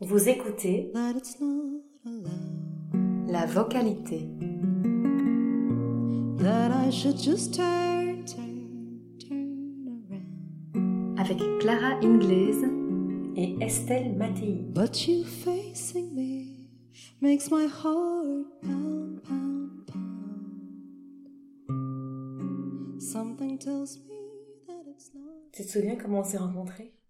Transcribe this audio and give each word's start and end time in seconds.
Vous 0.00 0.28
écoutez 0.28 0.90
that 0.94 1.14
it's 1.16 1.40
not 1.40 1.82
allowed. 2.06 3.28
la 3.28 3.44
vocalité. 3.46 4.28
That 6.38 6.70
I 6.70 6.90
should 6.92 7.16
just 7.18 7.54
turn, 7.54 8.24
turn, 8.24 9.18
turn 9.18 10.04
around. 10.08 11.18
avec 11.18 11.38
Clara 11.58 11.98
Inglaise 12.04 12.64
et 13.36 13.56
Estelle 13.60 14.14
Mattei. 14.16 14.64
But 14.72 15.08
you 15.08 15.24
facing 15.24 16.14
me 16.14 16.68
makes 17.20 17.50
my 17.50 17.66
heart 17.66 18.46
pound, 18.62 19.20
pound, 19.24 19.86
pound. 21.66 23.00
Something 23.02 23.58
tells 23.58 23.98
me 23.98 24.14
that 24.68 24.84
it's 24.88 25.10
not, 25.12 25.50
Tu 25.52 25.64
te 25.64 25.68
souviens 25.68 25.96
comment 25.96 26.20
on 26.20 26.24
s'est 26.24 26.38
rencontrés? 26.38 26.72
that 26.74 26.82
it's 26.84 26.92
not. 26.92 27.03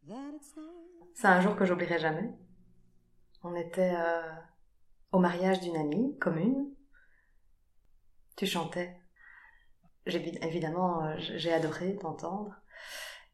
C'est 1.14 1.28
un 1.28 1.40
jour 1.40 1.54
que 1.54 1.64
j'oublierai 1.64 2.00
jamais. 2.00 2.28
On 3.44 3.54
était 3.54 3.94
euh, 3.96 4.32
au 5.12 5.20
mariage 5.20 5.60
d'une 5.60 5.76
amie 5.76 6.18
commune. 6.18 6.66
Tu 8.36 8.46
chantais. 8.46 9.00
Évidemment, 10.06 11.04
euh, 11.04 11.14
j'ai 11.18 11.52
adoré 11.52 11.96
t'entendre. 11.96 12.52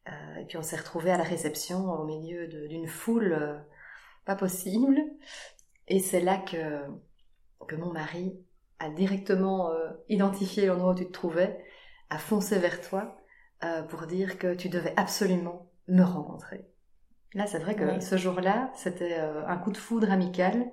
Euh, 0.07 0.35
et 0.35 0.45
puis 0.45 0.57
on 0.57 0.63
s'est 0.63 0.77
retrouvés 0.77 1.11
à 1.11 1.17
la 1.17 1.23
réception 1.23 1.91
au 1.91 2.05
milieu 2.05 2.47
d'une 2.47 2.87
foule 2.87 3.65
pas 4.25 4.35
possible. 4.35 5.01
Et 5.87 5.99
c'est 5.99 6.21
là 6.21 6.37
que, 6.37 6.85
que 7.67 7.75
mon 7.75 7.91
mari 7.91 8.39
a 8.77 8.89
directement 8.89 9.71
identifié 10.07 10.67
l'endroit 10.67 10.93
où 10.93 10.95
tu 10.95 11.07
te 11.07 11.11
trouvais, 11.11 11.63
a 12.11 12.19
foncé 12.19 12.59
vers 12.59 12.79
toi 12.81 13.17
pour 13.89 14.07
dire 14.07 14.37
que 14.37 14.53
tu 14.53 14.69
devais 14.69 14.93
absolument 14.97 15.71
me 15.87 16.03
rencontrer. 16.03 16.70
Là, 17.33 17.47
c'est 17.47 17.59
vrai 17.59 17.75
que 17.75 17.85
Oui. 17.85 18.01
ce 18.01 18.17
jour-là, 18.17 18.71
c'était 18.75 19.17
euh, 19.19 19.45
un 19.47 19.57
coup 19.57 19.71
de 19.71 19.77
foudre 19.77 20.11
amical 20.11 20.69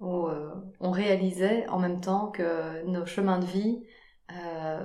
où 0.00 0.26
euh, 0.26 0.50
on 0.80 0.90
réalisait 0.90 1.68
en 1.68 1.78
même 1.78 2.00
temps 2.00 2.28
que 2.28 2.84
nos 2.86 3.06
chemins 3.06 3.38
de 3.38 3.44
vie, 3.44 3.84
euh, 4.30 4.84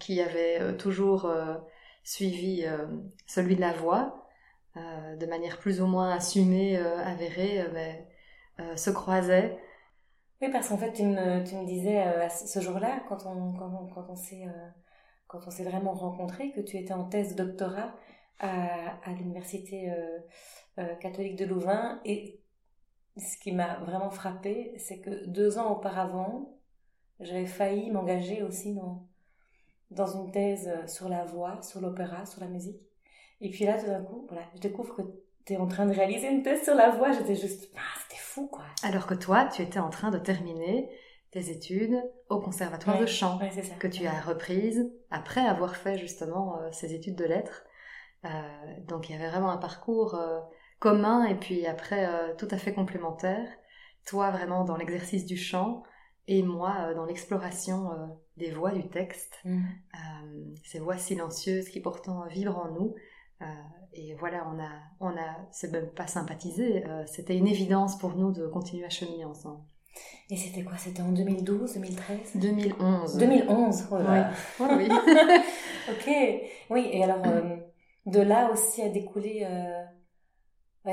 qui 0.00 0.20
avaient 0.20 0.76
toujours 0.76 1.26
euh, 1.26 1.54
suivi 2.02 2.66
celui 3.26 3.54
de 3.56 3.60
la 3.60 3.72
voix, 3.72 4.26
euh, 4.76 5.16
de 5.16 5.26
manière 5.26 5.58
plus 5.58 5.80
ou 5.80 5.86
moins 5.86 6.10
assumée, 6.10 6.76
avérée, 6.76 7.64
ben, 7.72 8.76
se 8.76 8.90
croisaient. 8.90 9.56
Oui, 10.42 10.50
parce 10.50 10.68
qu'en 10.68 10.76
fait, 10.78 10.92
tu 10.92 11.04
me, 11.04 11.44
tu 11.44 11.54
me 11.54 11.64
disais 11.64 12.04
ce 12.28 12.60
jour-là, 12.60 13.00
quand 13.08 13.24
on, 13.26 13.52
quand 13.52 14.06
on, 14.08 14.16
s'est 14.16 14.46
quand 15.28 15.38
on 15.46 15.50
s'est 15.50 15.64
vraiment 15.64 15.92
rencontrés, 15.94 16.50
que 16.50 16.60
tu 16.60 16.76
étais 16.76 16.92
en 16.92 17.04
thèse 17.04 17.36
de 17.36 17.44
doctorat 17.44 17.94
à, 18.38 18.98
à 19.02 19.12
l'université 19.12 19.90
euh, 19.90 20.18
euh, 20.78 20.94
catholique 20.96 21.36
de 21.36 21.44
Louvain. 21.44 22.00
Et 22.04 22.40
ce 23.16 23.38
qui 23.38 23.52
m'a 23.52 23.76
vraiment 23.78 24.10
frappé, 24.10 24.74
c'est 24.78 25.00
que 25.00 25.26
deux 25.26 25.58
ans 25.58 25.70
auparavant, 25.72 26.58
j'avais 27.20 27.46
failli 27.46 27.90
m'engager 27.90 28.42
aussi 28.42 28.74
dans, 28.74 29.06
dans 29.90 30.06
une 30.06 30.32
thèse 30.32 30.70
sur 30.86 31.08
la 31.08 31.24
voix, 31.24 31.62
sur 31.62 31.80
l'opéra, 31.80 32.26
sur 32.26 32.40
la 32.40 32.48
musique. 32.48 32.80
Et 33.40 33.50
puis 33.50 33.64
là, 33.64 33.78
tout 33.78 33.86
d'un 33.86 34.02
coup, 34.02 34.26
voilà, 34.28 34.46
je 34.54 34.60
découvre 34.60 34.96
que 34.96 35.02
tu 35.44 35.52
es 35.52 35.56
en 35.56 35.66
train 35.66 35.86
de 35.86 35.92
réaliser 35.92 36.28
une 36.28 36.42
thèse 36.42 36.64
sur 36.64 36.74
la 36.74 36.90
voix. 36.90 37.12
J'étais 37.12 37.34
juste, 37.34 37.70
ah, 37.76 37.80
c'était 38.02 38.20
fou, 38.20 38.46
quoi. 38.46 38.64
Alors 38.82 39.06
que 39.06 39.14
toi, 39.14 39.46
tu 39.46 39.62
étais 39.62 39.78
en 39.78 39.90
train 39.90 40.10
de 40.10 40.18
terminer 40.18 40.88
tes 41.30 41.50
études 41.50 42.00
au 42.28 42.40
conservatoire 42.40 42.98
de 42.98 43.06
chant. 43.06 43.38
ouais, 43.38 43.50
que 43.78 43.88
tu 43.88 44.06
as 44.06 44.20
reprise 44.20 44.90
après 45.10 45.40
avoir 45.40 45.76
fait 45.76 45.98
justement 45.98 46.58
euh, 46.60 46.68
ces 46.72 46.94
études 46.94 47.16
de 47.16 47.24
lettres. 47.24 47.64
Euh, 48.24 48.28
donc 48.86 49.08
il 49.08 49.12
y 49.12 49.14
avait 49.16 49.28
vraiment 49.28 49.50
un 49.50 49.58
parcours 49.58 50.14
euh, 50.14 50.40
commun 50.78 51.24
et 51.26 51.34
puis 51.34 51.66
après 51.66 52.06
euh, 52.06 52.34
tout 52.36 52.48
à 52.50 52.58
fait 52.58 52.72
complémentaire. 52.72 53.46
Toi 54.06 54.30
vraiment 54.30 54.64
dans 54.64 54.76
l'exercice 54.76 55.26
du 55.26 55.36
chant 55.36 55.82
et 56.26 56.42
moi 56.42 56.94
dans 56.94 57.04
l'exploration 57.04 57.90
des 58.36 58.50
voix 58.50 58.70
du 58.70 58.88
texte. 58.88 59.38
Euh, 59.46 59.58
ces 60.64 60.78
voix 60.78 60.98
silencieuses 60.98 61.68
qui 61.68 61.80
pourtant 61.80 62.26
vibrent 62.26 62.58
en 62.58 62.70
nous. 62.72 62.94
Euh, 63.42 63.46
et 63.92 64.14
voilà, 64.14 64.46
on 64.52 64.60
a, 64.60 64.70
on 65.00 65.16
a, 65.16 65.48
c'est 65.52 65.70
même 65.72 65.90
pas 65.90 66.06
sympathisé, 66.06 66.84
euh, 66.86 67.04
c'était 67.06 67.36
une 67.36 67.46
évidence 67.46 67.98
pour 67.98 68.16
nous 68.16 68.32
de 68.32 68.46
continuer 68.46 68.84
à 68.84 68.90
cheminer 68.90 69.24
ensemble. 69.24 69.60
Et 70.30 70.36
c'était 70.36 70.64
quoi 70.64 70.76
C'était 70.76 71.02
en 71.02 71.12
2012, 71.12 71.74
2013 71.74 72.18
2011. 72.34 73.18
2011, 73.18 73.88
oh 73.90 73.98
là 73.98 74.02
là. 74.02 74.30
Oui. 74.58 74.66
oui. 74.76 74.88
Ok, 75.88 76.10
oui, 76.70 76.88
et 76.92 77.04
alors, 77.04 77.24
euh, 77.24 77.56
de 78.06 78.20
là 78.20 78.50
aussi 78.52 78.82
a 78.82 78.88
découlé 78.88 79.46
euh, 79.48 79.82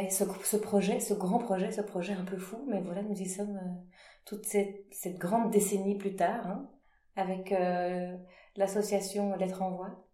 ce, 0.10 0.56
projet, 0.56 1.00
ce 1.00 1.14
grand 1.14 1.40
projet, 1.40 1.72
ce 1.72 1.82
projet 1.82 2.14
un 2.14 2.24
peu 2.24 2.38
fou, 2.38 2.64
mais 2.68 2.82
voilà, 2.82 3.04
nous 3.04 3.20
y 3.20 3.28
sommes 3.28 3.58
euh, 3.58 3.96
toute 4.26 4.46
cette, 4.46 5.18
grande 5.18 5.52
décennie 5.52 5.98
plus 5.98 6.16
tard, 6.16 6.48
hein, 6.48 6.70
avec 7.16 7.52
euh, 7.52 8.16
l'association 8.56 9.36
Lettres 9.36 9.62
en 9.62 9.72
Voix, 9.72 10.08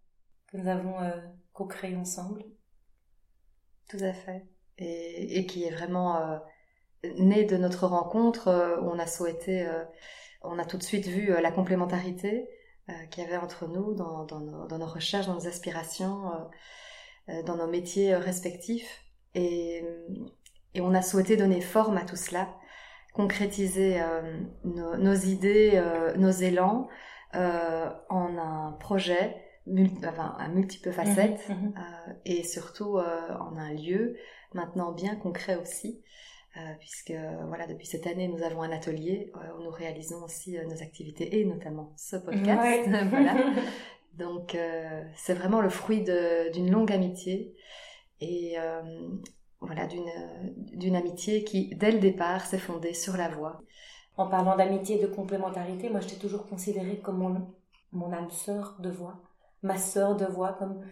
que 0.48 0.56
nous 0.56 0.68
avons 0.68 0.96
co-créée 1.52 1.96
ensemble. 1.96 2.44
Tout 3.88 3.98
à 4.00 4.12
fait. 4.12 4.46
Et, 4.78 5.46
qui 5.46 5.64
est 5.64 5.70
vraiment 5.70 6.16
euh, 6.16 6.38
né 7.18 7.44
de 7.44 7.56
notre 7.56 7.86
rencontre 7.86 8.78
on 8.82 8.98
a 8.98 9.06
souhaité, 9.06 9.68
on 10.42 10.58
a 10.58 10.64
tout 10.64 10.78
de 10.78 10.82
suite 10.82 11.06
vu 11.06 11.28
la 11.28 11.50
complémentarité 11.52 12.48
qu'il 13.10 13.22
y 13.22 13.26
avait 13.26 13.36
entre 13.36 13.66
nous 13.68 13.94
dans, 13.94 14.24
nos, 14.24 14.86
recherches, 14.86 15.26
dans 15.26 15.34
nos 15.34 15.46
aspirations, 15.46 16.30
dans 17.46 17.56
nos 17.56 17.66
métiers 17.66 18.14
euh, 18.14 18.18
respectifs. 18.18 19.04
Et, 19.34 19.84
et 20.74 20.80
on 20.80 20.94
a 20.94 21.02
souhaité 21.02 21.36
donner 21.36 21.60
forme 21.60 21.96
à 21.96 22.04
tout 22.04 22.16
cela, 22.16 22.48
concrétiser 23.14 24.00
euh, 24.00 24.40
nos, 24.64 24.96
nos 24.96 25.14
idées, 25.14 25.72
euh, 25.74 26.16
nos 26.16 26.30
élans 26.30 26.88
euh, 27.34 27.90
en 28.08 28.36
un 28.38 28.72
projet 28.80 29.36
enfin, 30.06 30.34
à 30.38 30.48
multiples 30.48 30.92
facettes 30.92 31.46
Mhm, 31.48 31.56
mhm. 31.56 31.74
euh, 31.76 32.12
et 32.24 32.42
surtout 32.42 32.96
euh, 32.98 33.04
en 33.38 33.56
un 33.56 33.72
lieu 33.74 34.16
maintenant 34.54 34.92
bien 34.92 35.14
concret 35.16 35.56
aussi, 35.56 36.02
euh, 36.56 36.60
puisque 36.78 37.12
voilà 37.48 37.66
depuis 37.66 37.86
cette 37.86 38.06
année 38.06 38.28
nous 38.28 38.42
avons 38.42 38.62
un 38.62 38.72
atelier 38.72 39.30
euh, 39.36 39.58
où 39.58 39.62
nous 39.64 39.70
réalisons 39.70 40.22
aussi 40.24 40.56
euh, 40.56 40.64
nos 40.64 40.82
activités 40.82 41.38
et 41.40 41.44
notamment 41.44 41.92
ce 41.96 42.16
podcast. 42.16 42.62
Ouais. 42.62 43.04
voilà. 43.10 43.34
Donc 44.18 44.54
euh, 44.54 45.02
c'est 45.16 45.34
vraiment 45.34 45.60
le 45.60 45.68
fruit 45.68 46.04
d'une 46.52 46.70
longue 46.70 46.92
amitié 46.92 47.54
et 48.20 48.58
euh, 48.58 48.82
voilà 49.60 49.86
d'une 49.86 50.96
amitié 50.96 51.44
qui 51.44 51.74
dès 51.76 51.92
le 51.92 52.00
départ 52.00 52.44
s'est 52.44 52.58
fondée 52.58 52.94
sur 52.94 53.16
la 53.16 53.28
voix. 53.28 53.60
En 54.16 54.26
parlant 54.26 54.56
d'amitié 54.56 54.98
et 54.98 55.02
de 55.02 55.06
complémentarité, 55.06 55.88
moi 55.88 56.00
je 56.00 56.08
t'ai 56.08 56.16
toujours 56.16 56.46
considérée 56.48 56.98
comme 56.98 57.18
mon, 57.18 57.54
mon 57.92 58.12
âme 58.12 58.30
sœur 58.30 58.76
de 58.80 58.90
voix, 58.90 59.22
ma 59.62 59.76
sœur 59.76 60.16
de 60.16 60.26
voix, 60.26 60.54
comme 60.54 60.84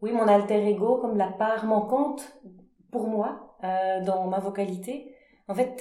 oui 0.00 0.12
mon 0.12 0.26
alter 0.26 0.66
ego, 0.66 0.96
comme 0.96 1.18
la 1.18 1.28
part 1.28 1.66
manquante 1.66 2.38
pour 2.90 3.06
moi 3.06 3.58
euh, 3.64 4.02
dans 4.02 4.28
ma 4.28 4.38
vocalité. 4.38 5.14
En 5.48 5.54
fait, 5.54 5.78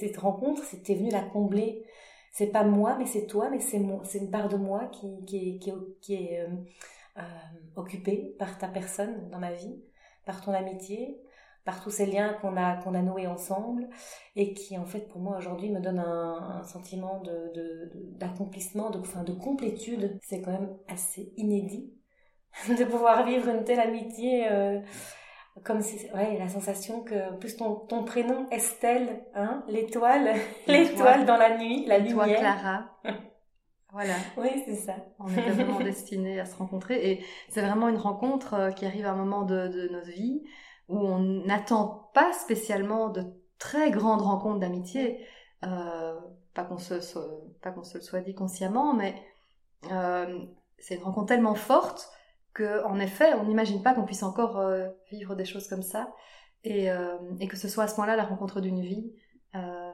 cette 0.00 0.16
rencontre, 0.16 0.64
c'était 0.64 0.94
venu 0.94 1.10
la 1.10 1.20
combler. 1.20 1.84
C'est 2.38 2.52
pas 2.52 2.62
moi, 2.62 2.94
mais 2.96 3.06
c'est 3.06 3.26
toi, 3.26 3.50
mais 3.50 3.58
c'est 3.58 3.78
une 3.78 4.30
part 4.30 4.48
de 4.48 4.56
moi 4.56 4.88
qui, 4.92 5.58
est, 6.08 6.40
euh, 6.40 6.46
euh, 7.16 7.22
occupée 7.74 8.36
par 8.38 8.58
ta 8.58 8.68
personne 8.68 9.28
dans 9.30 9.40
ma 9.40 9.50
vie, 9.50 9.82
par 10.24 10.40
ton 10.40 10.52
amitié, 10.52 11.20
par 11.64 11.82
tous 11.82 11.90
ces 11.90 12.06
liens 12.06 12.34
qu'on 12.34 12.56
a 12.56 13.02
noués 13.02 13.26
ensemble 13.26 13.88
et 14.36 14.54
qui 14.54 14.78
en 14.78 14.84
fait 14.86 15.08
pour 15.08 15.20
moi 15.20 15.36
aujourd'hui 15.36 15.68
me 15.70 15.80
donne 15.80 15.98
un, 15.98 16.62
sentiment 16.62 17.20
d'accomplissement, 18.20 18.90
de 18.90 19.32
complétude. 19.32 20.16
C'est 20.22 20.40
quand 20.40 20.52
même 20.52 20.76
assez 20.86 21.32
inédit 21.36 21.92
de 22.68 22.84
pouvoir 22.84 23.26
vivre 23.26 23.48
une 23.48 23.64
telle 23.64 23.80
amitié. 23.80 24.46
euh, 24.48 24.80
comme 25.64 25.80
si, 25.82 25.96
ouais, 26.14 26.38
la 26.38 26.48
sensation 26.48 27.02
que, 27.02 27.32
en 27.32 27.36
plus 27.38 27.56
ton, 27.56 27.74
ton 27.76 28.04
prénom 28.04 28.46
Estelle, 28.50 29.24
hein, 29.34 29.64
l'étoile, 29.68 30.34
l'étoile 30.66 31.24
dans 31.26 31.36
la 31.36 31.56
nuit, 31.58 31.84
la 31.86 31.98
Et 31.98 32.08
toi 32.08 32.24
lumière. 32.26 32.40
Clara. 32.40 32.84
voilà. 33.92 34.14
Oui, 34.36 34.48
c'est 34.66 34.74
ça. 34.76 34.94
On 35.18 35.28
était 35.28 35.50
vraiment 35.50 35.80
destinés 35.84 36.40
à 36.40 36.46
se 36.46 36.56
rencontrer 36.56 37.10
et 37.10 37.24
c'est 37.48 37.62
vraiment 37.62 37.88
une 37.88 37.96
rencontre 37.96 38.54
euh, 38.54 38.70
qui 38.70 38.86
arrive 38.86 39.06
à 39.06 39.12
un 39.12 39.16
moment 39.16 39.42
de, 39.42 39.68
de 39.68 39.88
notre 39.88 40.10
vie 40.10 40.42
où 40.88 40.98
on 40.98 41.18
n'attend 41.18 42.10
pas 42.14 42.32
spécialement 42.32 43.08
de 43.10 43.24
très 43.58 43.90
grandes 43.90 44.22
rencontres 44.22 44.60
d'amitié. 44.60 45.26
Euh, 45.64 46.14
pas 46.54 46.64
qu'on 46.64 46.78
se, 46.78 47.00
soit- 47.00 47.28
pas 47.62 47.70
qu'on 47.72 47.84
se 47.84 47.98
le 47.98 48.02
soit 48.02 48.20
dit 48.20 48.34
consciemment, 48.34 48.94
mais 48.94 49.14
euh, 49.90 50.38
c'est 50.78 50.96
une 50.96 51.02
rencontre 51.02 51.26
tellement 51.28 51.54
forte 51.54 52.08
en 52.62 52.98
effet, 52.98 53.34
on 53.34 53.44
n'imagine 53.44 53.82
pas 53.82 53.94
qu'on 53.94 54.04
puisse 54.04 54.22
encore 54.22 54.58
euh, 54.58 54.88
vivre 55.10 55.34
des 55.34 55.44
choses 55.44 55.68
comme 55.68 55.82
ça 55.82 56.12
et, 56.64 56.90
euh, 56.90 57.16
que 57.48 57.56
ce 57.56 57.68
soit 57.68 57.84
à 57.84 57.88
ce 57.88 57.96
moment-là 57.96 58.16
la 58.16 58.24
rencontre 58.24 58.60
d'une 58.60 58.80
vie, 58.80 59.12
euh, 59.54 59.92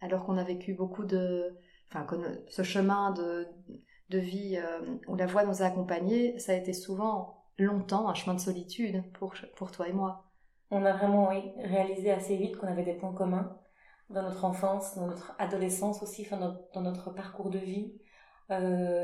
alors 0.00 0.24
qu'on 0.24 0.38
a 0.38 0.44
vécu 0.44 0.74
beaucoup 0.74 1.04
de, 1.04 1.56
enfin, 1.90 2.06
ce 2.48 2.62
chemin 2.62 3.12
de 3.12 4.18
vie 4.18 4.58
où 5.08 5.16
la 5.16 5.26
voix 5.26 5.44
nous 5.44 5.62
a 5.62 5.66
accompagnés, 5.66 6.38
ça 6.38 6.52
a 6.52 6.54
été 6.54 6.72
souvent 6.72 7.44
longtemps 7.58 8.08
un 8.08 8.14
chemin 8.14 8.34
de 8.34 8.40
solitude 8.40 9.02
pour, 9.12 9.70
toi 9.70 9.88
et 9.88 9.92
moi. 9.92 10.24
On 10.70 10.84
a 10.84 10.92
vraiment 10.92 11.28
réalisé 11.58 12.10
assez 12.10 12.36
vite 12.36 12.56
qu'on 12.56 12.66
avait 12.66 12.84
des 12.84 12.94
points 12.94 13.12
communs 13.12 13.56
dans 14.10 14.22
notre 14.22 14.44
enfance, 14.44 14.96
dans 14.96 15.06
notre 15.06 15.34
adolescence 15.38 16.02
aussi, 16.02 16.26
enfin, 16.26 16.56
dans, 16.74 16.80
notre 16.80 17.10
parcours 17.10 17.50
de 17.50 17.58
vie, 17.58 17.92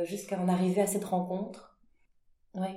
jusqu'à 0.05 0.38
en 0.38 0.49
arriver 0.49 0.81
à 0.81 0.87
cette 0.87 1.05
rencontre. 1.05 1.79
Oui, 2.55 2.69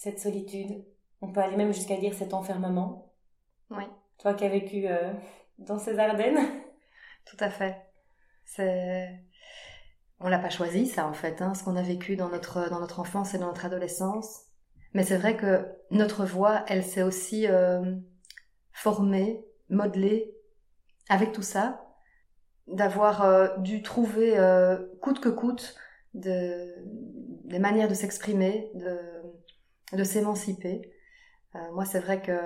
cette 0.00 0.18
solitude. 0.18 0.82
On 1.20 1.30
peut 1.30 1.40
aller 1.40 1.58
même 1.58 1.74
jusqu'à 1.74 1.98
dire 1.98 2.14
cet 2.14 2.32
enfermement. 2.32 3.12
Oui. 3.70 3.84
Toi 4.16 4.32
qui 4.32 4.46
as 4.46 4.48
vécu 4.48 4.88
euh, 4.88 5.12
dans 5.58 5.78
ces 5.78 5.98
Ardennes. 5.98 6.38
Tout 7.26 7.36
à 7.38 7.50
fait. 7.50 7.76
C'est 8.46 9.22
on 10.22 10.28
l'a 10.28 10.38
pas 10.38 10.50
choisi 10.50 10.86
ça 10.86 11.06
en 11.06 11.12
fait, 11.12 11.42
hein, 11.42 11.54
ce 11.54 11.64
qu'on 11.64 11.76
a 11.76 11.82
vécu 11.82 12.16
dans 12.16 12.30
notre 12.30 12.70
dans 12.70 12.80
notre 12.80 12.98
enfance 12.98 13.34
et 13.34 13.38
dans 13.38 13.48
notre 13.48 13.66
adolescence. 13.66 14.44
Mais 14.94 15.02
c'est 15.02 15.18
vrai 15.18 15.36
que 15.36 15.68
notre 15.90 16.24
voix, 16.24 16.64
elle 16.66 16.82
s'est 16.82 17.02
aussi 17.02 17.46
euh, 17.46 17.94
formée, 18.72 19.44
modelée 19.68 20.34
avec 21.10 21.32
tout 21.32 21.42
ça, 21.42 21.84
d'avoir 22.66 23.22
euh, 23.22 23.48
dû 23.58 23.82
trouver 23.82 24.34
coûte 25.02 25.20
que 25.20 25.28
coûte 25.28 25.76
de, 26.14 26.74
des 27.44 27.58
manières 27.58 27.88
de 27.88 27.94
s'exprimer, 27.94 28.70
de, 28.74 28.98
de 29.92 30.04
s'émanciper. 30.04 30.92
moi, 31.72 31.84
c'est 31.84 32.00
vrai 32.00 32.22
que 32.22 32.38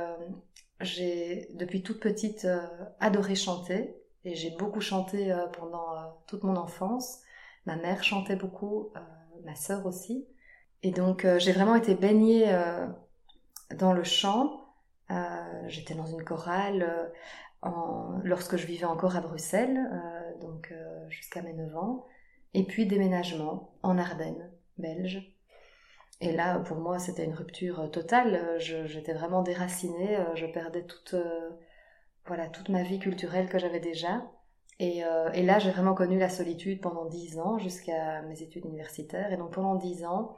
j'ai 0.81 1.49
depuis 1.55 1.83
toute 1.83 2.01
petite 2.01 2.47
adoré 3.01 3.35
chanter 3.35 3.97
et 4.25 4.35
j'ai 4.35 4.51
beaucoup 4.51 4.81
chanté 4.81 5.35
pendant 5.53 6.17
toute 6.27 6.43
mon 6.43 6.57
enfance. 6.57 7.25
Ma 7.67 7.77
mère 7.77 8.05
chantait 8.05 8.37
beaucoup, 8.37 8.91
euh, 8.97 9.01
ma 9.45 9.55
sœur 9.55 9.87
aussi. 9.87 10.27
Et 10.83 10.91
donc 10.91 11.25
euh, 11.25 11.39
j'ai 11.39 11.53
vraiment 11.53 11.77
été 11.77 11.95
baignée 11.95 12.53
euh, 12.53 12.87
dans 13.77 13.93
le 13.93 14.05
chant. 14.05 14.61
J'étais 15.69 15.95
dans 15.95 16.07
une 16.07 16.25
chorale 16.25 17.13
lorsque 18.25 18.57
je 18.57 18.67
vivais 18.67 18.87
encore 18.87 19.15
à 19.15 19.21
Bruxelles, 19.21 19.79
donc 20.41 20.75
jusqu'à 21.09 21.41
mes 21.41 21.53
9 21.53 21.77
ans. 21.77 22.07
Et 22.53 22.65
puis 22.65 22.87
déménagement 22.87 23.71
en 23.85 23.97
Ardennes, 23.97 24.51
belge. 24.77 25.34
Et 26.21 26.33
là, 26.33 26.59
pour 26.61 26.79
moi, 26.79 26.99
c'était 26.99 27.25
une 27.25 27.35
rupture 27.35 27.91
totale. 27.91 28.57
J'étais 28.59 29.13
vraiment 29.13 29.43
déracinée. 29.43 30.19
Je 30.35 30.47
perdais 30.47 30.85
toute, 30.85 31.15
voilà, 32.27 32.49
toute 32.49 32.69
ma 32.69 32.83
vie 32.83 32.99
culturelle 32.99 33.49
que 33.49 33.59
j'avais 33.59 33.81
déjà. 33.81 34.23
Euh, 34.81 35.31
et, 35.33 35.43
là, 35.43 35.59
j'ai 35.59 35.71
vraiment 35.71 35.95
connu 35.95 36.19
la 36.19 36.29
solitude 36.29 36.81
pendant 36.81 37.07
dix 37.07 37.39
ans, 37.39 37.59
jusqu'à 37.59 38.23
mes 38.23 38.43
études 38.43 38.65
universitaires. 38.65 39.33
Et 39.33 39.37
donc 39.37 39.53
pendant 39.53 39.75
dix 39.77 40.05
ans, 40.05 40.37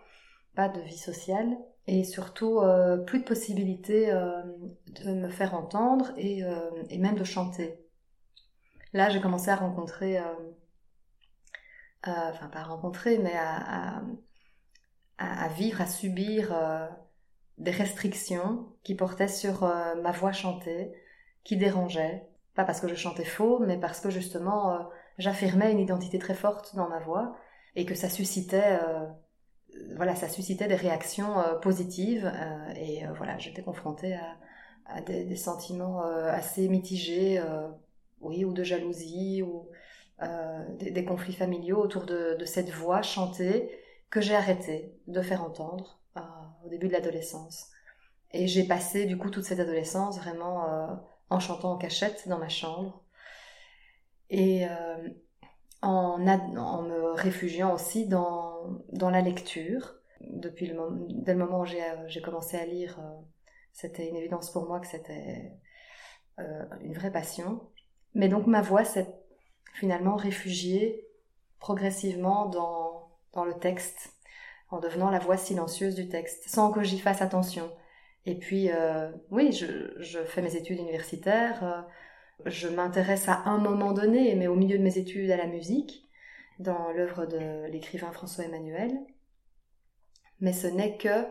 pas 0.55 0.69
de 0.69 0.81
vie 0.81 0.99
sociale 0.99 1.56
et 1.87 2.05
surtout 2.05 2.58
euh, 2.61 2.96
plus 2.96 3.20
de 3.20 3.25
possibilité 3.25 4.11
euh, 4.12 4.43
de 5.05 5.12
me 5.12 5.29
faire 5.29 5.55
entendre 5.55 6.12
et, 6.17 6.43
même 6.99 7.17
de 7.17 7.25
chanter. 7.25 7.79
Là, 8.93 9.11
j'ai 9.11 9.20
commencé 9.20 9.50
à 9.50 9.56
rencontrer, 9.56 10.19
enfin 12.02 12.49
pas 12.49 12.61
à 12.61 12.64
rencontrer, 12.64 13.19
mais 13.19 13.34
à 13.37 14.02
vivre, 15.54 15.80
à 15.80 15.86
subir 15.86 16.54
des 17.58 17.70
restrictions 17.70 18.66
qui 18.82 18.94
portaient 18.94 19.28
sur 19.28 19.62
ma 20.02 20.12
voix 20.12 20.32
chantée, 20.32 20.92
qui 21.44 21.56
dérangeaient 21.56 22.26
pas 22.56 22.64
parce 22.64 22.80
que 22.80 22.88
je 22.88 22.94
chantais 22.96 23.24
faux, 23.24 23.60
mais 23.60 23.76
parce 23.76 24.00
que 24.00 24.10
justement 24.10 24.72
euh, 24.72 24.78
j'affirmais 25.18 25.70
une 25.70 25.78
identité 25.78 26.18
très 26.18 26.34
forte 26.34 26.74
dans 26.74 26.88
ma 26.88 26.98
voix 26.98 27.36
et 27.76 27.84
que 27.84 27.94
ça 27.94 28.08
suscitait, 28.08 28.78
euh, 28.82 29.06
voilà, 29.94 30.16
ça 30.16 30.28
suscitait 30.28 30.66
des 30.66 30.74
réactions 30.74 31.38
euh, 31.38 31.54
positives 31.56 32.32
et 32.74 33.04
voilà, 33.19 33.38
j'étais 33.38 33.62
confrontée 33.62 34.14
à, 34.14 34.36
à 34.86 35.00
des, 35.02 35.36
sentiments 35.36 36.02
assez 36.02 36.69
mitigés, 36.69 37.42
oui, 38.20 38.44
ou 38.44 38.52
de 38.52 38.64
jalousie 38.64 39.42
ou 39.42 39.69
des, 40.78 41.04
conflits 41.04 41.34
familiaux 41.34 41.78
autour 41.78 42.04
de 42.06 42.44
cette 42.46 42.70
voix 42.70 43.02
chantée 43.02 43.70
que 44.11 44.20
j'ai 44.20 44.35
arrêté 44.35 44.94
de 45.06 45.20
faire 45.23 45.43
entendre 45.43 46.00
au 46.64 46.69
début 46.69 46.88
de 46.88 46.93
l'adolescence. 46.93 47.70
Et 48.32 48.47
j'ai 48.47 48.64
passé 48.64 49.06
du 49.06 49.19
coup 49.19 49.31
toute 49.31 49.44
cette 49.44 49.61
adolescence 49.61 50.19
vraiment 50.19 50.99
en 51.31 51.41
chantant 51.41 51.73
en 51.73 51.76
cachette 51.76 52.29
dans 52.29 52.38
ma 52.38 52.49
chambre 52.49 53.03
et 54.31 54.67
euh, 54.69 55.08
en, 55.82 56.26
en, 56.26 56.82
me 56.82 57.12
réfugiant 57.12 57.75
aussi 57.75 58.06
dans, 58.06 58.82
dans 58.93 59.11
la 59.11 59.20
lecture. 59.20 59.94
Depuis 60.20 60.67
le, 60.67 60.76
dès 61.11 61.35
le 61.35 61.38
moment 61.38 61.61
où 61.61 61.67
j'ai 61.67 61.82
euh, 61.82 62.20
commencé 62.25 62.56
à 62.56 62.64
lire, 62.64 62.99
euh, 63.00 63.23
c'était 63.73 64.08
une 64.08 64.17
évidence 64.17 64.50
pour 64.50 64.67
moi 64.67 64.81
que 64.81 64.87
c'était 64.87 65.53
une 66.82 66.93
vraie 66.93 67.12
passion. 67.12 67.62
Mais 68.14 68.29
donc 68.29 68.47
ma 68.47 68.61
voix 68.61 68.85
s'est 68.85 69.06
finalement 69.75 70.17
réfugiée 70.17 71.06
progressivement 71.61 72.47
dans, 72.47 72.95
dans 73.36 73.44
le 73.44 73.54
texte, 73.54 74.12
en 74.70 74.80
devenant 74.80 75.10
la 75.10 75.20
voix 75.20 75.36
silencieuse 75.36 75.94
du 75.94 76.08
texte, 76.08 76.48
sans 76.48 76.72
que 76.72 76.82
j'y 76.82 76.98
fasse 76.98 77.22
attention. 77.22 77.70
Et 78.24 78.34
puis, 78.34 78.70
euh, 78.72 79.12
oui, 79.30 79.52
je, 79.52 80.24
fais 80.24 80.42
mes 80.42 80.56
études 80.56 80.80
universitaires, 80.80 81.62
euh, 81.62 81.82
je 82.46 82.66
m'intéresse 82.66 83.28
à 83.28 83.42
un 83.44 83.58
moment 83.58 83.92
donné, 83.92 84.34
mais 84.34 84.48
au 84.48 84.56
milieu 84.56 84.78
de 84.78 84.82
mes 84.82 84.98
études, 84.98 85.30
à 85.30 85.36
la 85.36 85.46
musique, 85.46 86.08
dans 86.58 86.90
l'œuvre 86.90 87.26
de 87.26 87.66
l'écrivain 87.70 88.10
François 88.10 88.44
Emmanuel. 88.44 88.98
Mais 90.40 90.52
ce 90.52 90.66
n'est 90.66 90.96
que 90.96 91.26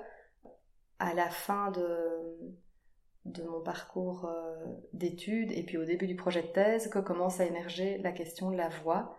à 0.99 1.13
la 1.13 1.29
fin 1.29 1.71
de, 1.71 3.43
mon 3.43 3.61
parcours 3.61 4.25
euh, 4.25 4.65
d'études 4.93 5.51
et 5.51 5.63
puis 5.63 5.77
au 5.77 5.83
début 5.83 6.07
du 6.07 6.15
projet 6.15 6.43
de 6.43 6.47
thèse 6.47 6.87
que 6.87 6.99
commence 6.99 7.39
à 7.39 7.45
émerger 7.45 7.97
la 7.97 8.11
question 8.11 8.51
de 8.51 8.55
la 8.55 8.69
voix. 8.69 9.17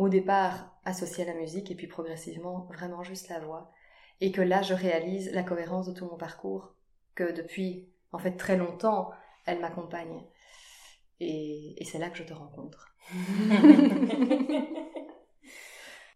Au 0.00 0.08
départ 0.08 0.80
associée 0.86 1.24
à 1.24 1.26
la 1.26 1.38
musique 1.38 1.70
et 1.70 1.74
puis 1.74 1.86
progressivement 1.86 2.66
vraiment 2.70 3.02
juste 3.02 3.28
la 3.28 3.38
voix. 3.38 3.70
Et 4.22 4.32
que 4.32 4.40
là, 4.40 4.62
je 4.62 4.72
réalise 4.72 5.30
la 5.34 5.42
cohérence 5.42 5.88
de 5.88 5.92
tout 5.92 6.06
mon 6.06 6.16
parcours 6.16 6.72
que 7.14 7.30
depuis 7.30 7.86
en 8.10 8.18
fait 8.18 8.32
très 8.32 8.56
longtemps, 8.56 9.10
elle 9.44 9.60
m'accompagne. 9.60 10.24
Et, 11.20 11.76
c'est 11.84 11.98
là 11.98 12.08
que 12.08 12.16
je 12.16 12.22
te 12.22 12.32
rencontre. 12.32 12.94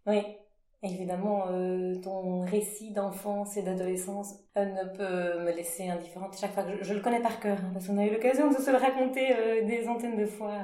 oui, 0.06 0.22
évidemment, 0.82 1.48
euh, 1.50 1.96
ton 1.96 2.40
récit 2.40 2.90
d'enfance 2.94 3.58
et 3.58 3.62
d'adolescence 3.62 4.32
euh, 4.56 4.64
ne 4.64 4.96
peut 4.96 5.44
me 5.44 5.54
laisser 5.54 5.90
indifférente 5.90 6.38
chaque 6.38 6.54
fois 6.54 6.62
que 6.62 6.82
je, 6.82 6.94
le 6.94 7.00
connais 7.00 7.20
par 7.20 7.38
cœur, 7.38 7.58
hein, 7.58 7.70
parce 7.74 7.86
qu'on 7.86 7.98
a 7.98 8.06
eu 8.06 8.12
l'occasion 8.12 8.48
de 8.48 8.56
se 8.56 8.70
le 8.70 8.78
raconter 8.78 9.36
euh, 9.36 9.66
des 9.66 9.84
centaines 9.84 10.16
de 10.16 10.24
fois. 10.24 10.54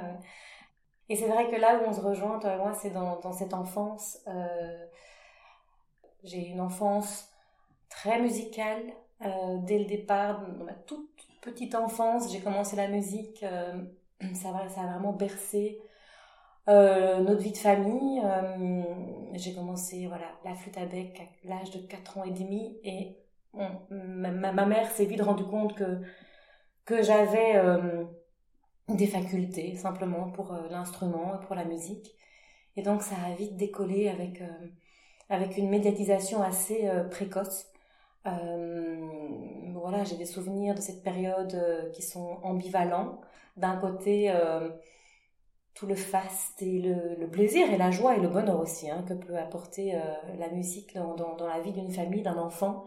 Et 1.10 1.16
c'est 1.16 1.28
vrai 1.28 1.50
que 1.50 1.56
là 1.56 1.78
où 1.78 1.88
on 1.88 1.92
se 1.92 2.00
rejoint, 2.00 2.38
toi 2.38 2.54
et 2.54 2.56
moi, 2.56 2.72
c'est 2.72 2.90
dans, 2.90 3.32
cette 3.32 3.52
enfance. 3.52 4.18
J'ai 6.24 6.46
une 6.46 6.60
enfance 6.60 7.30
très 7.90 8.20
musicale, 8.20 8.82
euh, 9.22 9.58
dès 9.62 9.78
le 9.78 9.84
départ, 9.84 10.46
dans 10.58 10.64
ma 10.64 10.72
toute 10.72 11.10
petite 11.42 11.74
enfance, 11.74 12.32
j'ai 12.32 12.40
commencé 12.40 12.76
la 12.76 12.88
musique. 12.88 13.42
Euh, 13.42 13.82
ça, 14.34 14.50
ça 14.68 14.80
a 14.82 14.86
vraiment 14.86 15.12
bercé 15.12 15.80
euh, 16.68 17.20
notre 17.20 17.42
vie 17.42 17.52
de 17.52 17.58
famille. 17.58 18.22
j'ai 19.34 19.54
commencé 19.54 20.06
voilà, 20.06 20.26
la 20.44 20.54
flûte 20.54 20.78
à 20.78 20.86
bec 20.86 21.20
à 21.20 21.48
l'âge 21.48 21.70
de 21.70 21.78
4 21.86 22.18
ans 22.18 22.24
et 22.24 22.30
demi. 22.30 22.78
Et 22.84 23.16
ma, 23.90 24.52
ma, 24.52 24.66
mère 24.66 24.90
s'est 24.90 25.06
vite 25.06 25.22
rendue 25.22 25.44
compte 25.44 25.74
que, 25.74 26.00
que 26.84 27.02
j'avais 27.02 27.60
des 28.96 29.06
facultés 29.06 29.74
simplement 29.74 30.30
pour 30.30 30.52
l'instrument 30.70 31.34
et 31.34 31.46
pour 31.46 31.54
la 31.54 31.64
musique. 31.64 32.14
Et 32.76 32.82
donc 32.82 33.02
ça 33.02 33.16
a 33.26 33.34
vite 33.34 33.56
décollé 33.56 34.08
avec, 34.08 34.42
avec 35.28 35.56
une 35.56 35.68
médiatisation 35.68 36.42
assez 36.42 36.88
précoce. 37.10 37.70
Euh, 38.26 38.96
voilà, 39.74 40.04
j'ai 40.04 40.16
des 40.16 40.26
souvenirs 40.26 40.74
de 40.74 40.80
cette 40.80 41.02
période 41.02 41.54
euh, 41.54 41.90
qui 41.90 42.02
sont 42.02 42.38
ambivalents. 42.42 43.20
D'un 43.56 43.76
côté, 43.76 44.30
euh, 44.30 44.68
tout 45.74 45.86
le 45.86 45.94
faste 45.94 46.60
et 46.62 46.80
le, 46.80 47.26
plaisir 47.28 47.72
et 47.72 47.78
la 47.78 47.90
joie 47.90 48.16
et 48.16 48.20
le 48.20 48.28
bonheur 48.28 48.60
aussi 48.60 48.90
hein, 48.90 49.04
que 49.08 49.14
peut 49.14 49.36
apporter 49.38 49.94
la 50.38 50.48
musique 50.50 50.94
dans, 50.94 51.14
dans, 51.14 51.46
la 51.46 51.60
vie 51.60 51.72
d'une 51.72 51.90
famille, 51.90 52.22
d'un 52.22 52.36
enfant, 52.36 52.84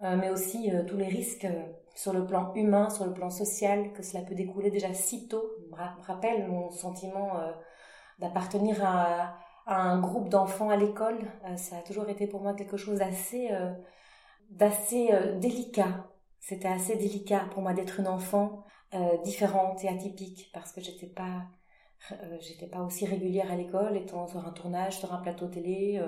mais 0.00 0.30
aussi 0.30 0.70
tous 0.88 0.96
les 0.96 1.06
risques 1.06 1.46
sur 1.94 2.12
le 2.12 2.26
plan 2.26 2.52
humain, 2.54 2.90
sur 2.90 3.04
le 3.04 3.12
plan 3.12 3.30
social, 3.30 3.92
que 3.92 4.02
cela 4.02 4.22
peut 4.24 4.34
découler 4.34 4.70
déjà 4.70 4.92
si 4.94 5.28
tôt. 5.28 5.44
Me 5.70 5.76
rappelle 6.06 6.48
mon 6.48 6.70
sentiment 6.70 7.32
d'appartenir 8.18 8.84
à, 8.84 9.38
un 9.66 10.00
groupe 10.00 10.28
d'enfants 10.28 10.70
à 10.70 10.76
l'école. 10.76 11.18
ça 11.56 11.76
a 11.76 11.82
toujours 11.82 12.08
été 12.08 12.26
pour 12.26 12.42
moi 12.42 12.54
quelque 12.54 12.76
chose 12.76 12.98
d'assez 12.98 13.50
euh, 15.12 15.38
délicat. 15.38 16.08
C'était 16.40 16.68
assez 16.68 16.96
délicat 16.96 17.46
pour 17.52 17.62
moi 17.62 17.72
d'être 17.72 18.00
une 18.00 18.08
enfant 18.08 18.64
euh, 18.94 19.16
différente 19.22 19.84
et 19.84 19.88
atypique 19.88 20.50
parce 20.52 20.72
que 20.72 20.80
j'étais 20.80 21.06
pas 21.06 21.46
euh, 22.10 22.36
j'étais 22.40 22.66
pas 22.66 22.80
aussi 22.80 23.06
régulière 23.06 23.50
à 23.50 23.56
l'école, 23.56 23.96
étant 23.96 24.26
sur 24.26 24.44
un 24.46 24.50
tournage, 24.50 24.98
sur 24.98 25.12
un 25.14 25.18
plateau 25.18 25.46
télé. 25.46 26.02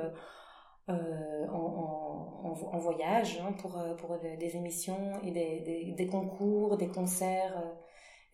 Euh, 0.90 1.46
en, 1.48 2.78
voyage 2.78 3.40
hein, 3.42 3.52
pour, 3.52 3.78
euh, 3.78 3.94
pour 3.94 4.18
des 4.18 4.56
émissions 4.56 5.18
et 5.22 5.30
des, 5.30 5.94
des, 5.96 6.06
concours, 6.06 6.76
des 6.76 6.88
concerts, 6.88 7.62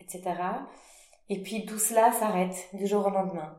etc. 0.01 0.23
Et 1.29 1.41
puis 1.43 1.65
tout 1.65 1.79
cela 1.79 2.11
s'arrête 2.11 2.69
du 2.73 2.87
jour 2.87 3.07
au 3.07 3.11
lendemain. 3.11 3.57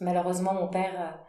Malheureusement, 0.00 0.54
mon 0.54 0.68
père 0.68 1.20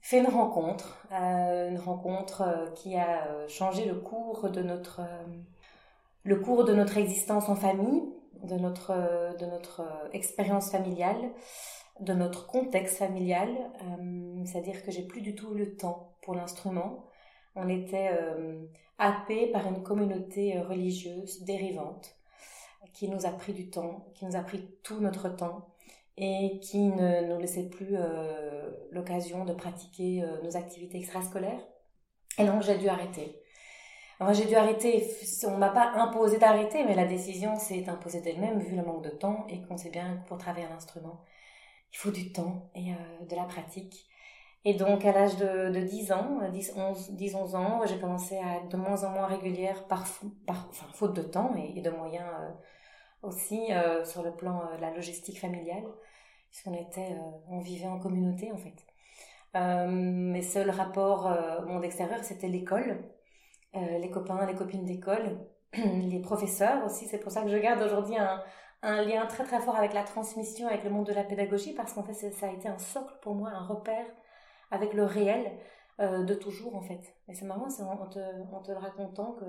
fait 0.00 0.18
une 0.18 0.26
rencontre, 0.26 1.06
une 1.12 1.78
rencontre 1.78 2.72
qui 2.74 2.96
a 2.96 3.46
changé 3.46 3.84
le 3.84 3.94
cours 3.94 4.50
de 4.50 4.62
notre, 4.62 5.02
le 6.24 6.40
cours 6.40 6.64
de 6.64 6.74
notre 6.74 6.96
existence 6.96 7.48
en 7.48 7.54
famille, 7.54 8.02
de 8.42 8.56
notre, 8.56 9.36
de 9.38 9.46
notre 9.46 9.82
expérience 10.12 10.70
familiale 10.72 11.30
de 12.00 12.12
notre 12.12 12.46
contexte 12.46 12.98
familial, 12.98 13.48
euh, 13.82 14.44
c'est-à-dire 14.44 14.82
que 14.82 14.90
j'ai 14.90 15.02
plus 15.02 15.20
du 15.20 15.34
tout 15.34 15.54
le 15.54 15.76
temps 15.76 16.16
pour 16.22 16.34
l'instrument. 16.34 17.04
On 17.56 17.68
était 17.68 18.10
euh, 18.12 18.66
happé 18.98 19.48
par 19.48 19.66
une 19.66 19.82
communauté 19.82 20.56
euh, 20.56 20.62
religieuse 20.62 21.42
dérivante 21.42 22.14
qui 22.92 23.08
nous 23.08 23.26
a 23.26 23.30
pris 23.30 23.52
du 23.52 23.70
temps, 23.70 24.06
qui 24.14 24.24
nous 24.24 24.36
a 24.36 24.40
pris 24.40 24.68
tout 24.82 25.00
notre 25.00 25.28
temps 25.28 25.66
et 26.16 26.60
qui 26.60 26.78
ne 26.78 27.28
nous 27.28 27.38
laissait 27.38 27.68
plus 27.68 27.96
l'occasion 28.90 29.44
de 29.44 29.52
pratiquer 29.52 30.24
nos 30.42 30.56
activités 30.56 30.98
extrascolaires. 30.98 31.60
Et 32.38 32.44
donc 32.44 32.62
j'ai 32.62 32.78
dû 32.78 32.88
arrêter. 32.88 33.40
J'ai 34.32 34.46
dû 34.46 34.54
arrêter, 34.56 35.08
on 35.46 35.58
m'a 35.58 35.68
pas 35.68 35.92
imposé 35.94 36.38
d'arrêter, 36.38 36.84
mais 36.84 36.96
la 36.96 37.04
décision 37.04 37.56
s'est 37.56 37.88
imposée 37.88 38.20
d'elle-même 38.20 38.58
vu 38.58 38.74
le 38.74 38.82
manque 38.82 39.04
de 39.04 39.10
temps 39.10 39.46
et 39.48 39.62
qu'on 39.62 39.76
sait 39.76 39.90
bien 39.90 40.16
que 40.16 40.28
pour 40.28 40.38
travailler 40.38 40.66
un 40.66 40.76
instrument, 40.76 41.20
il 41.92 41.96
faut 41.96 42.10
du 42.10 42.32
temps 42.32 42.70
et 42.74 42.92
euh, 42.92 43.24
de 43.28 43.36
la 43.36 43.44
pratique. 43.44 44.06
Et 44.64 44.74
donc, 44.74 45.04
à 45.04 45.12
l'âge 45.12 45.36
de, 45.36 45.70
de 45.70 45.80
10 45.80 46.12
ans, 46.12 46.40
10, 46.52 46.72
11, 46.76 47.10
10, 47.12 47.34
11 47.34 47.54
ans, 47.54 47.80
j'ai 47.86 47.98
commencé 47.98 48.36
à 48.38 48.56
être 48.56 48.68
de 48.68 48.76
moins 48.76 49.04
en 49.04 49.10
moins 49.10 49.26
régulière 49.26 49.86
par, 49.86 50.06
faute 50.06 51.14
de 51.14 51.22
temps 51.22 51.54
et, 51.56 51.80
de 51.80 51.90
moyens 51.90 52.26
euh, 52.40 52.50
aussi 53.22 53.72
euh, 53.72 54.04
sur 54.04 54.22
le 54.22 54.32
plan 54.32 54.62
de 54.76 54.80
la 54.80 54.90
logistique 54.90 55.40
familiale, 55.40 55.84
puisqu'on 56.50 56.74
était, 56.74 57.16
on 57.48 57.60
vivait 57.60 57.86
en 57.86 57.98
communauté 57.98 58.52
en 58.52 58.58
fait. 58.58 59.88
mes 59.88 60.42
seuls 60.42 60.70
rapports 60.70 61.32
au 61.62 61.66
monde 61.66 61.84
extérieur, 61.84 62.22
c'était 62.22 62.48
l'école, 62.48 63.04
les 63.74 64.10
copains, 64.10 64.44
les 64.46 64.54
copines 64.54 64.84
d'école, 64.84 65.38
les 65.74 66.20
professeurs 66.20 66.84
aussi. 66.84 67.06
C'est 67.06 67.18
pour 67.18 67.32
ça 67.32 67.42
que 67.42 67.48
je 67.48 67.56
garde 67.58 67.82
aujourd'hui 67.82 68.16
un, 68.16 68.42
un 68.82 69.02
lien 69.02 69.26
très 69.26 69.44
très 69.44 69.60
fort 69.60 69.76
avec 69.76 69.92
la 69.92 70.04
transmission, 70.04 70.68
avec 70.68 70.84
le 70.84 70.90
monde 70.90 71.06
de 71.06 71.12
la 71.12 71.24
pédagogie, 71.24 71.74
parce 71.74 71.92
qu'en 71.92 72.02
fait 72.02 72.14
ça 72.14 72.46
a 72.46 72.52
été 72.52 72.68
un 72.68 72.78
socle 72.78 73.14
pour 73.22 73.34
moi, 73.34 73.50
un 73.50 73.64
repère 73.64 74.06
avec 74.70 74.94
le 74.94 75.04
réel 75.04 75.52
euh, 76.00 76.22
de 76.22 76.34
toujours 76.34 76.76
en 76.76 76.80
fait. 76.80 77.14
Et 77.28 77.34
c'est 77.34 77.44
marrant, 77.44 77.68
c'est 77.68 77.82
en 77.82 78.06
te, 78.06 78.18
le 78.18 78.78
racontant 78.78 79.32
que, 79.32 79.44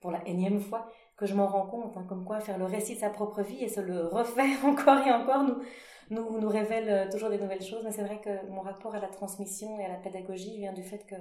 pour 0.00 0.10
la 0.10 0.26
énième 0.28 0.60
fois, 0.60 0.90
que 1.16 1.26
je 1.26 1.34
m'en 1.34 1.46
rends 1.46 1.66
compte, 1.66 1.96
hein, 1.96 2.04
comme 2.08 2.24
quoi 2.24 2.40
faire 2.40 2.58
le 2.58 2.66
récit 2.66 2.94
de 2.94 3.00
sa 3.00 3.10
propre 3.10 3.42
vie 3.42 3.64
et 3.64 3.68
se 3.68 3.80
le 3.80 4.06
refaire 4.06 4.58
encore 4.64 5.06
et 5.06 5.12
encore 5.12 5.44
nous, 5.44 5.62
nous, 6.10 6.38
nous 6.38 6.48
révèle 6.48 6.90
euh, 6.90 7.10
toujours 7.10 7.30
des 7.30 7.38
nouvelles 7.38 7.62
choses. 7.62 7.82
Mais 7.84 7.92
c'est 7.92 8.04
vrai 8.04 8.20
que 8.20 8.46
mon 8.50 8.60
rapport 8.60 8.94
à 8.94 9.00
la 9.00 9.08
transmission 9.08 9.78
et 9.78 9.84
à 9.86 9.88
la 9.88 9.96
pédagogie 9.96 10.58
vient 10.58 10.72
du 10.74 10.82
fait 10.82 11.06
que, 11.06 11.16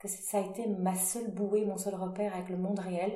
que 0.00 0.08
ça 0.08 0.38
a 0.38 0.40
été 0.40 0.66
ma 0.66 0.94
seule 0.96 1.30
bouée, 1.30 1.64
mon 1.64 1.76
seul 1.76 1.94
repère 1.94 2.34
avec 2.34 2.48
le 2.48 2.56
monde 2.56 2.80
réel 2.80 3.12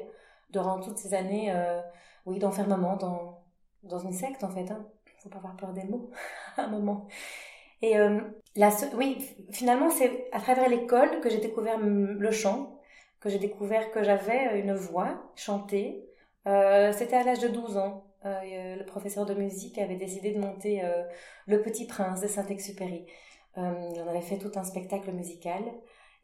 durant 0.50 0.80
toutes 0.80 0.98
ces 0.98 1.14
années 1.14 1.52
euh, 1.52 1.80
oui, 2.26 2.38
d'enfermement 2.38 2.96
dans 3.82 3.98
une 3.98 4.12
secte 4.12 4.44
en 4.44 4.50
fait. 4.50 4.70
Hein. 4.70 4.86
Faut 5.22 5.28
pas 5.28 5.38
avoir 5.38 5.56
peur 5.56 5.72
des 5.72 5.84
mots 5.84 6.10
à 6.56 6.62
un 6.62 6.68
moment. 6.68 7.06
Et 7.82 7.98
euh, 7.98 8.20
la, 8.56 8.70
oui, 8.96 9.18
finalement, 9.50 9.90
c'est 9.90 10.28
à 10.32 10.40
travers 10.40 10.68
l'école 10.68 11.20
que 11.20 11.30
j'ai 11.30 11.38
découvert 11.38 11.78
le 11.78 12.30
chant, 12.30 12.80
que 13.20 13.28
j'ai 13.28 13.38
découvert 13.38 13.90
que 13.92 14.02
j'avais 14.02 14.60
une 14.60 14.74
voix 14.74 15.30
chantée. 15.36 16.04
Euh, 16.46 16.92
C'était 16.92 17.16
à 17.16 17.24
l'âge 17.24 17.40
de 17.40 17.48
12 17.48 17.76
ans. 17.76 18.04
Euh, 18.24 18.76
le 18.76 18.84
professeur 18.84 19.26
de 19.26 19.34
musique 19.34 19.78
avait 19.78 19.96
décidé 19.96 20.32
de 20.32 20.40
monter 20.40 20.84
euh, 20.84 21.04
Le 21.46 21.62
Petit 21.62 21.86
Prince 21.86 22.20
de 22.20 22.26
Saint-Exupéry. 22.26 23.06
Euh, 23.56 23.60
en 23.60 24.08
avait 24.08 24.20
fait 24.20 24.38
tout 24.38 24.52
un 24.56 24.64
spectacle 24.64 25.12
musical. 25.12 25.62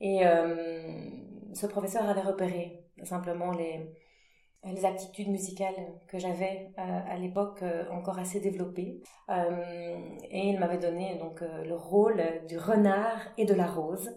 Et 0.00 0.26
euh, 0.26 1.10
ce 1.54 1.66
professeur 1.66 2.08
avait 2.08 2.20
repéré 2.20 2.84
simplement 3.04 3.52
les, 3.52 3.80
les 4.72 4.84
aptitudes 4.84 5.28
musicales 5.28 5.74
que 6.08 6.18
j'avais 6.18 6.72
euh, 6.78 7.00
à 7.06 7.16
l'époque 7.16 7.62
euh, 7.62 7.88
encore 7.90 8.18
assez 8.18 8.40
développées. 8.40 9.02
Euh, 9.28 9.98
et 10.30 10.48
il 10.48 10.58
m'avait 10.58 10.78
donné 10.78 11.16
donc 11.18 11.40
le 11.40 11.74
rôle 11.74 12.22
du 12.48 12.58
renard 12.58 13.20
et 13.36 13.44
de 13.44 13.54
la 13.54 13.66
rose 13.66 14.10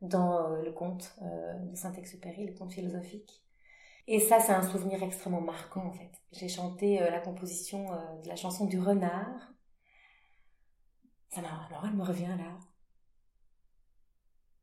dans 0.00 0.48
le 0.48 0.72
conte 0.72 1.14
de 1.20 1.76
Saint-Exupéry, 1.76 2.46
le 2.46 2.54
conte 2.54 2.72
philosophique. 2.72 3.42
Et 4.06 4.18
ça, 4.18 4.40
c'est 4.40 4.52
un 4.52 4.62
souvenir 4.62 5.02
extrêmement 5.02 5.42
marquant 5.42 5.84
en 5.84 5.92
fait. 5.92 6.10
J'ai 6.32 6.48
chanté 6.48 6.98
la 6.98 7.20
composition 7.20 7.84
de 8.22 8.28
la 8.28 8.34
chanson 8.34 8.64
du 8.64 8.80
renard. 8.80 9.52
Ça 11.28 11.42
m'a, 11.42 11.66
alors 11.68 11.84
elle 11.84 11.96
me 11.96 12.02
revient 12.02 12.34
là. 12.38 12.58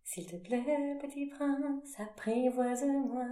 S'il 0.03 0.25
te 0.25 0.37
plaît, 0.37 0.97
petit 0.99 1.27
prince, 1.27 1.99
apprivoise-moi 1.99 3.27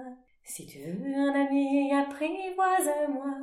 si 0.45 0.67
tu 0.67 0.79
veux 0.79 1.15
un 1.15 1.33
ami, 1.33 1.91
apprivoise-moi. 1.91 3.33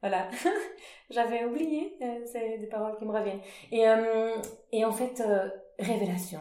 Voilà, 0.00 0.30
j'avais 1.10 1.44
oublié, 1.44 1.96
euh, 2.00 2.20
c'est 2.24 2.56
des 2.56 2.66
paroles 2.66 2.96
qui 2.96 3.04
me 3.04 3.12
reviennent. 3.12 3.42
Et, 3.70 3.86
euh, 3.86 4.34
et 4.72 4.84
en 4.84 4.92
fait, 4.92 5.20
euh, 5.20 5.50
révélation. 5.78 6.40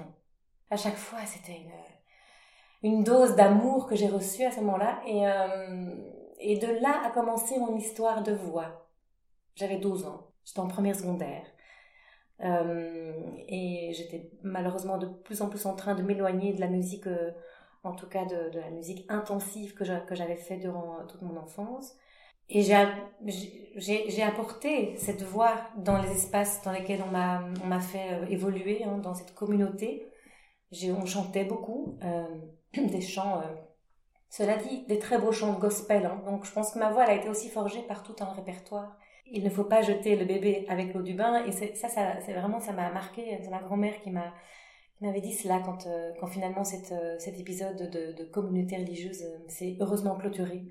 À 0.71 0.77
chaque 0.77 0.95
fois, 0.95 1.19
c'était 1.25 1.59
une, 2.83 2.89
une 2.89 3.03
dose 3.03 3.35
d'amour 3.35 3.87
que 3.87 3.97
j'ai 3.97 4.07
reçue 4.07 4.43
à 4.45 4.51
ce 4.51 4.61
moment-là. 4.61 5.01
Et, 5.05 5.23
et 6.39 6.57
de 6.57 6.67
là 6.81 7.01
a 7.05 7.09
commencé 7.09 7.59
mon 7.59 7.75
histoire 7.75 8.23
de 8.23 8.31
voix. 8.31 8.87
J'avais 9.55 9.77
12 9.77 10.05
ans, 10.05 10.31
j'étais 10.45 10.59
en 10.59 10.67
première 10.67 10.95
secondaire. 10.95 11.43
et 12.39 13.91
j'étais 13.93 14.31
malheureusement 14.43 14.97
de 14.97 15.07
plus 15.07 15.41
en 15.41 15.49
plus 15.49 15.65
en 15.65 15.75
train 15.75 15.95
de 15.95 16.03
m'éloigner 16.03 16.53
de 16.53 16.61
la 16.61 16.67
musique 16.67 17.07
en 17.83 17.93
tout 17.93 18.07
cas 18.07 18.25
de, 18.25 18.59
la 18.59 18.69
musique 18.71 19.05
intensive 19.09 19.73
que 19.73 19.85
j'avais 19.85 20.35
fait 20.35 20.57
durant 20.57 21.05
toute 21.07 21.21
mon 21.21 21.37
enfance. 21.37 21.95
Et 22.49 22.63
j'ai 22.63 24.23
apporté 24.23 24.95
cette 24.97 25.21
voix 25.21 25.53
dans 25.77 26.01
les 26.01 26.11
espaces 26.11 26.61
dans 26.63 26.71
lesquels 26.71 27.03
on 27.03 27.11
m'a 27.11 27.79
fait 27.79 28.13
euh, 28.13 28.25
évoluer, 28.27 28.83
hein, 28.83 28.97
dans 28.97 29.13
cette 29.13 29.35
communauté. 29.35 30.07
On 30.83 31.05
chantait 31.05 31.43
beaucoup, 31.43 31.99
euh, 32.03 32.25
des 32.73 33.01
chants, 33.01 33.39
euh, 33.39 33.55
cela 34.29 34.55
dit, 34.57 34.83
des 34.87 34.97
très 34.97 35.19
beaux 35.19 35.31
chants 35.31 35.53
gospel. 35.59 36.05
Hein. 36.07 36.21
donc 36.25 36.45
je 36.45 36.51
pense 36.51 36.71
que 36.71 36.79
ma 36.79 36.89
voix 36.89 37.03
a 37.03 37.13
été 37.13 37.29
aussi 37.29 37.49
forgée 37.49 37.83
par 37.83 38.01
tout 38.01 38.15
un 38.19 38.31
répertoire. 38.33 38.97
Il 39.31 39.43
ne 39.43 39.49
faut 39.51 39.63
pas 39.63 39.83
jeter 39.83 40.15
le 40.15 40.25
bébé 40.25 40.65
avec 40.69 40.93
l'eau 40.95 41.03
du 41.03 41.13
bain. 41.13 41.45
Et 41.45 41.51
ça, 41.51 41.87
ça 41.87 42.19
c'est 42.21 42.33
vraiment, 42.33 42.59
ça 42.59 42.71
m'a 42.73 42.89
marqué. 42.89 43.37
C'est 43.43 43.49
ma 43.51 43.59
grand-mère 43.59 44.01
qui 44.01 44.09
m'a 44.09 44.33
m'avait 45.01 45.21
dit 45.21 45.33
cela 45.33 45.59
quand, 45.59 45.87
euh, 45.87 46.11
quand 46.19 46.27
finalement 46.27 46.63
cette, 46.63 46.91
euh, 46.91 47.17
cet 47.19 47.39
épisode 47.39 47.89
de, 47.89 48.23
communauté 48.25 48.77
religieuse 48.77 49.23
euh, 49.23 49.37
s'est 49.47 49.77
heureusement 49.79 50.15
clôturé 50.15 50.65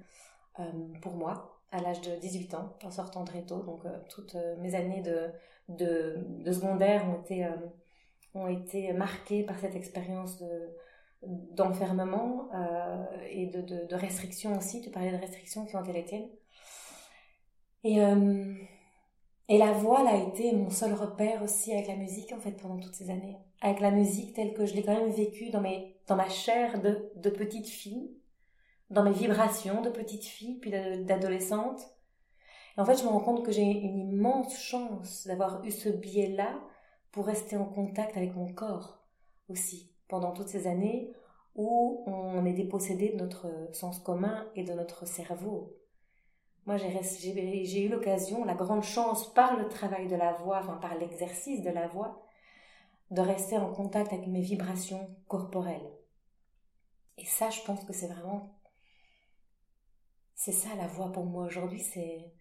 pour 1.02 1.14
moi 1.14 1.60
à 1.70 1.80
l'âge 1.80 2.00
de 2.00 2.16
18 2.16 2.54
ans 2.54 2.76
en 2.82 2.90
sortant 2.90 3.22
de 3.22 3.30
Réto. 3.30 3.62
Donc 3.62 3.82
toutes 4.08 4.36
mes 4.58 4.74
années 4.74 5.02
de, 5.02 5.30
de, 5.68 6.50
secondaire 6.50 7.08
ont 7.08 7.22
été, 7.22 7.46
ont 8.34 8.48
été 8.48 8.92
marquées 8.92 9.44
par 9.44 9.56
cette 9.60 9.76
expérience 9.76 10.38
de 10.42 10.76
d'enfermement 11.22 12.48
et 13.30 13.46
de, 13.46 13.60
de, 13.60 13.86
de 13.86 13.94
restrictions 13.94 14.58
aussi. 14.58 14.80
Tu 14.80 14.90
parlais 14.90 15.12
de 15.12 15.16
restrictions 15.16 15.64
qui 15.64 15.76
ont 15.76 15.84
été 15.84 15.92
les 15.92 16.04
tiennes. 16.04 16.28
Et, 17.84 18.00
et 19.48 19.58
la 19.58 19.72
voix 19.72 20.06
a 20.08 20.16
été 20.16 20.52
mon 20.52 20.70
seul 20.70 20.94
repère 20.94 21.42
aussi 21.42 21.72
avec 21.72 21.88
la 21.88 21.96
musique 21.96 22.32
en 22.32 22.40
fait 22.40 22.52
pendant 22.52 22.78
toutes 22.78 22.94
ces 22.94 23.10
années 23.10 23.38
avec 23.60 23.80
la 23.80 23.90
musique 23.90 24.34
telle 24.34 24.54
que 24.54 24.66
je 24.66 24.74
l'ai 24.74 24.82
quand 24.82 24.94
même 24.94 25.10
vécue 25.10 25.50
dans, 25.50 25.62
dans 26.06 26.16
ma 26.16 26.28
chair 26.28 26.80
de, 26.80 27.10
de 27.16 27.30
petite 27.30 27.66
fille, 27.66 28.16
dans 28.90 29.02
mes 29.02 29.12
vibrations 29.12 29.82
de 29.82 29.90
petite 29.90 30.24
fille, 30.24 30.58
puis 30.58 30.70
d'adolescente. 30.70 31.80
Et 32.76 32.80
en 32.80 32.84
fait, 32.84 32.96
je 32.96 33.04
me 33.04 33.08
rends 33.08 33.20
compte 33.20 33.44
que 33.44 33.52
j'ai 33.52 33.62
une 33.62 33.98
immense 33.98 34.56
chance 34.58 35.26
d'avoir 35.26 35.64
eu 35.64 35.70
ce 35.70 35.88
biais-là 35.88 36.60
pour 37.10 37.26
rester 37.26 37.56
en 37.56 37.64
contact 37.64 38.16
avec 38.16 38.34
mon 38.36 38.52
corps 38.52 39.00
aussi, 39.48 39.90
pendant 40.08 40.32
toutes 40.32 40.48
ces 40.48 40.66
années 40.66 41.12
où 41.56 42.04
on 42.06 42.44
est 42.44 42.52
dépossédé 42.52 43.08
de 43.08 43.16
notre 43.16 43.48
sens 43.72 43.98
commun 43.98 44.46
et 44.54 44.62
de 44.62 44.72
notre 44.72 45.06
cerveau. 45.06 45.76
Moi, 46.68 46.76
j'ai 46.76 47.82
eu 47.82 47.88
l'occasion, 47.88 48.44
la 48.44 48.52
grande 48.52 48.82
chance 48.82 49.32
par 49.32 49.56
le 49.56 49.68
travail 49.68 50.06
de 50.06 50.16
la 50.16 50.34
voix, 50.34 50.58
enfin 50.58 50.76
par 50.76 50.94
l'exercice 50.98 51.62
de 51.62 51.70
la 51.70 51.88
voix, 51.88 52.22
de 53.10 53.22
rester 53.22 53.56
en 53.56 53.72
contact 53.72 54.12
avec 54.12 54.26
mes 54.26 54.42
vibrations 54.42 55.08
corporelles. 55.28 55.90
Et 57.16 57.24
ça, 57.24 57.48
je 57.48 57.62
pense 57.62 57.82
que 57.84 57.94
c'est 57.94 58.08
vraiment... 58.08 58.60
C'est 60.34 60.52
ça 60.52 60.68
la 60.76 60.86
voix 60.86 61.10
pour 61.10 61.24
moi 61.24 61.46
aujourd'hui, 61.46 61.80
c'est 61.80 62.34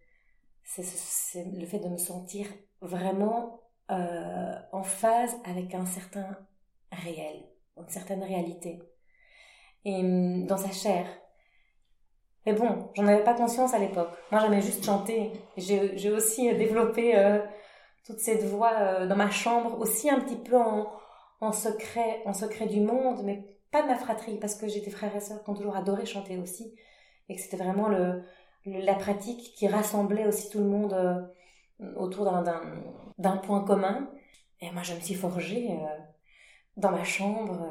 le 1.36 1.65
fait 1.65 1.79
de 1.79 1.88
me 1.88 1.98
sentir 1.98 2.48
vraiment 2.81 3.62
euh, 3.91 4.60
en 4.74 4.84
phase 4.84 5.38
avec 5.46 5.74
un 5.74 5.86
certain 5.86 6.38
réel, 6.91 7.46
une 7.77 7.88
certaine 7.88 8.24
réalité. 8.24 8.84
Et 9.86 9.96
hum, 9.96 10.46
dans 10.48 10.57
sa 10.57 10.72
chair. 10.72 11.07
Mais 12.48 12.54
bon, 12.54 12.89
j'en 12.96 13.06
avais 13.08 13.25
pas 13.25 13.34
conscience 13.34 13.74
à 13.74 13.77
l'époque. 13.77 14.08
Moi, 14.32 14.39
j'aimais 14.39 14.62
juste 14.62 14.86
chanter. 14.86 15.34
J'ai 15.58 16.10
aussi 16.10 16.50
euh, 16.50 16.58
développé 16.58 17.18
euh, 17.18 17.39
toute 18.06 18.20
cette 18.20 18.46
voix 18.46 18.72
euh, 18.80 19.06
dans 19.06 19.18
ma 19.18 19.30
chambre, 19.30 19.77
aussi 19.82 20.10
un 20.10 20.22
petit 20.22 20.38
peu 20.38 20.56
en, 20.56 21.51
secret, 21.51 22.22
en 22.24 22.32
secret 22.32 22.68
du 22.68 22.80
monde, 22.80 23.22
mais 23.25 23.44
pas 23.70 23.82
de 23.82 23.88
ma 23.88 23.98
fratrie, 23.98 24.38
parce 24.39 24.56
que 24.56 24.66
des 24.66 24.89
frères 24.89 25.13
et 25.13 25.20
sœurs 25.20 25.44
qui 25.44 25.50
ont 25.50 25.56
toujours 25.56 25.75
adoré 25.75 26.06
chanter 26.06 26.38
aussi, 26.38 26.74
et 27.27 27.36
que 27.36 27.42
c'était 27.42 27.58
vraiment 27.58 27.89
le, 27.89 28.24
la 28.66 28.96
pratique 28.96 29.54
qui 29.58 29.68
rassemblait 29.68 30.25
aussi 30.25 30.50
tout 30.50 30.60
le 30.60 30.70
monde 30.70 30.96
autour 31.98 32.32
d'un 33.18 33.38
point 33.39 33.66
commun. 33.66 34.10
Et 34.62 34.72
moi, 34.72 34.84
je 34.84 34.94
me 34.94 35.01
suis 35.01 35.16
forgée 35.16 35.77
dans 36.77 36.92
ma 36.92 37.04
chambre 37.04 37.68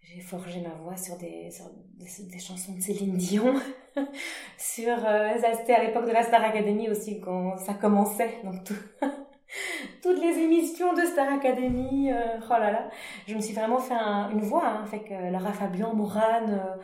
j'ai 0.00 0.20
forgé 0.20 0.60
ma 0.60 0.74
voix 0.74 0.96
sur 0.96 1.16
des, 1.16 1.50
des, 1.98 2.38
chansons 2.38 2.74
de 2.74 2.80
Céline 2.80 3.16
Dion. 3.16 3.60
sur, 4.58 5.06
euh, 5.06 5.32
à 5.34 5.82
l'époque 5.82 6.06
de 6.06 6.12
la 6.12 6.22
Star 6.22 6.42
Academy 6.44 6.88
aussi 6.88 7.20
quand 7.20 7.56
ça 7.58 7.74
commençait. 7.74 8.40
Donc 8.44 8.56
toutes 10.02 10.20
les 10.20 10.38
émissions 10.38 10.92
de 10.94 11.02
Star 11.02 11.32
Academy, 11.32 12.12
euh, 12.12 12.38
oh 12.44 12.58
là 12.60 12.72
là. 12.72 12.88
Je 13.26 13.34
me 13.34 13.40
suis 13.40 13.54
vraiment 13.54 13.78
fait 13.78 13.94
une 13.94 14.40
voix 14.40 14.66
hein, 14.66 14.84
avec 14.86 15.10
euh, 15.10 15.30
Laura 15.30 15.52
Fabian, 15.52 15.94
Morane, 15.94 16.60
euh, 16.60 16.82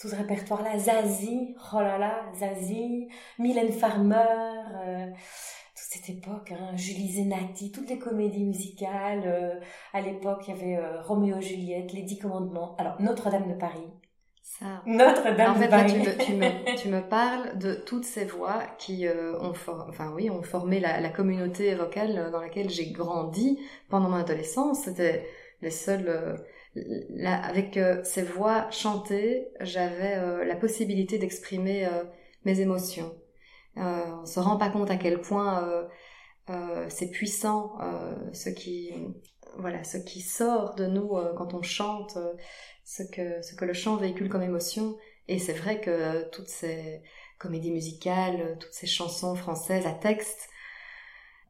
tout 0.00 0.08
ce 0.08 0.16
répertoire-là, 0.16 0.78
Zazie, 0.78 1.56
oh 1.72 1.80
là 1.80 1.98
là, 1.98 2.24
Zazie, 2.34 3.08
Mylène 3.38 3.72
Farmer 3.72 5.12
cette 5.96 6.10
époque, 6.10 6.52
hein, 6.52 6.76
Julie 6.76 7.12
Zenati, 7.12 7.70
toutes 7.70 7.88
les 7.88 7.98
comédies 7.98 8.44
musicales. 8.44 9.22
Euh, 9.24 9.60
à 9.92 10.00
l'époque, 10.00 10.44
il 10.46 10.54
y 10.54 10.58
avait 10.58 10.76
euh, 10.76 11.00
Roméo 11.02 11.40
Juliette, 11.40 11.92
Les 11.92 12.02
Dix 12.02 12.18
Commandements. 12.18 12.74
Alors, 12.78 13.00
Notre-Dame 13.00 13.48
de 13.48 13.54
Paris. 13.54 13.88
Ça. 14.48 14.82
Notre-Dame 14.86 15.60
de 15.60 15.66
Paris. 15.66 15.92
tu, 16.24 16.34
me, 16.34 16.76
tu, 16.76 16.88
me, 16.88 17.06
parles 17.06 17.58
de 17.58 17.74
toutes 17.74 18.04
ces 18.04 18.24
voix 18.24 18.62
qui 18.78 19.06
euh, 19.06 19.36
ont, 19.40 19.52
enfin, 19.88 20.12
oui, 20.14 20.30
ont 20.30 20.42
formé 20.42 20.78
la, 20.78 21.00
la 21.00 21.08
communauté 21.08 21.74
vocale 21.74 22.30
dans 22.30 22.40
laquelle 22.40 22.70
j'ai 22.70 22.92
grandi 22.92 23.58
pendant 23.90 24.08
mon 24.08 24.16
adolescence. 24.16 24.84
C'était 24.84 25.26
les 25.62 25.70
seuls... 25.70 26.40
Là, 27.08 27.42
avec 27.42 27.80
ces 28.04 28.22
voix 28.22 28.70
chantées, 28.70 29.48
j'avais 29.60 30.44
la 30.44 30.56
possibilité 30.56 31.16
d'exprimer 31.16 31.88
mes 32.44 32.60
émotions 32.60 33.14
euh, 33.78 34.20
on 34.22 34.26
se 34.26 34.40
rend 34.40 34.56
pas 34.56 34.70
compte 34.70 34.90
à 34.90 34.96
quel 34.96 35.20
point 35.20 35.68
euh, 35.68 35.86
euh, 36.48 36.86
c'est 36.88 37.10
puissant 37.10 37.76
ce 38.32 38.48
qui 38.48 38.90
voilà 39.58 39.84
ce 39.84 39.98
qui 39.98 40.20
sort 40.20 40.74
de 40.74 40.86
nous 40.86 41.16
quand 41.36 41.54
on 41.54 41.62
chante, 41.62 42.18
ce 42.86 43.02
que 43.02 43.64
le 43.64 43.72
chant 43.72 43.96
véhicule 43.96 44.28
comme 44.28 44.42
émotion. 44.42 44.96
Et 45.28 45.38
c'est 45.38 45.52
vrai 45.52 45.80
que 45.80 46.28
toutes 46.30 46.48
ces 46.48 47.02
comédies 47.38 47.72
musicales, 47.72 48.56
toutes 48.60 48.72
ces 48.72 48.86
chansons 48.86 49.34
françaises 49.34 49.86
à 49.86 49.92
texte, 49.92 50.48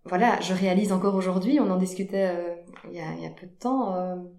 voilà, 0.05 0.41
je 0.41 0.55
réalise 0.55 0.93
encore 0.93 1.17
aujourd'hui, 1.17 1.59
on 1.59 1.69
en 1.69 1.77
discutait 1.77 2.33
il, 2.89 2.97
y 2.97 3.01
a, 3.01 3.13
il, 3.17 3.25
y 3.25 3.27
a, 3.27 3.31
peu 3.31 3.47
de 3.47 3.59
temps, 3.59 3.93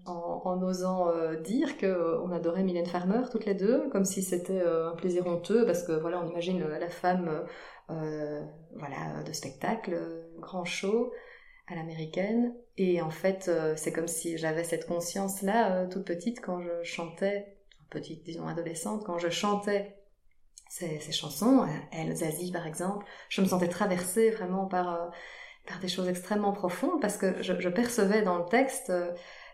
en, 0.06 0.62
osant 0.62 1.12
dire 1.44 1.76
que 1.76 2.18
on 2.24 2.32
adorait 2.32 2.62
Mylène 2.62 2.86
Farmer 2.86 3.20
toutes 3.30 3.44
les 3.44 3.54
deux, 3.54 3.88
comme 3.90 4.06
si 4.06 4.22
c'était 4.22 4.62
un 4.62 4.96
plaisir 4.96 5.26
honteux, 5.26 5.66
parce 5.66 5.82
que 5.82 5.92
voilà, 5.92 6.22
on 6.24 6.28
imagine 6.30 6.66
la 6.66 6.88
femme 6.88 7.44
euh, 7.90 8.42
voilà, 8.74 9.22
de 9.22 9.32
spectacle, 9.32 9.98
grand 10.38 10.64
show 10.64 11.10
à 11.70 11.74
l'américaine. 11.74 12.54
Et 12.76 13.02
en 13.02 13.10
fait, 13.10 13.48
euh, 13.48 13.74
c'est 13.76 13.92
comme 13.92 14.08
si 14.08 14.38
j'avais 14.38 14.64
cette 14.64 14.86
conscience-là, 14.86 15.72
euh, 15.72 15.88
toute 15.88 16.04
petite, 16.04 16.40
quand 16.40 16.60
je 16.60 16.82
chantais, 16.82 17.56
petite, 17.90 18.24
disons 18.24 18.46
adolescente, 18.46 19.04
quand 19.04 19.18
je 19.18 19.28
chantais 19.28 19.96
ces, 20.68 21.00
ces 21.00 21.12
chansons, 21.12 21.66
Elle, 21.92 22.14
Zazie 22.14 22.52
par 22.52 22.66
exemple, 22.66 23.06
je 23.28 23.40
me 23.40 23.46
sentais 23.46 23.68
traversée 23.68 24.30
vraiment 24.30 24.66
par, 24.66 25.10
par 25.66 25.78
des 25.80 25.88
choses 25.88 26.08
extrêmement 26.08 26.52
profondes, 26.52 27.00
parce 27.00 27.16
que 27.16 27.42
je, 27.42 27.58
je 27.58 27.68
percevais 27.68 28.22
dans 28.22 28.38
le 28.38 28.44
texte 28.44 28.92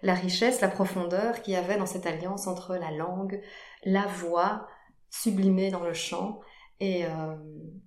la 0.02 0.14
richesse, 0.14 0.60
la 0.60 0.68
profondeur 0.68 1.40
qu'il 1.42 1.54
y 1.54 1.56
avait 1.56 1.78
dans 1.78 1.86
cette 1.86 2.06
alliance 2.06 2.46
entre 2.46 2.74
la 2.74 2.90
langue, 2.90 3.40
la 3.84 4.06
voix, 4.06 4.66
sublimée 5.08 5.70
dans 5.70 5.84
le 5.84 5.94
chant, 5.94 6.40
euh, 6.82 7.36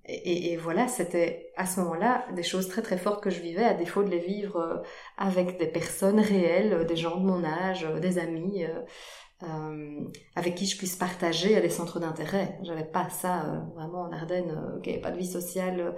et, 0.06 0.54
et, 0.54 0.58
voilà, 0.58 0.88
c'était 0.88 1.52
à 1.58 1.66
ce 1.66 1.82
moment-là 1.82 2.26
des 2.34 2.44
choses 2.44 2.68
très 2.70 2.82
très 2.82 2.98
fortes 2.98 3.22
que 3.22 3.30
je 3.30 3.42
vivais, 3.42 3.64
à 3.64 3.74
défaut 3.74 4.04
de 4.04 4.10
les 4.10 4.20
vivre 4.20 4.58
euh, 4.58 4.78
avec 5.18 5.60
des 5.60 5.68
personnes 5.68 6.20
réelles, 6.20 6.74
euh, 6.74 6.84
des 6.86 6.96
gens 6.96 7.18
de 7.18 7.26
mon 7.26 7.44
âge, 7.44 7.86
des 8.02 8.18
amis, 8.18 8.64
euh, 9.44 10.00
avec 10.36 10.56
qui 10.56 10.66
je 10.66 10.78
puisse 10.78 10.96
partager 10.96 11.60
des 11.60 11.70
centres 11.70 12.00
d'intérêt. 12.00 12.58
J'avais 12.64 12.86
pas 12.86 13.10
ça 13.10 13.68
vraiment 13.76 14.04
en 14.04 14.12
Ardennes, 14.14 14.80
qui 14.82 14.98
pas 14.98 15.12
de 15.12 15.18
vie 15.18 15.28
sociale 15.28 15.96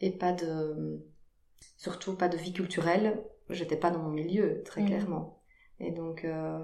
et 0.00 0.10
pas 0.10 0.32
de, 0.32 1.04
surtout 1.76 2.16
pas 2.16 2.28
de 2.28 2.38
vie 2.38 2.52
culturelle. 2.52 3.22
J'étais 3.50 3.76
pas 3.76 3.90
dans 3.90 4.00
mon 4.00 4.10
milieu, 4.10 4.62
très 4.64 4.80
mmh. 4.80 4.86
clairement. 4.86 5.41
Et 5.82 5.90
donc 5.90 6.24
euh, 6.24 6.58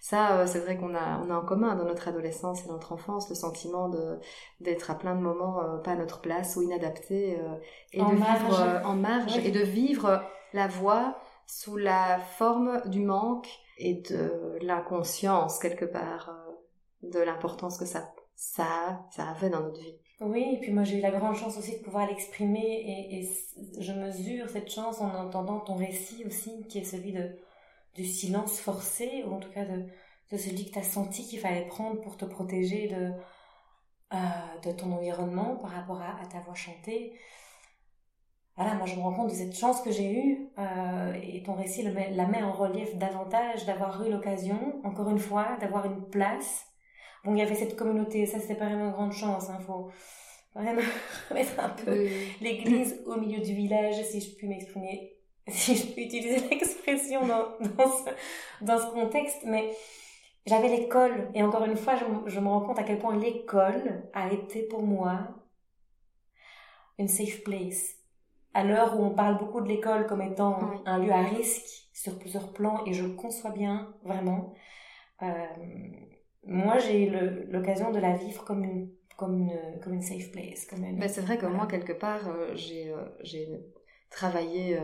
ça, 0.00 0.38
euh, 0.38 0.46
c'est 0.46 0.60
vrai 0.60 0.76
qu'on 0.76 0.94
a, 0.94 1.20
on 1.24 1.30
a 1.30 1.36
en 1.36 1.44
commun 1.44 1.74
dans 1.76 1.84
notre 1.84 2.08
adolescence 2.08 2.64
et 2.64 2.68
notre 2.68 2.92
enfance 2.92 3.28
le 3.28 3.34
sentiment 3.34 3.88
de 3.88 4.18
d'être 4.60 4.90
à 4.90 4.94
plein 4.94 5.14
de 5.14 5.20
moments 5.20 5.62
euh, 5.62 5.78
pas 5.78 5.92
à 5.92 5.96
notre 5.96 6.20
place 6.20 6.56
ou 6.56 6.62
inadapté 6.62 7.38
et 7.92 8.00
de 8.00 8.14
vivre 8.14 8.80
en 8.84 8.94
marge 8.94 9.36
et 9.38 9.50
de 9.50 9.60
vivre 9.60 10.22
la 10.54 10.66
voix 10.66 11.18
sous 11.46 11.76
la 11.76 12.18
forme 12.18 12.80
du 12.86 13.00
manque 13.00 13.48
et 13.76 13.94
de 13.94 14.58
l'inconscience 14.62 15.58
quelque 15.58 15.84
part 15.84 16.34
de 17.02 17.18
l'importance 17.18 17.76
que 17.76 17.84
ça 17.84 18.12
ça 18.34 19.04
ça 19.10 19.28
avait 19.28 19.50
dans 19.50 19.60
notre 19.60 19.80
vie. 19.80 19.98
Oui, 20.20 20.54
et 20.54 20.60
puis 20.60 20.72
moi 20.72 20.84
j'ai 20.84 20.98
eu 20.98 21.02
la 21.02 21.10
grande 21.10 21.34
chance 21.34 21.58
aussi 21.58 21.76
de 21.78 21.82
pouvoir 21.84 22.06
l'exprimer 22.06 22.60
et, 22.60 23.20
et 23.20 23.28
je 23.78 23.92
mesure 23.92 24.48
cette 24.48 24.70
chance 24.70 25.00
en 25.00 25.12
entendant 25.14 25.60
ton 25.60 25.74
récit 25.74 26.24
aussi 26.24 26.66
qui 26.68 26.78
est 26.78 26.84
celui 26.84 27.12
de 27.12 27.36
du 27.94 28.04
silence 28.04 28.60
forcé, 28.60 29.24
ou 29.26 29.34
en 29.34 29.40
tout 29.40 29.50
cas 29.50 29.64
de, 29.64 29.86
de 30.32 30.36
celui 30.36 30.66
que 30.66 30.72
tu 30.72 30.78
as 30.78 30.82
senti 30.82 31.26
qu'il 31.26 31.40
fallait 31.40 31.66
prendre 31.66 32.00
pour 32.00 32.16
te 32.16 32.24
protéger 32.24 32.88
de, 32.88 33.12
euh, 34.12 34.16
de 34.62 34.72
ton 34.72 34.92
environnement 34.92 35.56
par 35.56 35.70
rapport 35.70 36.00
à, 36.00 36.26
ta 36.26 36.40
voix 36.40 36.54
chantée. 36.54 37.12
Voilà, 38.56 38.74
moi 38.74 38.86
je 38.86 38.94
me 38.94 39.00
rends 39.00 39.12
compte 39.12 39.30
de 39.30 39.34
cette 39.34 39.56
chance 39.56 39.80
que 39.82 39.90
j'ai 39.90 40.12
eue, 40.12 40.48
euh, 40.58 41.12
et 41.20 41.42
ton 41.42 41.54
récit 41.54 41.82
le 41.82 41.92
met, 41.92 42.10
la 42.10 42.26
met 42.26 42.42
en 42.42 42.52
relief 42.52 42.96
davantage, 42.96 43.66
d'avoir 43.66 44.04
eu 44.04 44.10
l'occasion, 44.10 44.80
encore 44.84 45.08
une 45.08 45.18
fois, 45.18 45.56
d'avoir 45.60 45.86
une 45.86 46.08
place. 46.08 46.64
Bon, 47.24 47.34
il 47.34 47.38
y 47.38 47.42
avait 47.42 47.56
cette 47.56 47.76
communauté, 47.76 48.26
ça 48.26 48.38
c'était 48.38 48.54
pas 48.54 48.66
vraiment 48.66 48.86
une 48.86 48.92
grande 48.92 49.12
chance, 49.12 49.46
il 49.48 49.52
hein, 49.52 49.60
faut 49.66 49.90
vraiment 50.54 50.82
mettre 51.34 51.58
un 51.58 51.70
peu 51.70 52.06
l'église 52.40 53.02
au 53.06 53.16
milieu 53.16 53.40
du 53.40 53.54
village, 53.54 54.00
si 54.04 54.20
je 54.20 54.36
puis 54.36 54.46
m'exprimer 54.46 55.13
si 55.48 55.76
je 55.76 55.94
peux 55.94 56.00
utiliser 56.00 56.48
l'expression 56.48 57.26
dans, 57.26 57.48
dans, 57.76 57.90
ce, 57.90 58.10
dans 58.62 58.78
ce 58.78 58.92
contexte, 58.92 59.42
mais 59.44 59.76
j'avais 60.46 60.68
l'école, 60.68 61.30
et 61.34 61.42
encore 61.42 61.64
une 61.64 61.76
fois, 61.76 61.96
je, 61.96 62.04
je, 62.26 62.40
me 62.40 62.48
rends 62.48 62.62
compte 62.62 62.78
à 62.78 62.82
quel 62.82 62.98
point 62.98 63.16
l'école 63.16 64.08
a 64.12 64.32
été 64.32 64.62
pour 64.62 64.82
moi 64.82 65.18
une 66.98 67.08
safe 67.08 67.42
place. 67.44 67.96
À 68.54 68.64
l'heure 68.64 68.98
où 68.98 69.02
on 69.02 69.10
parle 69.10 69.38
beaucoup 69.38 69.60
de 69.60 69.68
l'école 69.68 70.06
comme 70.06 70.22
étant 70.22 70.82
un 70.86 70.98
lieu 70.98 71.10
à 71.10 71.22
risque 71.22 71.88
sur 71.92 72.18
plusieurs 72.18 72.52
plans, 72.52 72.84
et 72.86 72.92
je 72.92 73.04
le 73.04 73.14
conçois 73.14 73.50
bien, 73.50 73.94
vraiment, 74.04 74.54
euh, 75.22 75.46
moi 76.44 76.78
j'ai 76.78 77.06
eu 77.06 77.50
l'occasion 77.50 77.90
de 77.90 77.98
la 77.98 78.14
vivre 78.14 78.44
comme 78.44 78.64
une, 78.64 78.90
comme 79.16 79.38
une, 79.38 79.80
comme 79.82 79.94
une 79.94 80.02
safe 80.02 80.30
place. 80.30 80.66
Comme 80.66 80.84
une, 80.84 81.06
c'est 81.08 81.20
vrai 81.20 81.36
que 81.36 81.46
moi, 81.46 81.66
quelque 81.66 81.92
part, 81.92 82.28
euh, 82.28 82.54
j'ai 82.54 82.90
euh, 82.90 83.04
j'ai 83.22 83.48
travaillé 84.10 84.78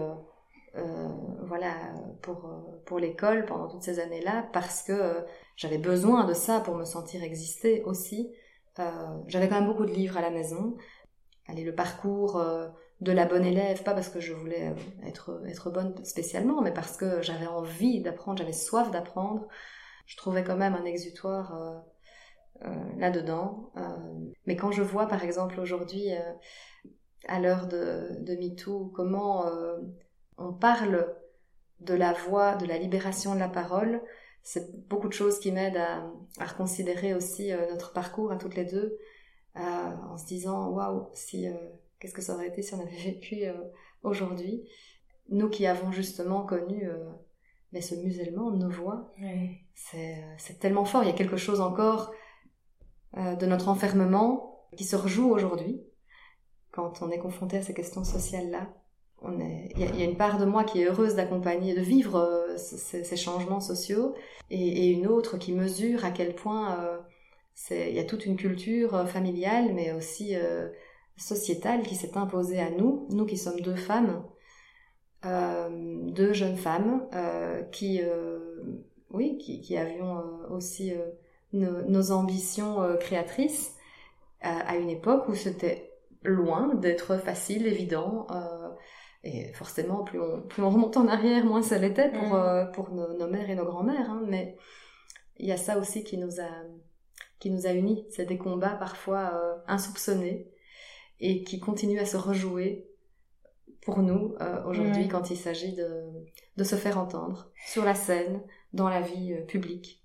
euh, 0.76 1.08
voilà 1.42 1.74
pour 2.22 2.46
euh, 2.46 2.82
pour 2.86 3.00
l'école 3.00 3.44
pendant 3.44 3.68
toutes 3.68 3.82
ces 3.82 3.98
années-là 3.98 4.48
parce 4.52 4.84
que 4.84 4.92
euh, 4.92 5.20
j'avais 5.56 5.78
besoin 5.78 6.24
de 6.24 6.32
ça 6.32 6.60
pour 6.60 6.76
me 6.76 6.84
sentir 6.84 7.24
exister 7.24 7.82
aussi. 7.82 8.32
j'avais 9.26 9.48
quand 9.48 9.56
même 9.56 9.66
beaucoup 9.66 9.84
de 9.84 9.92
livres 9.92 10.16
à 10.16 10.22
la 10.22 10.30
maison. 10.30 10.76
Allez, 11.48 11.64
le 11.64 11.74
parcours 11.74 12.42
de 13.00 13.12
la 13.12 13.26
bonne 13.26 13.44
élève, 13.44 13.82
pas 13.82 13.92
parce 13.92 14.08
que 14.08 14.20
je 14.20 14.32
voulais 14.32 14.74
être 15.04 15.42
être 15.46 15.70
bonne 15.70 16.02
spécialement, 16.04 16.62
mais 16.62 16.72
parce 16.72 16.96
que 16.96 17.20
j'avais 17.20 17.46
envie 17.46 18.00
d'apprendre, 18.00 18.38
j'avais 18.38 18.54
soif 18.54 18.90
d'apprendre. 18.90 19.46
Je 20.06 20.16
trouvais 20.16 20.44
quand 20.44 20.56
même 20.56 20.74
un 20.74 20.84
exutoire 20.86 21.84
là-dedans. 22.96 23.72
mais 24.46 24.56
quand 24.56 24.72
je 24.72 24.82
vois, 24.82 25.06
par 25.08 25.24
exemple, 25.24 25.60
aujourd'hui, 25.60 26.08
à 27.28 27.38
l'heure 27.40 27.66
de, 27.66 28.16
de 28.20 28.34
MeToo, 28.36 28.92
comment 28.94 29.44
on 30.40 30.52
parle 30.52 31.14
de 31.80 31.94
la 31.94 32.12
voix, 32.12 32.56
de 32.56 32.66
la 32.66 32.78
libération 32.78 33.34
de 33.34 33.40
la 33.40 33.48
parole, 33.48 34.02
c'est 34.42 34.88
beaucoup 34.88 35.08
de 35.08 35.12
choses 35.12 35.38
qui 35.38 35.52
m'aident 35.52 35.76
à, 35.76 36.10
reconsidérer 36.44 37.14
aussi 37.14 37.52
euh, 37.52 37.70
notre 37.70 37.92
parcours 37.92 38.32
à 38.32 38.36
toutes 38.36 38.54
les 38.54 38.64
deux, 38.64 38.98
euh, 39.56 39.60
en 39.60 40.16
se 40.16 40.26
disant 40.26 40.70
waouh, 40.70 41.08
si 41.14 41.46
euh, 41.46 41.52
qu'est-ce 41.98 42.14
que 42.14 42.22
ça 42.22 42.34
aurait 42.34 42.48
été 42.48 42.62
si 42.62 42.74
on 42.74 42.80
avait 42.80 42.96
vécu 43.04 43.44
aujourd'hui, 44.02 44.68
nous 45.28 45.48
qui 45.48 45.66
avons 45.66 45.92
justement 45.92 46.44
connu 46.44 46.88
mais 47.72 47.82
ce 47.82 47.94
musellement 47.94 48.50
de 48.50 48.56
nos 48.56 48.70
voix, 48.70 49.12
Oui. 49.20 49.58
c'est 49.74 50.58
tellement 50.58 50.84
fort. 50.84 51.04
Il 51.04 51.06
y 51.06 51.12
a 51.12 51.16
quelque 51.16 51.36
chose 51.36 51.60
encore 51.60 52.12
de 53.14 53.46
notre 53.46 53.68
enfermement 53.68 54.66
qui 54.76 54.82
se 54.82 54.96
rejoue 54.96 55.30
aujourd'hui 55.30 55.80
quand 56.72 57.00
on 57.02 57.10
est 57.10 57.18
confronté 57.18 57.58
à 57.58 57.62
ces 57.62 57.74
questions 57.74 58.02
sociales-là. 58.02 58.60
On 58.62 58.68
est, 58.68 58.79
il 59.28 59.78
y, 59.80 59.84
a, 59.84 59.88
il 59.88 60.00
y 60.00 60.02
a 60.02 60.06
une 60.06 60.16
part 60.16 60.38
de 60.38 60.44
moi 60.44 60.64
qui 60.64 60.80
est 60.80 60.86
heureuse 60.86 61.14
d'accompagner, 61.14 61.74
de 61.74 61.80
vivre 61.80 62.16
euh, 62.16 62.56
ces, 62.56 63.04
ces 63.04 63.16
changements 63.16 63.60
sociaux, 63.60 64.14
et, 64.50 64.86
et 64.86 64.86
une 64.88 65.06
autre 65.06 65.36
qui 65.38 65.52
mesure 65.52 66.04
à 66.04 66.10
quel 66.10 66.34
point 66.34 66.78
euh, 66.80 66.98
il 67.70 67.94
y 67.94 67.98
a 67.98 68.04
toute 68.04 68.24
une 68.24 68.36
culture 68.36 68.94
euh, 68.94 69.04
familiale, 69.04 69.74
mais 69.74 69.92
aussi 69.92 70.34
sociétale 71.16 71.82
qui 71.82 71.96
s'est 71.96 72.16
imposée 72.16 72.60
à 72.60 72.70
nous, 72.70 73.06
nous 73.10 73.26
qui 73.26 73.36
sommes 73.36 73.60
deux 73.60 73.76
femmes, 73.76 74.24
deux 75.22 76.32
jeunes 76.32 76.56
femmes 76.56 77.06
qui, 77.70 78.00
oui, 79.10 79.36
qui, 79.36 79.60
qui 79.60 79.76
avions 79.76 80.22
aussi 80.50 80.94
nos, 81.52 81.82
nos 81.82 82.10
ambitions 82.12 82.96
créatrices 82.98 83.76
à, 84.40 84.60
à 84.60 84.76
une 84.76 84.88
époque 84.88 85.28
où 85.28 85.34
c'était 85.34 85.90
loin 86.22 86.74
d'être 86.74 87.18
facile, 87.18 87.66
évident. 87.66 88.26
euh, 88.30 88.59
et 89.22 89.52
forcément, 89.52 90.02
plus 90.04 90.20
on, 90.20 90.42
plus 90.42 90.62
on 90.62 90.70
remonte 90.70 90.96
en 90.96 91.06
arrière, 91.08 91.44
moins 91.44 91.62
ça 91.62 91.78
l'était 91.78 92.10
pour, 92.10 92.28
Mm. 92.28 92.34
euh, 92.34 92.64
pour 92.66 92.90
nos, 92.90 93.16
nos 93.18 93.28
mères 93.28 93.48
et 93.50 93.54
nos 93.54 93.64
grands-mères. 93.66 94.10
hein. 94.10 94.22
mais 94.26 94.56
il 95.38 95.46
y 95.46 95.52
a 95.52 95.56
ça 95.56 95.78
aussi 95.78 96.04
qui 96.04 96.16
nous 96.18 96.40
a, 96.40 96.48
qui 97.38 97.50
nous 97.50 97.66
a 97.66 97.72
unis. 97.72 98.06
C'est 98.10 98.26
des 98.26 98.38
combats 98.38 98.76
parfois 98.76 99.32
euh, 99.34 99.54
insoupçonnés 99.66 100.48
et 101.20 101.42
qui 101.44 101.60
continuent 101.60 101.98
à 102.00 102.06
se 102.06 102.16
rejouer 102.16 102.86
pour 103.82 103.98
nous 103.98 104.34
euh, 104.40 104.62
aujourd'hui 104.64 105.04
Mm. 105.06 105.08
quand 105.08 105.30
il 105.30 105.36
s'agit 105.36 105.74
de, 105.74 106.04
de 106.56 106.64
se 106.64 106.76
faire 106.76 106.98
entendre 106.98 107.50
sur 107.66 107.84
la 107.84 107.94
scène, 107.94 108.42
dans 108.72 108.88
la 108.88 109.00
vie 109.00 109.32
euh, 109.34 109.42
publique. 109.44 110.02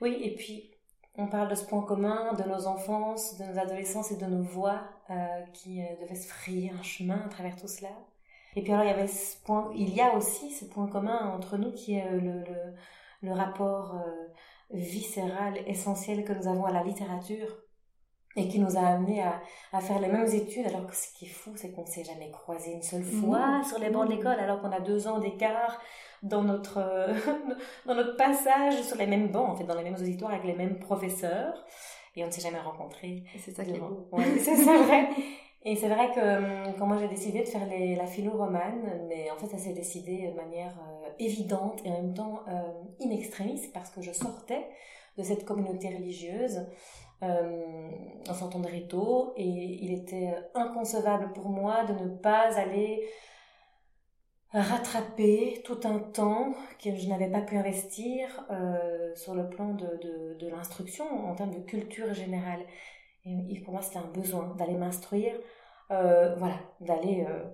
Oui, 0.00 0.16
et 0.22 0.34
puis 0.36 0.70
on 1.16 1.26
parle 1.26 1.48
de 1.48 1.54
ce 1.54 1.64
point 1.64 1.82
commun, 1.82 2.32
de 2.34 2.44
nos 2.48 2.66
enfances, 2.66 3.36
de 3.38 3.44
nos 3.44 3.58
adolescences 3.58 4.12
et 4.12 4.16
de 4.16 4.26
nos 4.26 4.42
voix 4.42 4.82
qui 5.52 5.80
devaient 6.00 6.14
se 6.14 6.28
frayer 6.28 6.70
un 6.70 6.82
chemin 6.82 7.20
à 7.24 7.28
travers 7.28 7.56
tout 7.56 7.66
cela. 7.66 7.88
Et 8.56 8.62
puis 8.62 8.72
alors 8.72 8.84
il 8.84 8.88
y 8.88 8.92
avait 8.92 9.06
ce 9.06 9.36
point, 9.44 9.70
il 9.76 9.94
y 9.94 10.00
a 10.00 10.14
aussi 10.14 10.50
ce 10.50 10.64
point 10.64 10.86
commun 10.88 11.32
entre 11.34 11.56
nous 11.56 11.72
qui 11.72 11.94
est 11.94 12.06
euh, 12.06 12.20
le, 12.20 12.40
le, 12.44 12.74
le 13.22 13.32
rapport 13.32 13.94
euh, 13.94 14.26
viscéral 14.70 15.58
essentiel 15.66 16.24
que 16.24 16.32
nous 16.32 16.48
avons 16.48 16.64
à 16.64 16.72
la 16.72 16.82
littérature 16.82 17.48
et 18.36 18.48
qui 18.48 18.58
nous 18.60 18.76
a 18.76 18.80
amené 18.80 19.22
à, 19.22 19.40
à 19.72 19.80
faire 19.80 20.00
les 20.00 20.08
mêmes 20.08 20.26
études 20.26 20.66
alors 20.66 20.86
que 20.86 20.94
ce 20.94 21.12
qui 21.16 21.24
est 21.24 21.28
fou 21.28 21.52
c'est 21.56 21.72
qu'on 21.72 21.82
ne 21.82 21.86
s'est 21.86 22.04
jamais 22.04 22.30
croisé 22.30 22.72
une 22.72 22.82
seule 22.82 23.02
fois 23.02 23.62
sur 23.64 23.78
les 23.78 23.90
bancs 23.90 24.06
de 24.08 24.12
l'école 24.14 24.38
alors 24.38 24.60
qu'on 24.60 24.70
a 24.70 24.80
deux 24.80 25.08
ans 25.08 25.18
d'écart 25.18 25.80
dans 26.22 26.42
notre 26.42 26.78
euh, 26.78 27.14
dans 27.86 27.94
notre 27.94 28.16
passage 28.16 28.80
sur 28.82 28.96
les 28.96 29.06
mêmes 29.06 29.28
bancs 29.28 29.48
en 29.48 29.56
fait 29.56 29.64
dans 29.64 29.74
les 29.74 29.82
mêmes 29.82 29.94
auditoires 29.96 30.30
avec 30.32 30.44
les 30.44 30.54
mêmes 30.54 30.78
professeurs 30.78 31.64
et 32.14 32.22
on 32.22 32.26
ne 32.26 32.32
s'est 32.32 32.40
jamais 32.40 32.60
rencontrés 32.60 33.24
Et 33.34 33.38
c'est 33.38 33.52
ça 33.52 33.64
qui 33.64 33.76
est 33.76 33.80
beau. 33.80 34.08
Ouais, 34.12 34.38
c'est 34.38 34.54
vrai. 34.56 35.08
Et 35.64 35.74
c'est 35.76 35.88
vrai 35.88 36.12
que 36.14 36.68
hum, 36.68 36.74
quand 36.78 36.86
moi 36.86 36.98
j'ai 36.98 37.08
décidé 37.08 37.40
de 37.40 37.48
faire 37.48 37.66
la 37.66 38.06
philo 38.06 38.32
romane, 38.32 39.06
mais 39.08 39.30
en 39.30 39.36
fait 39.36 39.48
ça 39.48 39.58
s'est 39.58 39.72
décidé 39.72 40.28
de 40.28 40.36
manière 40.36 40.78
euh, 40.80 41.08
évidente 41.18 41.82
et 41.84 41.90
en 41.90 42.02
même 42.02 42.14
temps 42.14 42.40
euh, 42.48 42.72
in 43.00 43.10
parce 43.74 43.90
que 43.90 44.00
je 44.00 44.12
sortais 44.12 44.66
de 45.16 45.22
cette 45.22 45.44
communauté 45.44 45.88
religieuse 45.88 46.66
euh, 47.22 47.90
en 48.28 48.34
sortant 48.34 48.60
de 48.60 48.68
Réto 48.68 49.32
et 49.36 49.44
il 49.44 49.92
était 49.92 50.32
inconcevable 50.54 51.32
pour 51.32 51.48
moi 51.48 51.84
de 51.84 51.92
ne 51.92 52.08
pas 52.08 52.56
aller 52.56 53.08
rattraper 54.52 55.60
tout 55.64 55.80
un 55.84 55.98
temps 55.98 56.54
que 56.82 56.94
je 56.94 57.08
n'avais 57.08 57.28
pas 57.28 57.42
pu 57.42 57.56
investir 57.56 58.46
euh, 58.50 59.14
sur 59.14 59.34
le 59.34 59.48
plan 59.50 59.74
de 59.74 60.46
l'instruction 60.48 61.04
en 61.28 61.34
termes 61.34 61.54
de 61.54 61.60
culture 61.60 62.14
générale. 62.14 62.60
Et, 63.48 63.60
pour 63.60 63.72
moi, 63.72 63.82
c'était 63.82 63.98
un 63.98 64.10
besoin 64.12 64.54
d'aller 64.56 64.74
m'instruire, 64.74 65.34
euh, 65.90 66.34
voilà, 66.36 66.58
d'aller 66.80 67.26
euh, 67.28 67.44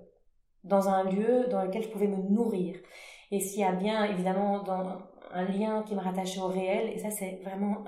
dans 0.63 0.89
un 0.89 1.05
lieu 1.05 1.47
dans 1.49 1.63
lequel 1.63 1.83
je 1.83 1.89
pouvais 1.89 2.07
me 2.07 2.17
nourrir. 2.17 2.77
Et 3.31 3.41
s'il 3.41 3.61
y 3.61 3.65
a 3.65 3.73
bien, 3.73 4.05
évidemment, 4.05 4.65
un 5.33 5.45
lien 5.45 5.83
qui 5.83 5.95
me 5.95 6.01
rattachait 6.01 6.41
au 6.41 6.49
réel, 6.49 6.91
et 6.91 6.99
ça, 6.99 7.11
c'est 7.11 7.41
vraiment 7.43 7.85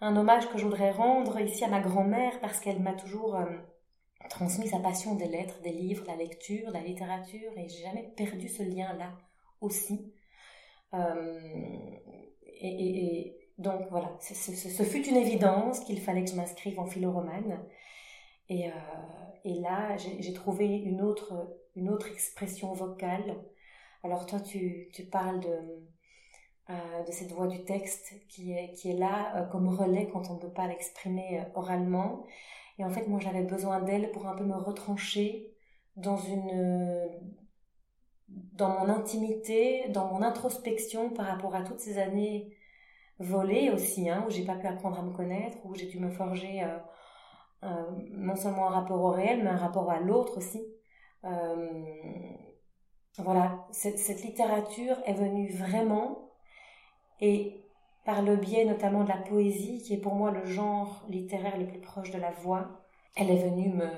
un, 0.00 0.16
hommage 0.16 0.48
que 0.48 0.58
je 0.58 0.64
voudrais 0.64 0.90
rendre 0.90 1.40
ici 1.40 1.64
à 1.64 1.68
ma 1.68 1.80
grand-mère 1.80 2.38
parce 2.40 2.60
qu'elle 2.60 2.80
m'a 2.80 2.92
toujours 2.92 3.36
euh, 3.36 3.46
transmis 4.28 4.68
sa 4.68 4.78
passion 4.78 5.14
des 5.14 5.28
lettres, 5.28 5.60
des 5.62 5.72
livres, 5.72 6.04
la 6.06 6.16
lecture, 6.16 6.70
la 6.70 6.80
littérature, 6.80 7.50
et 7.56 7.68
j'ai 7.68 7.82
jamais 7.82 8.12
perdu 8.16 8.48
ce 8.48 8.62
lien-là 8.62 9.12
aussi. 9.60 10.12
Et 12.60 13.45
donc 13.58 13.86
voilà, 13.90 14.12
ce, 14.20 14.82
fut 14.82 15.08
une 15.08 15.16
évidence 15.16 15.80
qu'il 15.80 16.00
fallait 16.00 16.24
que 16.24 16.30
je 16.30 16.36
m'inscrive 16.36 16.78
en 16.78 16.86
philo 16.86 17.10
romane. 17.10 17.58
Et, 18.48 18.68
euh, 18.68 18.72
et 19.44 19.54
là, 19.54 19.96
j'ai 19.96 20.32
trouvé 20.34 20.66
une 20.66 21.00
autre, 21.00 21.32
une 21.74 21.88
autre 21.88 22.08
expression 22.08 22.72
vocale. 22.74 23.36
Alors 24.02 24.26
toi, 24.26 24.40
tu, 24.40 24.90
parles 25.10 25.40
de, 25.40 25.58
euh, 26.70 27.02
de 27.04 27.12
cette 27.12 27.32
voix 27.32 27.46
du 27.46 27.64
texte 27.64 28.14
qui 28.28 28.52
est, 28.52 28.72
qui 28.74 28.90
est 28.90 28.96
là 28.98 29.36
euh, 29.36 29.46
comme 29.46 29.68
relais 29.68 30.08
quand 30.12 30.30
on 30.30 30.34
ne 30.34 30.40
peut 30.40 30.52
pas 30.52 30.66
l'exprimer 30.66 31.42
oralement. 31.54 32.26
Et 32.78 32.84
en 32.84 32.90
fait, 32.90 33.08
moi, 33.08 33.20
j'avais 33.20 33.42
besoin 33.42 33.80
d'elle 33.80 34.10
pour 34.12 34.26
un 34.26 34.36
peu 34.36 34.44
me 34.44 34.56
retrancher 34.56 35.50
dans 35.96 36.18
une, 36.18 37.08
dans 38.28 38.68
mon 38.68 38.88
intimité, 38.90 39.88
dans 39.88 40.12
mon 40.12 40.20
introspection 40.22 41.08
par 41.10 41.26
rapport 41.26 41.54
à 41.54 41.62
toutes 41.62 41.80
ces 41.80 41.98
années 41.98 42.55
volées 43.18 43.70
aussi, 43.70 44.08
hein, 44.08 44.24
où 44.26 44.30
j'ai 44.30 44.44
pas 44.44 44.56
pu 44.56 44.66
apprendre 44.66 44.98
à 44.98 45.02
me 45.02 45.12
connaître, 45.12 45.56
où 45.64 45.74
j'ai 45.74 45.86
dû 45.86 45.98
me 45.98 46.10
forger 46.10 46.62
euh, 46.62 46.78
euh, 47.64 47.90
non 48.10 48.36
seulement 48.36 48.68
un 48.68 48.74
rapport 48.74 49.00
au 49.00 49.10
réel, 49.10 49.42
mais 49.42 49.50
un 49.50 49.56
rapport 49.56 49.90
à 49.90 50.00
l'autre 50.00 50.36
aussi. 50.38 50.62
Euh, 51.24 51.70
voilà, 53.18 53.66
cette, 53.70 54.22
littérature 54.22 54.96
est 55.06 55.14
venue 55.14 55.50
vraiment, 55.50 56.32
et 57.20 57.64
par 58.04 58.22
le 58.22 58.36
biais 58.36 58.66
notamment 58.66 59.04
de 59.04 59.08
la 59.08 59.16
poésie, 59.16 59.82
qui 59.82 59.94
est 59.94 59.98
pour 59.98 60.14
moi 60.14 60.30
le 60.30 60.44
genre 60.44 61.04
littéraire 61.08 61.56
le 61.58 61.66
plus 61.66 61.80
proche 61.80 62.10
de 62.10 62.18
la 62.18 62.30
voix, 62.30 62.82
elle 63.16 63.30
est 63.30 63.48
venue 63.48 63.70
me... 63.70 63.88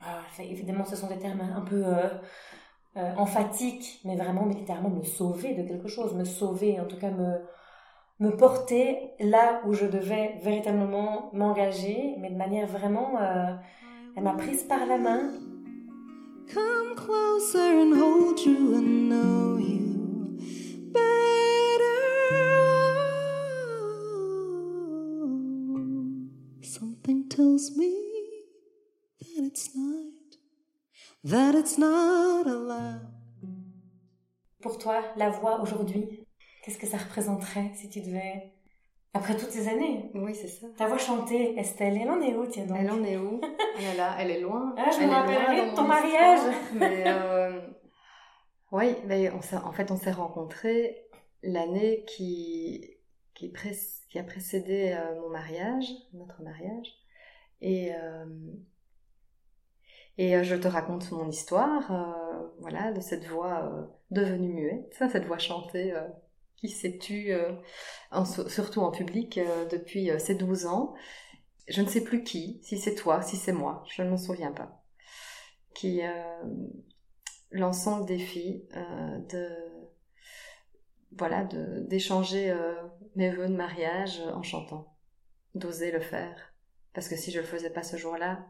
Ah, 0.00 0.22
évidemment, 0.38 0.84
ce 0.84 0.96
sont 0.96 1.08
des 1.08 1.18
termes 1.18 1.40
un 1.40 1.60
peu 1.60 1.84
euh, 2.96 3.14
mais 4.04 4.16
vraiment 4.16 4.44
militairement 4.46 4.90
me 4.90 5.02
sauver 5.02 5.54
de 5.54 5.62
quelque 5.62 5.88
chose, 5.88 6.14
me 6.14 6.24
sauver, 6.24 6.80
en 6.80 6.86
tout 6.86 6.98
cas 6.98 7.10
me, 7.10 7.40
me 8.20 8.30
porter 8.30 9.12
là 9.20 9.62
où 9.66 9.72
je 9.74 9.86
devais 9.86 10.38
véritablement 10.42 11.30
m'engager, 11.32 12.16
mais 12.18 12.30
de 12.30 12.36
manière 12.36 12.66
vraiment... 12.66 13.20
Euh, 13.20 13.54
elle 14.16 14.24
m'a 14.24 14.32
prise 14.32 14.64
par 14.64 14.84
la 14.84 14.98
main. 14.98 15.30
Come 16.52 16.96
closer 16.96 17.82
and 17.82 17.94
hold 17.94 18.40
you 18.40 18.74
and 18.74 19.08
know 19.08 19.58
you 19.58 20.38
better. 20.92 21.94
Something 26.62 27.28
tells 27.28 27.76
me 27.76 27.94
that 29.20 29.44
it's 29.44 29.70
not, 29.76 30.38
that 31.22 31.54
it's 31.54 31.78
not 31.78 32.46
allowed. 32.48 33.06
Pour 34.60 34.78
toi, 34.78 35.02
la 35.16 35.30
voix 35.30 35.60
aujourd'hui, 35.60 36.17
qu'est-ce 36.68 36.78
que 36.78 36.86
ça 36.86 36.98
représenterait 36.98 37.70
si 37.74 37.88
tu 37.88 38.00
devais 38.02 38.52
après 39.14 39.34
toutes 39.34 39.50
ces 39.50 39.68
années? 39.68 40.10
Oui, 40.14 40.34
c'est 40.34 40.48
ça. 40.48 40.66
Ta 40.76 40.86
voix 40.86 40.98
chantée, 40.98 41.58
Estelle, 41.58 41.96
elle 41.98 42.10
en 42.10 42.20
est 42.20 42.34
où, 42.36 42.44
tiens 42.46 42.66
donc? 42.66 42.76
Elle 42.78 42.90
en 42.90 43.02
est 43.02 43.16
où? 43.16 43.40
Elle 43.78 43.84
est 43.84 43.96
là, 43.96 44.16
elle 44.20 44.30
est 44.30 44.40
loin. 44.40 44.74
Ah, 44.76 44.90
je 44.94 45.00
elle 45.00 45.08
me 45.08 45.12
rappellerai 45.14 45.70
de 45.70 45.74
ton 45.74 45.84
mariage. 45.84 46.54
Mais 46.74 47.04
euh, 47.06 47.60
oui, 48.70 48.96
mais 49.06 49.30
on 49.30 49.38
en 49.56 49.72
fait, 49.72 49.90
on 49.90 49.96
s'est 49.96 50.12
rencontrés 50.12 51.06
l'année 51.42 52.04
qui, 52.06 52.98
qui, 53.34 53.48
pré- 53.48 53.78
qui 54.10 54.18
a 54.18 54.24
précédé 54.24 54.94
euh, 54.94 55.18
mon 55.22 55.30
mariage, 55.30 55.86
notre 56.12 56.42
mariage. 56.42 56.88
Et, 57.62 57.94
euh, 57.94 58.26
et 60.18 60.44
je 60.44 60.54
te 60.54 60.68
raconte 60.68 61.10
mon 61.12 61.28
histoire, 61.30 61.90
euh, 61.90 62.46
voilà, 62.60 62.92
de 62.92 63.00
cette 63.00 63.24
voix 63.26 63.64
euh, 63.64 63.84
devenue 64.10 64.52
muette, 64.52 64.94
cette 65.10 65.24
voix 65.24 65.38
chantée 65.38 65.94
euh, 65.94 66.06
qui 66.60 66.68
s'est 66.68 66.98
tue, 66.98 67.32
euh, 67.32 67.52
surtout 68.48 68.80
en 68.80 68.90
public, 68.90 69.38
euh, 69.38 69.66
depuis 69.66 70.10
euh, 70.10 70.18
ses 70.18 70.34
12 70.34 70.66
ans. 70.66 70.94
Je 71.68 71.82
ne 71.82 71.86
sais 71.86 72.02
plus 72.02 72.24
qui, 72.24 72.60
si 72.62 72.78
c'est 72.78 72.94
toi, 72.94 73.22
si 73.22 73.36
c'est 73.36 73.52
moi, 73.52 73.84
je 73.94 74.02
ne 74.02 74.10
me 74.10 74.16
souviens 74.16 74.52
pas, 74.52 74.82
qui 75.74 76.00
lançons 77.50 77.98
le 77.98 78.06
défi 78.06 78.66
de 78.72 79.50
voilà 81.18 81.44
d'échanger 81.44 82.56
mes 83.16 83.28
vœux 83.28 83.48
de 83.48 83.54
mariage 83.54 84.20
en 84.32 84.42
chantant, 84.42 84.96
d'oser 85.54 85.90
le 85.90 86.00
faire, 86.00 86.54
parce 86.94 87.06
que 87.06 87.16
si 87.16 87.30
je 87.30 87.40
le 87.40 87.44
faisais 87.44 87.68
pas 87.68 87.82
ce 87.82 87.98
jour-là, 87.98 88.46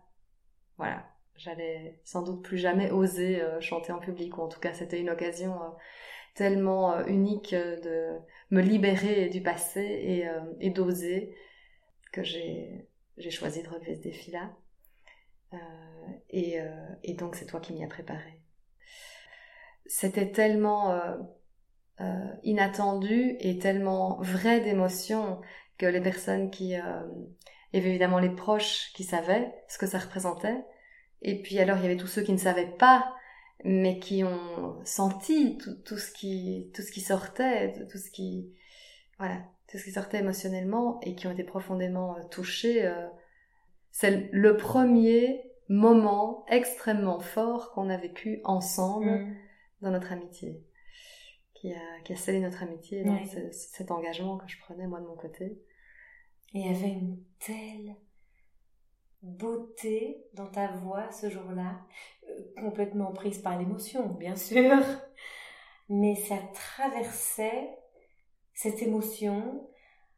voilà, 0.76 1.04
j'allais 1.34 2.00
sans 2.04 2.22
doute 2.22 2.44
plus 2.44 2.58
jamais 2.58 2.92
oser 2.92 3.42
chanter 3.58 3.90
en 3.90 3.98
public, 3.98 4.38
ou 4.38 4.42
en 4.42 4.48
tout 4.48 4.60
cas 4.60 4.74
c'était 4.74 5.00
une 5.00 5.10
occasion 5.10 5.58
tellement 6.38 6.92
euh, 6.92 7.04
unique 7.06 7.52
de 7.54 8.16
me 8.50 8.62
libérer 8.62 9.28
du 9.28 9.42
passé 9.42 9.82
et, 9.82 10.26
et 10.60 10.70
d'oser 10.70 11.34
que 12.12 12.22
j'ai 12.22 12.88
choisi 13.30 13.62
de 13.62 13.68
relever 13.68 13.96
ce 13.96 14.00
défi-là. 14.00 14.50
et, 16.30 16.58
et 17.02 17.14
donc 17.14 17.34
c'est 17.34 17.44
toi 17.44 17.60
qui 17.60 17.74
m'y 17.74 17.84
as 17.84 17.88
préparé. 17.88 18.40
C'était 19.84 20.32
tellement 20.32 20.98
inattendu 22.42 23.36
et 23.40 23.58
tellement 23.58 24.18
vrai 24.22 24.60
d'émotion 24.60 25.42
que 25.76 25.84
les 25.84 26.00
personnes 26.00 26.50
qui... 26.50 26.68
il 26.70 27.74
y 27.74 27.76
avait 27.76 27.90
évidemment 27.90 28.18
les 28.18 28.34
proches 28.34 28.90
qui 28.94 29.04
savaient 29.04 29.52
ce 29.68 29.76
que 29.76 29.86
ça 29.86 29.98
représentait, 29.98 30.64
et 31.20 31.42
puis 31.42 31.58
alors 31.58 31.76
il 31.76 31.82
y 31.82 31.86
avait 31.86 31.98
tous 31.98 32.06
ceux 32.06 32.22
qui 32.22 32.32
ne 32.32 32.38
savaient 32.38 32.74
pas, 32.78 33.14
mais 33.64 33.98
qui 33.98 34.24
ont 34.24 34.84
senti 34.84 35.58
tout, 35.58 35.74
tout 35.84 35.98
ce 35.98 36.12
qui 36.12 36.70
tout 36.74 36.82
ce 36.82 36.92
qui 36.92 37.00
sortait, 37.00 37.72
tout 37.90 37.98
ce 37.98 38.10
qui 38.10 38.52
voilà, 39.18 39.42
tout 39.68 39.78
ce 39.78 39.84
qui 39.84 39.92
sortait 39.92 40.20
émotionnellement 40.20 41.00
et 41.02 41.14
qui 41.14 41.26
ont 41.26 41.32
été 41.32 41.44
profondément 41.44 42.16
euh, 42.16 42.22
touchés. 42.30 42.86
Euh. 42.86 43.08
c'est 43.90 44.30
le 44.32 44.56
premier 44.56 45.42
moment 45.68 46.46
extrêmement 46.48 47.20
fort 47.20 47.72
qu'on 47.72 47.90
a 47.90 47.96
vécu 47.96 48.40
ensemble 48.44 49.10
mm. 49.10 49.36
dans 49.82 49.90
notre 49.90 50.12
amitié, 50.12 50.62
qui 51.54 51.72
a, 51.72 52.00
qui 52.04 52.12
a 52.12 52.16
scellé 52.16 52.40
notre 52.40 52.62
amitié 52.62 53.04
dans 53.04 53.18
cet 53.52 53.90
engagement 53.90 54.38
que 54.38 54.48
je 54.48 54.58
prenais 54.60 54.86
moi 54.86 55.00
de 55.00 55.06
mon 55.06 55.16
côté. 55.16 55.60
Et 56.54 56.60
il 56.60 56.66
y 56.66 56.74
avait 56.74 56.88
une 56.88 57.22
telle 57.38 57.96
beauté 59.22 60.24
dans 60.32 60.46
ta 60.46 60.68
voix 60.68 61.10
ce 61.10 61.28
jour-là, 61.28 61.80
complètement 62.56 63.12
prise 63.12 63.38
par 63.38 63.58
l'émotion, 63.58 64.08
bien 64.08 64.36
sûr, 64.36 64.76
mais 65.88 66.14
ça 66.14 66.36
traversait 66.52 67.78
cette 68.54 68.82
émotion 68.82 69.68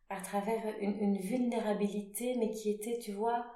à 0.08 0.20
travers 0.20 0.62
une, 0.80 1.18
vulnérabilité, 1.18 2.36
mais 2.38 2.50
qui 2.50 2.70
était, 2.70 2.98
tu 2.98 3.12
vois, 3.12 3.46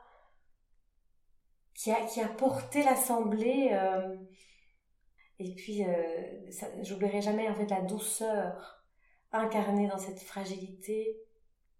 qui 1.75 1.91
a, 1.91 2.05
qui 2.07 2.21
a 2.21 2.29
porté 2.29 2.83
l'assemblée. 2.85 3.71
Euh, 3.73 4.17
et 5.41 5.55
puis, 5.55 5.85
euh, 5.85 6.51
j'oublierai 6.83 7.21
jamais 7.21 7.49
en 7.49 7.55
fait 7.55 7.67
la 7.67 7.81
douceur 7.81 8.85
incarnée 9.33 9.89
dans 9.89 9.99
cette 9.99 10.21
fragilité 10.21 11.17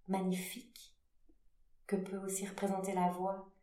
magnifique 0.09 0.97
que 1.87 1.97
peut 1.97 2.19
aussi 2.19 2.47
représenter 2.47 2.93
la 2.95 3.11
voix 3.11 3.54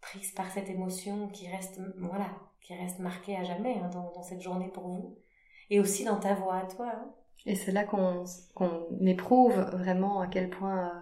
prise 0.00 0.32
par 0.32 0.50
cette 0.50 0.68
émotion 0.68 1.28
qui 1.28 1.48
reste, 1.48 1.80
voilà, 1.98 2.30
qui 2.60 2.74
reste 2.74 2.98
marquée 2.98 3.36
à 3.36 3.44
jamais 3.44 3.76
hein, 3.78 3.90
dans, 3.92 4.22
cette 4.22 4.40
journée 4.40 4.68
pour 4.68 4.88
vous, 4.88 5.18
et 5.70 5.80
aussi 5.80 6.04
dans 6.04 6.18
ta 6.18 6.34
voix 6.34 6.56
à 6.56 6.66
toi. 6.66 6.92
Hein. 6.94 7.12
Et 7.46 7.54
c'est 7.54 7.72
là 7.72 7.84
qu'on 7.84 8.24
éprouve 9.00 9.58
vraiment 9.72 10.20
à 10.20 10.26
quel 10.26 10.50
point 10.50 10.88
euh, 10.88 11.00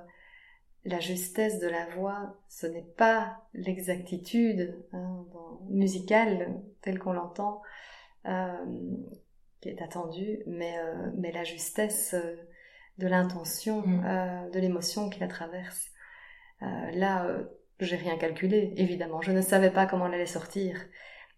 la 0.84 1.00
justesse 1.00 1.58
de 1.58 1.66
la 1.66 1.86
voix, 1.96 2.36
ce 2.48 2.66
n'est 2.66 2.86
pas 2.96 3.42
l'exactitude 3.54 4.76
hein, 4.92 5.24
musicale 5.68 6.62
telle 6.80 6.98
qu'on 6.98 7.12
l'entend, 7.12 7.62
euh, 8.26 8.64
qui 9.60 9.68
est 9.68 9.82
attendue, 9.82 10.42
mais, 10.46 10.78
euh, 10.78 11.10
mais 11.16 11.32
la 11.32 11.44
justesse 11.44 12.14
de 12.98 13.08
l'intention, 13.08 13.82
mm. 13.82 14.50
de 14.52 14.58
l'émotion 14.60 15.10
qui 15.10 15.20
la 15.20 15.28
traverse. 15.28 15.90
là, 16.60 17.26
j'ai 17.80 17.96
rien 17.96 18.16
calculé, 18.16 18.72
évidemment. 18.76 19.20
Je 19.20 19.32
ne 19.32 19.40
savais 19.40 19.70
pas 19.70 19.86
comment 19.86 20.06
elle 20.06 20.14
allait 20.14 20.26
sortir. 20.26 20.80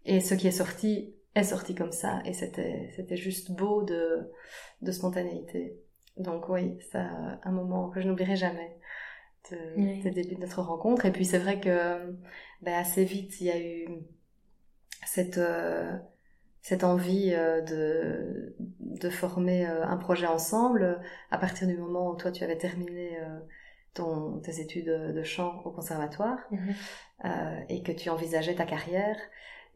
Et 0.04 0.20
ce 0.20 0.34
qui 0.34 0.48
est 0.48 0.52
sorti 0.52 1.14
est 1.34 1.44
sorti 1.44 1.74
comme 1.74 1.92
ça. 1.92 2.20
Et 2.24 2.32
c'était, 2.32 2.90
c'était 2.96 3.16
juste 3.16 3.52
beau 3.52 3.82
de, 3.82 4.30
de 4.82 4.92
spontanéité. 4.92 5.76
Donc 6.16 6.48
oui, 6.48 6.78
c'est 6.90 6.98
un 6.98 7.50
moment 7.50 7.88
que 7.90 8.00
je 8.00 8.08
n'oublierai 8.08 8.36
jamais 8.36 8.76
de, 9.50 10.10
début 10.10 10.34
de 10.34 10.40
notre 10.40 10.62
rencontre. 10.62 11.06
Et 11.06 11.12
puis 11.12 11.24
c'est 11.24 11.38
vrai 11.38 11.60
que 11.60 12.14
ben, 12.62 12.74
assez 12.74 13.04
vite, 13.04 13.40
il 13.40 13.46
y 13.46 13.50
a 13.50 13.60
eu 13.60 13.88
cette, 15.06 15.38
euh, 15.38 15.96
cette 16.62 16.84
envie 16.84 17.32
euh, 17.32 17.60
de, 17.62 18.54
de 18.80 19.10
former 19.10 19.66
euh, 19.66 19.84
un 19.84 19.96
projet 19.96 20.26
ensemble 20.26 21.00
à 21.30 21.38
partir 21.38 21.66
du 21.66 21.76
moment 21.76 22.10
où 22.10 22.16
toi 22.16 22.32
tu 22.32 22.44
avais 22.44 22.58
terminé 22.58 23.18
ton, 23.94 24.38
tes 24.40 24.60
études 24.60 24.90
de 24.90 25.22
chant 25.22 25.62
au 25.64 25.70
conservatoire 25.70 26.38
mhm. 26.50 26.74
euh, 27.24 27.60
et 27.68 27.82
que 27.82 27.92
tu 27.92 28.10
envisageais 28.10 28.54
ta 28.54 28.64
carrière 28.64 29.16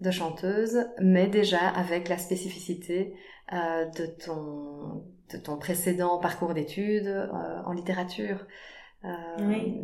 de 0.00 0.10
chanteuse, 0.10 0.86
mais 1.00 1.28
déjà 1.28 1.68
avec 1.68 2.08
la 2.08 2.18
spécificité 2.18 3.14
euh, 3.52 3.84
de, 3.96 4.06
ton, 4.06 5.04
de 5.32 5.38
ton 5.38 5.56
précédent 5.56 6.18
parcours 6.18 6.54
d'études 6.54 7.06
euh, 7.06 7.62
en 7.64 7.72
littérature. 7.72 8.46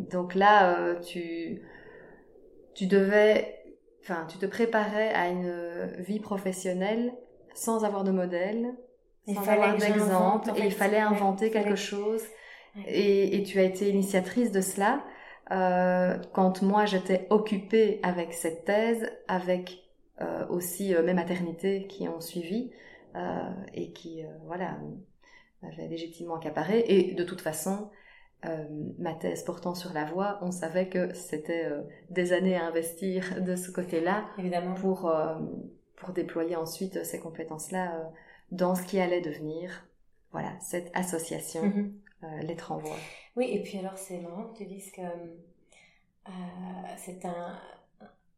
Donc 0.09 0.33
là, 0.33 0.95
tu, 0.95 1.61
tu 2.73 2.87
devais, 2.87 3.55
enfin, 4.01 4.25
tu 4.27 4.39
te 4.39 4.47
préparais 4.47 5.13
à 5.13 5.27
une 5.27 5.91
vie 5.99 6.19
professionnelle 6.19 7.13
sans 7.53 7.85
avoir 7.85 8.03
de 8.03 8.09
modèle, 8.09 8.73
sans 9.27 9.47
avoir 9.47 9.77
d'exemple, 9.77 10.49
et 10.57 10.65
il 10.65 10.71
fallait 10.71 10.97
inventer 10.97 11.51
quelque 11.51 11.75
chose 11.75 12.23
et, 12.87 13.43
tu 13.43 13.59
as 13.59 13.63
été 13.63 13.89
initiatrice 13.89 14.51
de 14.51 14.61
cela 14.61 15.03
euh, 15.51 16.17
quand 16.33 16.61
moi 16.61 16.85
j'étais 16.85 17.27
occupée 17.29 17.99
avec 18.03 18.33
cette 18.33 18.63
thèse, 18.65 19.11
avec 19.27 19.83
euh, 20.21 20.47
aussi 20.47 20.95
euh, 20.95 21.03
mes 21.03 21.13
maternités 21.13 21.87
qui 21.87 22.07
ont 22.07 22.21
suivi 22.21 22.71
et 23.73 23.91
qui, 23.91 24.23
voilà, 24.45 24.77
m'avaient 25.61 25.89
légitimement 25.89 26.35
accaparé. 26.35 26.85
Et 26.87 27.13
de 27.13 27.23
toute 27.25 27.41
façon, 27.41 27.89
ma 28.97 29.13
thèse 29.13 29.43
portant 29.43 29.75
sur 29.75 29.91
la 29.91 30.05
voix, 30.05 30.39
on 30.41 30.51
savait 30.51 30.87
que 30.87 31.13
c'était 31.13 31.69
des 32.09 32.31
années 32.31 32.55
à 32.55 32.65
investir 32.65 33.41
de 33.43 33.57
ce 33.57 33.69
côté-là, 33.69 34.23
évidemment, 34.37 34.75
pour 34.75 35.13
pour 35.97 36.13
déployer 36.13 36.55
ensuite 36.55 37.03
ces 37.03 37.19
compétences-là 37.19 38.11
dans 38.51 38.75
ce 38.75 38.83
qui 38.83 38.99
allait 38.99 39.21
devenir, 39.21 39.85
voilà, 40.31 40.51
cette 40.59 40.91
association. 40.93 41.63
Euh, 41.63 41.83
les 42.43 42.55
renvoie. 42.55 42.95
Oui, 43.35 43.49
et 43.51 43.61
puis 43.63 43.77
alors 43.77 43.97
c'est 43.97 44.19
marrant 44.19 44.49
que 44.49 44.57
tu 44.57 44.65
dises 44.65 44.91
que 44.91 45.01
euh, 45.01 46.31
c'est 46.97 47.25
un, 47.25 47.59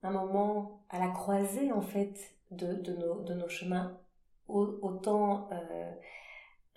un 0.03 0.11
moment 0.11 0.83
à 0.89 0.99
la 0.99 1.09
croisée 1.09 1.71
en 1.71 1.81
fait 1.81 2.17
de, 2.51 2.73
de, 2.73 2.93
nos, 2.93 3.21
de 3.21 3.33
nos 3.33 3.49
chemins, 3.49 3.99
autant 4.47 5.49
euh, 5.51 5.91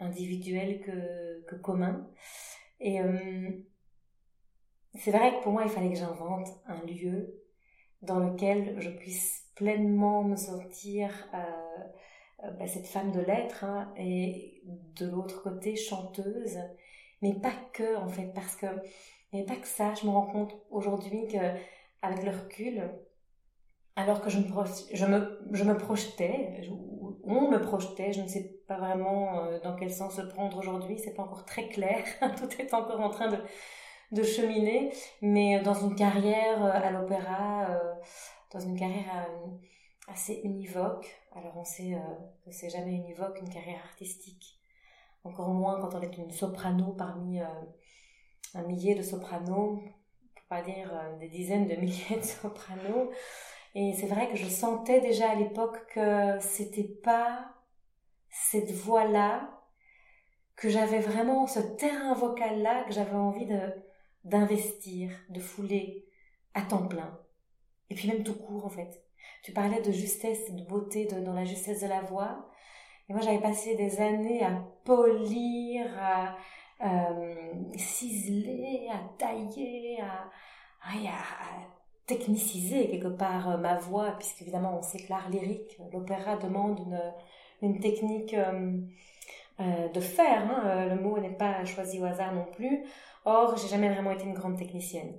individuels 0.01 0.81
que, 0.81 1.45
que 1.47 1.57
communs. 1.57 2.09
Et 2.81 3.01
c'est 4.95 5.11
vrai 5.11 5.37
que 5.37 5.43
pour 5.43 5.53
moi, 5.53 5.63
il 5.65 5.71
fallait 5.71 5.91
que 5.91 5.97
j'invente 5.99 6.49
un 6.67 6.85
lieu 6.85 7.43
dans 8.03 8.19
lequel 8.19 8.79
je 8.79 8.91
puisse 8.91 9.51
pleinement 9.55 10.23
me 10.23 10.37
sentir 10.37 11.11
bah, 11.33 12.67
cette 12.67 12.87
femme 12.87 13.13
de 13.13 13.21
lettres 13.21 13.65
hein, 13.65 13.93
et 13.97 14.63
de 14.67 15.07
l'autre 15.07 15.43
côté 15.43 15.75
chanteuse 15.75 16.59
mais 17.23 17.35
pas 17.35 17.55
que 17.73 17.97
en 17.97 18.09
fait, 18.09 18.33
parce 18.35 18.57
que 18.57 18.67
mais 19.33 19.45
pas 19.45 19.57
que 19.57 19.67
ça. 19.67 19.95
Je 19.95 20.07
me 20.07 20.11
rends 20.11 20.27
compte 20.27 20.57
aujourd'hui 20.71 21.27
que 21.29 21.39
avec 22.03 22.23
le 22.23 22.31
recul, 22.31 22.91
alors 23.97 24.21
que 24.21 24.31
je 24.31 24.39
me, 24.39 24.45
je 24.93 25.07
me, 25.07 25.39
je 25.53 25.65
me 25.65 25.77
projetais, 25.77 26.61
on 27.25 27.51
me 27.51 27.61
projetait, 27.61 28.13
je 28.13 28.21
ne 28.21 28.29
sais 28.29 28.61
pas 28.69 28.77
vraiment 28.77 29.45
euh, 29.45 29.59
dans 29.61 29.75
quel 29.75 29.91
sens 29.91 30.19
le 30.19 30.29
prendre 30.29 30.59
aujourd'hui, 30.59 30.99
c'est 30.99 31.15
pas 31.15 31.23
encore 31.23 31.45
très 31.45 31.69
clair, 31.69 32.05
tout 32.39 32.49
est 32.61 32.73
encore 32.75 33.01
en 33.01 33.11
train 33.11 33.29
de, 33.29 33.39
de 34.13 34.23
cheminer, 34.23 34.93
mais 35.23 35.61
dans 35.61 35.75
une 35.75 35.97
carrière 35.97 36.65
euh, 36.65 36.71
à 36.71 36.91
l'opéra, 36.91 37.71
euh, 37.71 37.95
dans 38.53 38.61
une 38.61 38.79
carrière 38.79 39.29
assez 40.09 40.41
univoque, 40.45 41.07
alors 41.35 41.57
on 41.57 41.65
sait 41.65 41.97
que 42.45 42.53
c'est 42.53 42.71
jamais 42.71 42.93
univoque 42.93 43.41
une 43.41 43.49
carrière 43.49 43.83
artistique, 43.85 44.56
encore 45.27 45.49
moins 45.49 45.81
quand 45.81 45.95
on 45.95 46.01
est 46.01 46.17
une 46.17 46.31
soprano 46.31 46.93
parmi 46.93 47.41
euh, 47.41 47.47
un 48.55 48.63
millier 48.63 48.95
de 48.95 49.03
sopranos, 49.03 49.81
pour 50.35 50.47
pas 50.49 50.63
dire 50.63 50.91
euh, 50.93 51.19
des 51.19 51.29
dizaines 51.29 51.69
de 51.69 51.77
milliers 51.77 52.17
de 52.17 52.25
sopranos. 52.25 53.11
Et 53.75 53.93
c'est 53.95 54.07
vrai 54.07 54.31
que 54.31 54.37
je 54.37 54.47
sentais 54.47 55.01
déjà 55.01 55.31
à 55.31 55.35
l'époque 55.35 55.77
que 55.93 56.39
c'était 56.41 56.85
pas 57.03 57.53
cette 58.31 58.71
voix-là, 58.71 59.51
que 60.57 60.71
j'avais 60.71 61.01
vraiment 61.01 61.47
ce 61.47 61.61
terrain 61.61 62.15
vocal-là 62.15 62.85
que 62.85 62.93
j'avais 62.93 63.17
envie 63.17 63.47
de 63.47 63.61
d'investir, 64.25 65.13
de 65.29 65.39
fouler 65.39 66.09
à 66.55 66.63
temps 66.63 66.89
plein. 66.89 67.21
Et 67.91 67.95
puis 67.95 68.09
même 68.09 68.25
tout 68.25 68.35
court 68.35 68.65
en 68.65 68.71
fait. 68.71 69.05
Tu 69.45 69.53
parlais 69.53 69.81
de 69.81 69.93
justesse, 69.93 70.51
de 70.53 70.65
beauté 70.65 71.05
dans 71.07 71.33
la 71.33 71.45
justesse 71.45 71.83
de 71.83 71.87
la 71.87 72.01
voix. 72.01 72.51
Et 73.09 73.13
moi, 73.13 73.23
j'avais 73.23 73.41
passé 73.41 73.77
des 73.77 74.01
années 74.01 74.45
à 74.45 74.51
polir, 74.85 75.87
à 76.01 76.37
euh, 76.85 77.35
ciseler, 77.77 78.89
à 78.91 78.99
tailler, 79.17 80.01
à, 80.01 80.29
à, 80.83 80.91
techniciser 82.07 82.89
quelque 82.89 83.09
part 83.09 83.51
euh, 83.51 83.57
ma 83.57 83.77
voix, 83.77 84.13
puisque 84.19 84.43
évidemment, 84.43 84.79
on 84.79 84.83
sait 84.83 84.99
que 84.99 85.11
l'art 85.11 85.29
lyrique, 85.29 85.79
l'opéra 85.93 86.37
demande 86.37 86.81
une, 86.81 87.01
une 87.63 87.81
technique 87.81 88.35
de 89.59 90.01
faire. 90.01 90.51
Hein. 90.51 90.87
Le 90.87 91.01
mot 91.01 91.19
n'est 91.19 91.31
pas 91.31 91.65
choisi 91.65 92.01
au 92.01 92.05
hasard 92.05 92.35
non 92.35 92.47
plus. 92.53 92.85
Or, 93.25 93.57
j'ai 93.57 93.69
jamais 93.69 93.89
vraiment 93.89 94.13
été 94.13 94.25
une 94.25 94.35
grande 94.35 94.57
technicienne. 94.57 95.13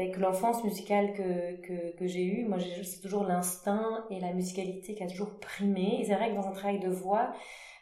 Avec 0.00 0.16
l'enfance 0.16 0.64
musicale 0.64 1.12
que, 1.12 1.92
que, 1.96 2.06
j'ai 2.06 2.24
eue, 2.24 2.44
moi, 2.46 2.56
c'est 2.82 3.00
toujours 3.00 3.24
l'instinct 3.24 4.06
et 4.08 4.18
la 4.18 4.32
musicalité 4.32 4.94
qui 4.94 5.02
a 5.02 5.06
toujours 5.06 5.38
primé. 5.40 6.02
C'est 6.06 6.14
vrai 6.14 6.30
que 6.30 6.36
dans 6.36 6.48
un 6.48 6.52
travail 6.52 6.78
de 6.78 6.88
voix, 6.88 7.32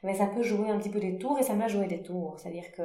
mais 0.02 0.14
ça 0.14 0.26
peut 0.26 0.42
jouer 0.42 0.68
un 0.68 0.78
petit 0.78 0.90
peu 0.90 0.98
des 0.98 1.16
tours 1.18 1.38
et 1.38 1.44
ça 1.44 1.54
m'a 1.54 1.68
joué 1.68 1.86
des 1.86 2.02
tours. 2.02 2.36
C'est-à-dire 2.38 2.72
que 2.72 2.82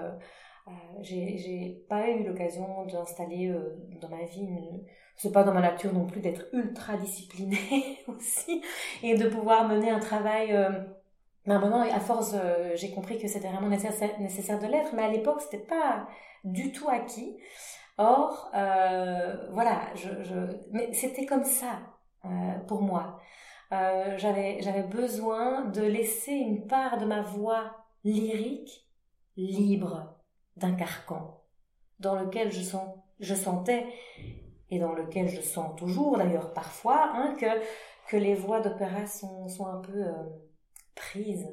euh, 0.68 0.72
j'ai 1.02 1.84
pas 1.90 2.10
eu 2.10 2.24
l'occasion 2.24 2.86
d'installer 2.86 3.50
euh, 3.50 3.76
dans 4.00 4.08
ma 4.08 4.24
vie 4.24 4.42
une... 4.42 4.84
c'est 5.18 5.32
pas 5.32 5.44
dans 5.44 5.54
ma 5.54 5.62
nature 5.62 5.94
non 5.94 6.06
plus 6.06 6.22
d'être 6.22 6.46
ultra 6.54 6.96
disciplinée 6.96 8.00
aussi 8.08 8.62
et 9.02 9.16
de 9.16 9.28
pouvoir 9.28 9.68
mener 9.68 9.90
un 9.90 10.00
travail 10.00 10.54
euh, 10.54 10.70
mais 11.46 11.60
maintenant 11.60 11.82
à 11.82 12.00
force 12.00 12.34
euh, 12.36 12.72
j'ai 12.76 12.92
compris 12.92 13.18
que 13.18 13.28
c'était 13.28 13.50
vraiment 13.50 13.68
nécessaire, 13.68 14.18
nécessaire 14.22 14.58
de 14.58 14.68
l'être 14.68 14.94
mais 14.96 15.04
à 15.04 15.10
l'époque 15.10 15.42
c'était 15.42 15.66
pas 15.66 16.08
du 16.46 16.72
tout 16.72 16.88
acquis 16.88 17.36
or 17.98 18.52
euh, 18.56 19.48
voilà 19.52 19.82
je, 19.96 20.24
je... 20.24 20.36
mais 20.72 20.94
c'était 20.94 21.26
comme 21.26 21.44
ça 21.44 21.80
euh, 22.26 22.60
pour 22.68 22.82
moi 22.82 23.20
j'avais 24.18 24.62
j'avais 24.62 24.84
besoin 24.84 25.66
de 25.66 25.82
laisser 25.82 26.34
une 26.34 26.68
part 26.68 27.00
de 27.00 27.06
ma 27.06 27.24
voix 27.24 27.76
lyrique 28.04 28.88
libre 29.36 30.16
d'un 30.58 30.74
carcan 30.74 31.42
dans 32.00 32.16
lequel 32.16 32.52
je, 32.52 32.62
sens, 32.62 32.88
je 33.20 33.34
sentais, 33.34 33.86
et 34.70 34.80
dans 34.80 34.94
lequel 34.94 35.30
je 35.30 35.42
sens 35.42 35.76
toujours 35.78 36.18
d'ailleurs 36.18 36.54
parfois, 36.54 37.12
hein, 37.14 37.36
que, 37.40 37.46
que 38.10 38.18
les 38.18 38.36
voix 38.36 38.60
d'opéra 38.60 39.06
sont, 39.06 39.48
un 39.66 39.80
peu 39.80 40.06
euh, 40.06 40.14
prises. 40.96 41.48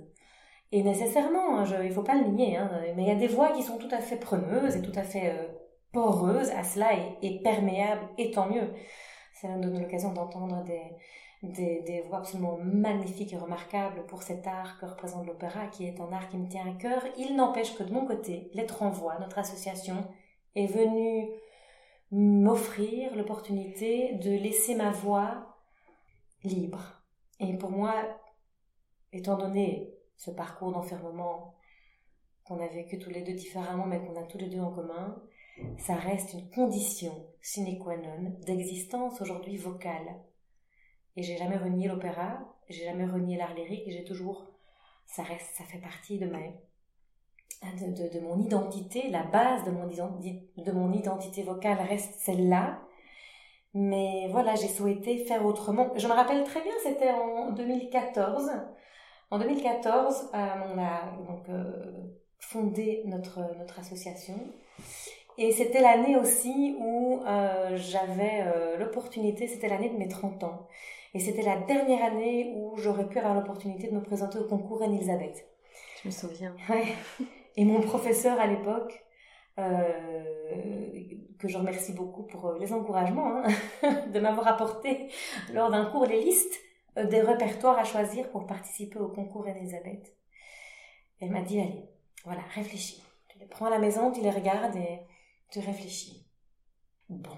Et 0.73 0.83
nécessairement, 0.83 1.59
hein, 1.59 1.65
il 1.83 1.89
ne 1.89 1.95
faut 1.95 2.03
pas 2.03 2.15
le 2.15 2.29
nier, 2.29 2.57
hein, 2.57 2.71
mais 2.97 3.03
il 3.03 3.09
y 3.09 3.13
a 3.13 3.17
des 3.17 3.27
voix 3.29 3.53
qui 3.53 3.63
sont 3.63 3.79
tout 3.79 3.89
à 3.91 3.99
fait 3.99 4.17
preneuses 4.17 4.77
et 4.77 4.83
tout 4.83 4.97
à 4.99 5.03
fait 5.03 5.31
euh, 5.31 5.49
poreuses 5.93 6.51
à 6.51 6.63
cela 6.63 6.91
et, 7.23 7.41
perméables, 7.43 8.09
et 8.19 8.31
tant 8.31 8.49
mieux. 8.49 8.73
Ça 9.35 9.49
nous 9.49 9.61
donne 9.61 9.81
l'occasion 9.81 10.13
d'entendre 10.13 10.65
des, 11.43 12.03
voix 12.09 12.19
absolument 12.19 12.59
magnifiques 12.63 13.33
et 13.33 13.39
remarquables 13.39 14.05
pour 14.07 14.23
cet 14.23 14.47
art 14.47 14.79
que 14.79 14.87
représente 14.87 15.27
l'opéra, 15.27 15.67
qui 15.67 15.87
est 15.87 16.01
un 16.01 16.13
art 16.13 16.29
qui 16.29 16.37
me 16.37 16.49
tient 16.49 16.69
à 16.69 16.79
cœur. 16.79 17.03
Il 17.17 17.37
n'empêche 17.37 17.77
que 17.77 17.83
de 17.83 17.93
mon 17.93 18.07
côté, 18.07 18.51
Lettre 18.55 18.83
en 18.83 18.91
Voix, 18.91 19.19
notre 19.19 19.39
association, 19.39 20.07
est 20.55 20.67
venue 20.67 21.31
m'offrir 22.11 23.15
l'opportunité 23.17 24.15
de 24.15 24.31
laisser 24.31 24.75
ma 24.75 24.91
voix 24.91 25.57
libre. 26.43 27.03
Et 27.39 27.57
pour 27.57 27.71
moi, 27.71 27.95
étant 29.13 29.37
donné 29.37 29.95
ce 30.17 30.31
parcours 30.31 30.73
d'enfermement 30.73 31.55
qu'on 32.45 32.61
a 32.61 32.67
vécu 32.67 32.99
tous 32.99 33.11
les 33.11 33.23
deux 33.23 33.33
différemment, 33.33 33.87
mais 33.87 34.01
qu'on 34.01 34.21
a 34.21 34.25
tous 34.25 34.39
les 34.39 34.49
deux 34.49 34.61
en 34.61 34.73
commun, 34.73 35.23
ça 35.79 35.95
reste 35.95 36.35
une 36.35 36.51
condition 36.51 37.27
sine 37.43 37.79
qua 37.79 37.97
non 37.97 38.35
d'existence 38.47 39.21
aujourd'hui 39.21 39.57
vocale 39.57 40.17
et 41.17 41.23
j'ai 41.23 41.37
jamais 41.37 41.57
renié 41.57 41.89
l'opéra, 41.89 42.39
j'ai 42.69 42.85
jamais 42.85 43.07
renié 43.07 43.37
l'art 43.37 43.55
lyrique, 43.55 43.85
j'ai 43.89 44.05
toujours, 44.05 44.47
ça 45.07 45.23
reste, 45.23 45.51
ça 45.55 45.65
fait 45.65 45.79
partie 45.79 46.19
de 46.19 46.27
ma, 46.27 46.39
de, 47.63 48.21
mon 48.21 48.41
identité, 48.41 49.11
la 49.11 49.25
base 49.25 49.65
de 49.65 49.71
mon, 49.71 49.87
de 49.87 50.73
mon 50.73 50.93
identité 50.93 51.43
vocale 51.43 51.79
reste 51.89 52.15
celle-là. 52.21 52.81
Mais 53.75 54.29
voilà, 54.31 54.57
j'ai 54.57 54.69
souhaité 54.69 55.25
faire 55.27 55.45
autrement. 55.45 55.91
Je 55.97 56.09
me 56.09 56.13
rappelle 56.13 56.43
très 56.45 56.63
bien, 56.63 56.73
c'était 56.83 57.11
en 57.11 57.53
2014. 57.53 58.51
En 59.31 59.39
2014, 59.39 60.31
euh, 60.35 60.37
on 60.75 60.79
a 60.79 61.13
donc 61.29 61.49
euh, 61.49 61.93
fondé 62.39 63.03
notre, 63.07 63.41
notre 63.59 63.79
association. 63.79 64.35
Et 65.41 65.53
c'était 65.53 65.81
l'année 65.81 66.17
aussi 66.17 66.77
où 66.79 67.23
euh, 67.27 67.75
j'avais 67.79 68.43
euh, 68.43 68.77
l'opportunité, 68.77 69.47
c'était 69.47 69.69
l'année 69.69 69.89
de 69.89 69.97
mes 69.97 70.07
30 70.07 70.45
ans. 70.45 70.69
Et 71.15 71.19
c'était 71.19 71.41
la 71.41 71.57
dernière 71.57 72.05
année 72.05 72.53
où 72.57 72.77
j'aurais 72.77 73.09
pu 73.09 73.19
avoir 73.19 73.35
l'opportunité 73.35 73.89
de 73.89 73.95
me 73.95 74.03
présenter 74.03 74.39
au 74.39 74.45
concours 74.45 74.83
Anne-Elisabeth. 74.83 75.49
Je 76.03 76.09
me 76.09 76.13
souviens. 76.13 76.55
Ouais. 76.69 76.85
Et 77.57 77.65
mon 77.65 77.81
professeur 77.81 78.39
à 78.39 78.47
l'époque, 78.47 79.03
euh, 79.59 80.93
que 81.39 81.49
je 81.49 81.57
remercie 81.57 81.95
beaucoup 81.95 82.25
pour 82.25 82.53
les 82.61 82.75
encouragements, 82.75 83.39
hein, 83.39 84.05
de 84.13 84.21
m'avoir 84.21 84.47
apporté 84.47 85.09
lors 85.55 85.71
d'un 85.71 85.87
cours 85.87 86.05
les 86.05 86.21
listes 86.21 86.61
des 86.97 87.23
répertoires 87.23 87.79
à 87.79 87.85
choisir 87.85 88.29
pour 88.29 88.45
participer 88.47 88.99
au 88.99 89.09
concours 89.09 89.47
Anne-Elisabeth. 89.47 90.15
Elle 91.19 91.31
m'a 91.31 91.41
dit, 91.41 91.61
allez, 91.61 91.89
voilà, 92.27 92.43
réfléchis. 92.55 93.03
Tu 93.29 93.39
les 93.39 93.47
prends 93.47 93.67
à 93.67 93.71
la 93.71 93.79
maison, 93.79 94.13
tu 94.13 94.21
les 94.21 94.31
regardes 94.31 94.77
et 94.77 95.01
tu 95.51 95.59
réfléchis. 95.59 96.27
Bon, 97.09 97.37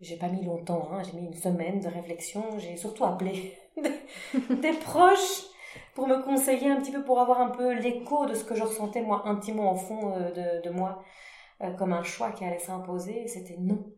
j'ai 0.00 0.16
pas 0.16 0.28
mis 0.28 0.44
longtemps, 0.44 0.88
hein, 0.92 1.02
j'ai 1.02 1.18
mis 1.18 1.26
une 1.26 1.34
semaine 1.34 1.80
de 1.80 1.88
réflexion. 1.88 2.58
J'ai 2.58 2.76
surtout 2.76 3.04
appelé 3.04 3.56
des, 3.76 4.72
proches 4.72 5.44
pour 5.94 6.06
me 6.06 6.22
conseiller 6.22 6.70
un 6.70 6.80
petit 6.80 6.92
peu, 6.92 7.02
pour 7.04 7.20
avoir 7.20 7.40
un 7.40 7.50
peu 7.50 7.72
l'écho 7.72 8.26
de 8.26 8.34
ce 8.34 8.44
que 8.44 8.54
je 8.54 8.62
ressentais 8.62 9.02
moi 9.02 9.22
intimement 9.26 9.72
au 9.72 9.76
fond 9.76 10.14
euh, 10.14 10.30
de, 10.32 10.68
de, 10.68 10.70
moi, 10.70 11.02
euh, 11.62 11.70
comme 11.72 11.92
un 11.92 12.02
choix 12.02 12.32
qui 12.32 12.44
allait 12.44 12.58
s'imposer. 12.58 13.26
C'était 13.28 13.56
non. 13.58 13.92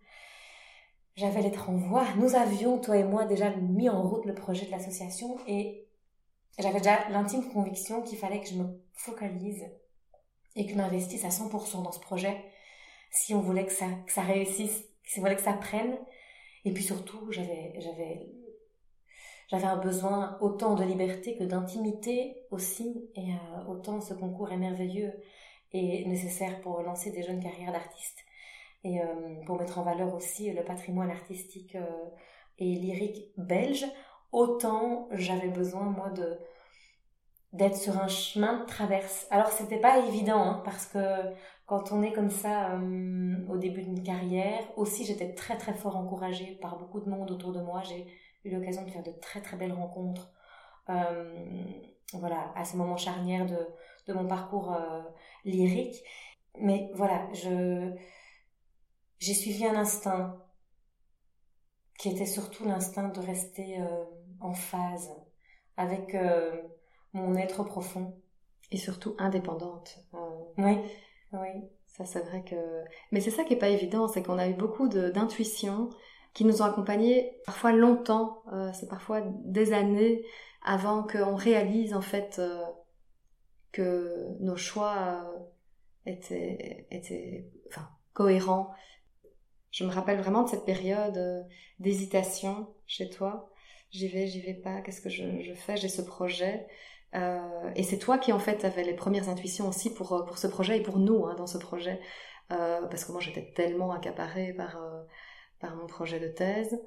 J'avais 1.17 1.43
l'être 1.43 1.71
en 1.71 1.77
voix. 1.77 2.05
Nous 2.17 2.35
avions, 2.35 2.79
toi 2.79 2.97
et 2.97 3.05
moi, 3.05 3.25
déjà 3.25 3.51
mis 3.51 3.89
en 3.89 4.03
route 4.03 4.27
le 4.27 4.35
projet 4.35 4.67
de 4.67 4.71
l'association 4.71 5.37
et 5.47 5.89
j'avais 6.59 6.79
déjà 6.79 7.09
l'intime 7.09 7.49
conviction 7.53 8.03
qu'il 8.03 8.19
fallait 8.19 8.41
que 8.41 8.49
je 8.49 8.55
me 8.55 8.81
focalise 8.93 9.65
et 10.57 10.67
que 10.67 10.73
je 10.73 10.77
m'investisse 10.77 11.25
à 11.25 11.29
100% 11.29 11.83
dans 11.83 11.93
ce 11.93 12.01
projet 12.01 12.45
si 13.15 13.35
on 13.35 13.41
voulait 13.41 13.65
que 13.65 13.73
ça, 13.73 13.87
réussisse 14.23 14.85
il 15.17 15.23
fallait 15.23 15.37
que 15.37 15.43
ça 15.43 15.53
prenne. 15.53 15.97
Et 16.65 16.73
puis 16.73 16.83
surtout, 16.83 17.31
j'avais 17.31 17.75
un 19.53 19.77
besoin 19.77 20.37
autant 20.41 20.75
de 20.75 20.83
liberté 20.83 21.37
que 21.37 21.45
d'intimité 21.45 22.37
aussi. 22.51 23.11
Et 23.15 23.33
euh, 23.33 23.65
autant 23.69 24.01
ce 24.01 24.15
concours 24.15 24.51
est 24.53 24.57
merveilleux 24.57 25.13
et 25.73 26.05
nécessaire 26.07 26.61
pour 26.61 26.81
lancer 26.83 27.11
des 27.11 27.23
jeunes 27.23 27.43
carrières 27.43 27.73
d'artistes. 27.73 28.25
Et 28.83 29.01
euh, 29.01 29.05
pour 29.47 29.59
mettre 29.59 29.79
en 29.79 29.83
valeur 29.83 30.15
aussi 30.15 30.51
le 30.53 30.65
patrimoine 30.65 31.11
artistique 31.11 31.77
euh, 31.77 32.09
et 32.59 32.75
lyrique 32.75 33.31
belge, 33.37 33.87
autant 34.33 35.09
j'avais 35.13 35.49
besoin, 35.49 35.85
moi, 35.85 36.11
de, 36.11 36.39
d'être 37.53 37.77
sur 37.77 37.99
un 37.99 38.09
chemin 38.09 38.61
de 38.61 38.67
traverse. 38.67 39.27
Alors 39.31 39.49
c'était 39.49 39.79
pas 39.79 39.99
évident 40.01 40.43
hein, 40.43 40.63
parce 40.65 40.87
que 40.87 40.99
quand 41.67 41.93
on 41.93 42.03
est 42.03 42.13
comme 42.13 42.31
ça 42.31 42.73
euh, 42.75 43.37
au 43.49 43.57
début 43.57 43.83
d'une 43.83 44.03
carrière, 44.03 44.63
aussi 44.77 45.05
j'étais 45.05 45.35
très 45.35 45.57
très 45.57 45.75
fort 45.75 45.97
encouragée 45.97 46.59
par 46.61 46.79
beaucoup 46.79 47.01
de 47.01 47.09
monde 47.09 47.31
autour 47.31 47.53
de 47.53 47.61
moi. 47.61 47.83
J'ai 47.83 48.07
eu 48.45 48.51
l'occasion 48.51 48.85
de 48.85 48.91
faire 48.91 49.03
de 49.03 49.13
très 49.13 49.41
très 49.41 49.57
belles 49.57 49.73
rencontres. 49.73 50.31
Euh, 50.91 51.65
voilà, 52.13 52.53
à 52.55 52.65
ce 52.65 52.77
moment 52.77 52.97
charnière 52.97 53.47
de, 53.47 53.59
de 54.07 54.13
mon 54.13 54.27
parcours 54.27 54.73
euh, 54.75 55.03
lyrique. 55.45 56.05
Mais 56.61 56.91
voilà, 56.95 57.29
je 57.33 57.93
j'ai 59.19 59.35
suivi 59.35 59.67
un 59.67 59.77
instinct 59.77 60.39
qui 61.99 62.11
était 62.11 62.27
surtout 62.27 62.65
l'instinct 62.65 63.09
de 63.09 63.21
rester 63.21 63.81
euh, 63.81 64.05
en 64.41 64.53
phase 64.53 65.11
avec 65.77 66.15
euh, 66.15 66.63
mon 67.15 67.35
être 67.37 67.65
profond. 67.65 68.21
Et 68.71 68.77
surtout 68.77 69.15
indépendante. 69.19 70.01
Oui. 70.57 70.79
Oui. 71.35 71.69
Ça, 71.87 72.05
c'est 72.05 72.21
vrai 72.21 72.43
que. 72.43 72.57
Mais 73.13 73.21
c'est 73.21 73.31
ça 73.31 73.45
qui 73.45 73.55
est 73.55 73.59
pas 73.59 73.69
évident, 73.69 74.09
c'est 74.09 74.23
qu'on 74.23 74.39
a 74.39 74.49
eu 74.49 74.55
beaucoup 74.55 74.89
d'intuitions 74.89 75.91
qui 76.33 76.45
nous 76.45 76.63
ont 76.63 76.65
accompagnés 76.65 77.41
parfois 77.47 77.73
longtemps, 77.73 78.43
euh, 78.53 78.73
c'est 78.73 78.89
parfois 78.89 79.21
des 79.45 79.73
années 79.73 80.25
avant 80.65 81.05
qu'on 81.05 81.37
réalise 81.37 81.95
en 81.95 82.01
fait 82.01 82.41
euh, 82.41 82.61
que 83.71 84.27
nos 84.41 84.57
choix 84.57 85.23
euh, 86.07 86.11
étaient, 86.11 86.89
étaient 86.91 87.49
enfin, 87.69 87.89
cohérents. 88.13 88.73
Je 89.71 89.85
me 89.85 89.91
rappelle 89.91 90.19
vraiment 90.19 90.43
de 90.43 90.49
cette 90.49 90.65
période 90.65 91.47
d'hésitation 91.79 92.75
chez 92.87 93.11
toi. 93.11 93.51
J'y 93.91 94.09
vais, 94.09 94.27
j'y 94.27 94.41
vais 94.41 94.55
pas, 94.55 94.81
qu'est-ce 94.81 95.01
que 95.01 95.09
je 95.09 95.55
fais, 95.55 95.77
j'ai 95.77 95.89
ce 95.89 96.03
projet. 96.03 96.67
Euh, 97.15 97.71
et 97.77 97.83
c'est 97.83 97.99
toi 97.99 98.19
qui 98.19 98.33
en 98.33 98.39
fait 98.39 98.65
avais 98.65 98.83
les 98.83 98.95
premières 98.95 99.29
intuitions 99.29 99.69
aussi 99.69 99.93
pour, 99.93 100.13
euh, 100.13 100.25
pour 100.25 100.39
ce 100.39 100.47
projet 100.47 100.79
et 100.79 100.83
pour 100.83 100.99
nous 100.99 101.27
hein, 101.27 101.35
dans 101.37 101.47
ce 101.47 101.59
projet. 101.59 102.01
Euh, 102.53 102.87
parce 102.89 103.05
que 103.05 103.13
moi 103.13 103.21
j'étais 103.21 103.53
tellement 103.55 103.93
accaparée 103.93 104.53
par, 104.53 104.79
par 105.61 105.77
mon 105.77 105.87
projet 105.87 106.21
de 106.21 106.29
thèse 106.29 106.79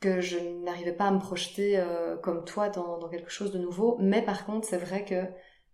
que 0.00 0.20
je 0.20 0.38
n'arrivais 0.64 0.92
pas 0.92 1.06
à 1.06 1.10
me 1.10 1.18
projeter 1.18 1.82
comme 2.22 2.44
toi 2.44 2.68
dans, 2.68 2.98
dans, 2.98 3.08
quelque 3.08 3.30
chose 3.30 3.52
de 3.52 3.58
nouveau. 3.58 3.96
Mais 4.00 4.20
par 4.22 4.44
contre 4.44 4.66
c'est 4.66 4.78
vrai 4.78 5.04
que 5.04 5.22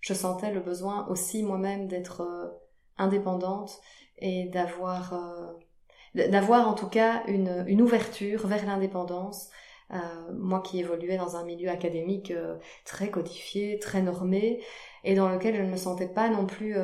je 0.01 0.15
sentais 0.15 0.53
le 0.53 0.61
besoin 0.61 1.07
aussi 1.09 1.43
moi-même 1.43 1.89
d'être 1.89 2.23
indépendante 2.99 3.81
et 4.19 4.45
d'avoir 4.51 5.15
d'avoir 6.15 6.69
en 6.69 6.75
tout 6.75 6.89
cas 6.89 7.25
une, 7.27 7.65
une 7.67 7.81
ouverture 7.81 8.47
vers 8.47 8.67
l'indépendance 8.67 9.49
moi 10.35 10.63
qui 10.63 10.81
évoluais 10.81 11.17
dans 11.19 11.37
un 11.37 11.45
milieu 11.45 11.69
académique 11.69 12.33
très 12.85 13.11
codifié, 13.11 13.79
très 13.79 14.03
normé, 14.03 14.63
et 15.05 15.15
dans 15.15 15.29
lequel 15.29 15.55
je 15.55 15.63
ne 15.63 15.71
me 15.71 15.77
sentais 15.77 16.09
pas 16.09 16.29
non 16.31 16.47
plus 16.47 16.77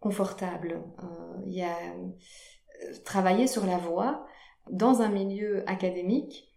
confortable. 0.00 0.82
Il 1.46 1.52
y 1.52 1.62
a 1.62 1.76
travailler 3.04 3.46
sur 3.46 3.66
la 3.66 3.78
voix 3.78 4.26
dans 4.70 5.02
un 5.02 5.08
milieu 5.08 5.68
académique 5.68 6.52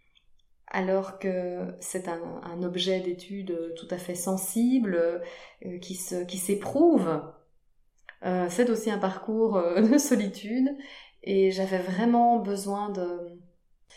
alors 0.68 1.18
que 1.18 1.74
c'est 1.80 2.08
un, 2.08 2.62
objet 2.62 3.00
d'étude 3.00 3.74
tout 3.76 3.86
à 3.90 3.98
fait 3.98 4.14
sensible, 4.14 5.22
euh, 5.64 5.78
qui 5.78 5.94
s'éprouve. 5.94 7.22
Euh, 8.24 8.46
c'est 8.50 8.68
aussi 8.70 8.90
un 8.90 8.98
parcours 8.98 9.56
euh, 9.56 9.80
de 9.88 9.98
solitude 9.98 10.68
et 11.22 11.50
j'avais 11.50 11.78
vraiment 11.78 12.38
besoin 12.38 12.90
de, 12.90 13.38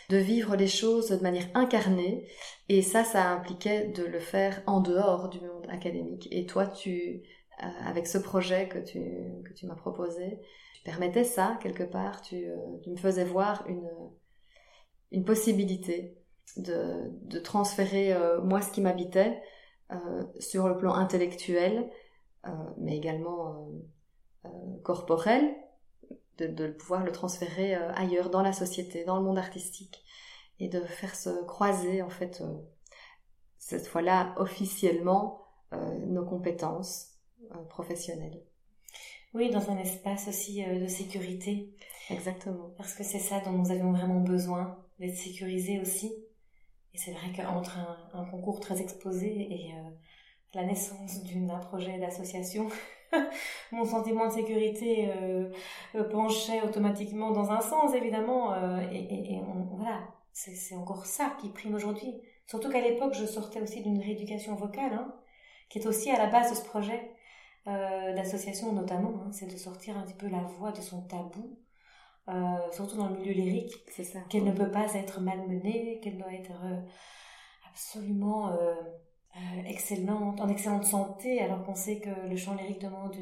de 0.08 0.16
vivre 0.16 0.56
les 0.56 0.66
choses 0.66 1.10
de 1.10 1.22
manière 1.22 1.48
incarnée. 1.54 2.26
Et 2.68 2.82
ça, 2.82 3.04
ça 3.04 3.28
impliquait 3.30 3.88
de 3.88 4.04
le 4.04 4.20
faire 4.20 4.62
en 4.66 4.80
dehors 4.80 5.28
du 5.28 5.40
monde 5.40 5.66
académique. 5.68 6.28
Et 6.30 6.46
toi, 6.46 6.66
tu, 6.66 7.22
avec 7.58 8.06
ce 8.06 8.18
projet 8.18 8.68
que 8.68 8.78
tu, 8.78 9.00
que 9.44 9.52
tu 9.52 9.66
m'as 9.66 9.74
proposé, 9.74 10.40
tu 10.74 10.82
permettais 10.82 11.24
ça 11.24 11.58
quelque 11.62 11.84
part, 11.84 12.22
tu, 12.22 12.44
tu 12.82 12.90
me 12.90 12.96
faisais 12.96 13.24
voir 13.24 13.64
une, 13.68 13.88
une 15.12 15.24
possibilité 15.24 16.16
de, 16.56 17.38
transférer 17.38 18.12
euh, 18.12 18.40
moi 18.40 18.60
ce 18.60 18.72
qui 18.72 18.80
m'habitait 18.80 19.40
euh, 19.92 20.22
sur 20.38 20.68
le 20.68 20.76
plan 20.76 20.94
intellectuel, 20.94 21.90
euh, 22.46 22.50
mais 22.78 22.96
également 22.96 23.68
corporel, 24.82 25.54
de, 26.40 26.68
pouvoir 26.68 27.04
le 27.04 27.12
transférer 27.12 27.74
ailleurs 27.74 28.30
dans 28.30 28.42
la 28.42 28.52
société, 28.52 29.04
dans 29.04 29.16
le 29.16 29.24
monde 29.24 29.38
artistique, 29.38 30.04
et 30.58 30.68
de 30.68 30.80
faire 30.80 31.14
se 31.14 31.44
croiser 31.44 32.02
en 32.02 32.10
fait 32.10 32.42
cette 33.58 33.86
fois-là 33.86 34.34
officiellement 34.36 35.46
nos 36.06 36.24
compétences 36.24 37.14
professionnelles. 37.68 38.42
Oui, 39.32 39.50
dans 39.50 39.70
un 39.70 39.78
espace 39.78 40.28
aussi 40.28 40.64
de 40.64 40.86
sécurité. 40.88 41.72
Exactement. 42.10 42.74
Parce 42.76 42.94
que 42.94 43.04
c'est 43.04 43.20
ça 43.20 43.40
dont 43.40 43.52
nous 43.52 43.70
avions 43.70 43.92
vraiment 43.92 44.20
besoin, 44.20 44.76
d'être 44.98 45.16
sécurisés 45.16 45.80
aussi. 45.80 46.12
Et 46.94 46.98
c'est 46.98 47.12
vrai 47.12 47.32
qu'entre 47.34 47.78
un, 48.12 48.24
concours 48.26 48.60
très 48.60 48.80
exposé 48.80 49.28
et 49.28 49.72
euh, 49.74 49.90
la 50.54 50.64
naissance 50.64 51.22
d'un 51.24 51.58
projet 51.58 51.98
d'association, 51.98 52.68
mon 53.72 53.84
sentiment 53.84 54.26
de 54.26 54.32
sécurité 54.32 55.10
euh, 55.10 55.50
euh, 55.94 56.04
penchait 56.04 56.62
automatiquement 56.62 57.30
dans 57.30 57.50
un 57.50 57.60
sens, 57.60 57.94
évidemment. 57.94 58.54
et, 58.92 59.40
voilà, 59.72 60.00
c'est 60.32 60.74
encore 60.74 61.06
ça 61.06 61.36
qui 61.40 61.48
prime 61.50 61.74
aujourd'hui. 61.74 62.20
Surtout 62.46 62.70
qu'à 62.70 62.80
l'époque, 62.80 63.14
je 63.14 63.26
sortais 63.26 63.60
aussi 63.60 63.82
d'une 63.82 64.00
rééducation 64.00 64.54
vocale, 64.54 64.92
hein, 64.92 65.14
qui 65.68 65.78
est 65.78 65.86
aussi 65.86 66.10
à 66.10 66.18
la 66.18 66.26
base 66.26 66.50
de 66.50 66.56
ce 66.56 66.64
projet 66.64 67.12
d'association 67.66 68.72
notamment. 68.72 69.22
Hein, 69.22 69.30
c'est 69.32 69.46
de 69.46 69.56
sortir 69.56 69.96
un 69.96 70.02
petit 70.02 70.14
peu 70.14 70.28
la 70.28 70.42
voix 70.42 70.72
de 70.72 70.80
son 70.80 71.02
tabou 71.02 71.58
euh, 72.30 72.70
surtout 72.70 72.96
dans 72.96 73.08
le 73.08 73.16
milieu 73.16 73.32
lyrique, 73.32 73.74
c'est 73.88 74.04
ça. 74.04 74.20
Qu'elle 74.28 74.44
ne 74.44 74.52
peut 74.52 74.70
pas 74.70 74.94
être 74.94 75.20
malmenée, 75.20 76.00
qu'elle 76.02 76.18
doit 76.18 76.32
être 76.32 76.52
euh, 76.64 76.80
absolument 77.70 78.52
euh, 79.36 79.62
excellente, 79.66 80.40
en 80.40 80.48
excellente 80.48 80.84
santé, 80.84 81.40
alors 81.40 81.64
qu'on 81.64 81.74
sait 81.74 82.00
que 82.00 82.10
le 82.28 82.36
chant 82.36 82.54
lyrique 82.54 82.80
demande 82.80 83.16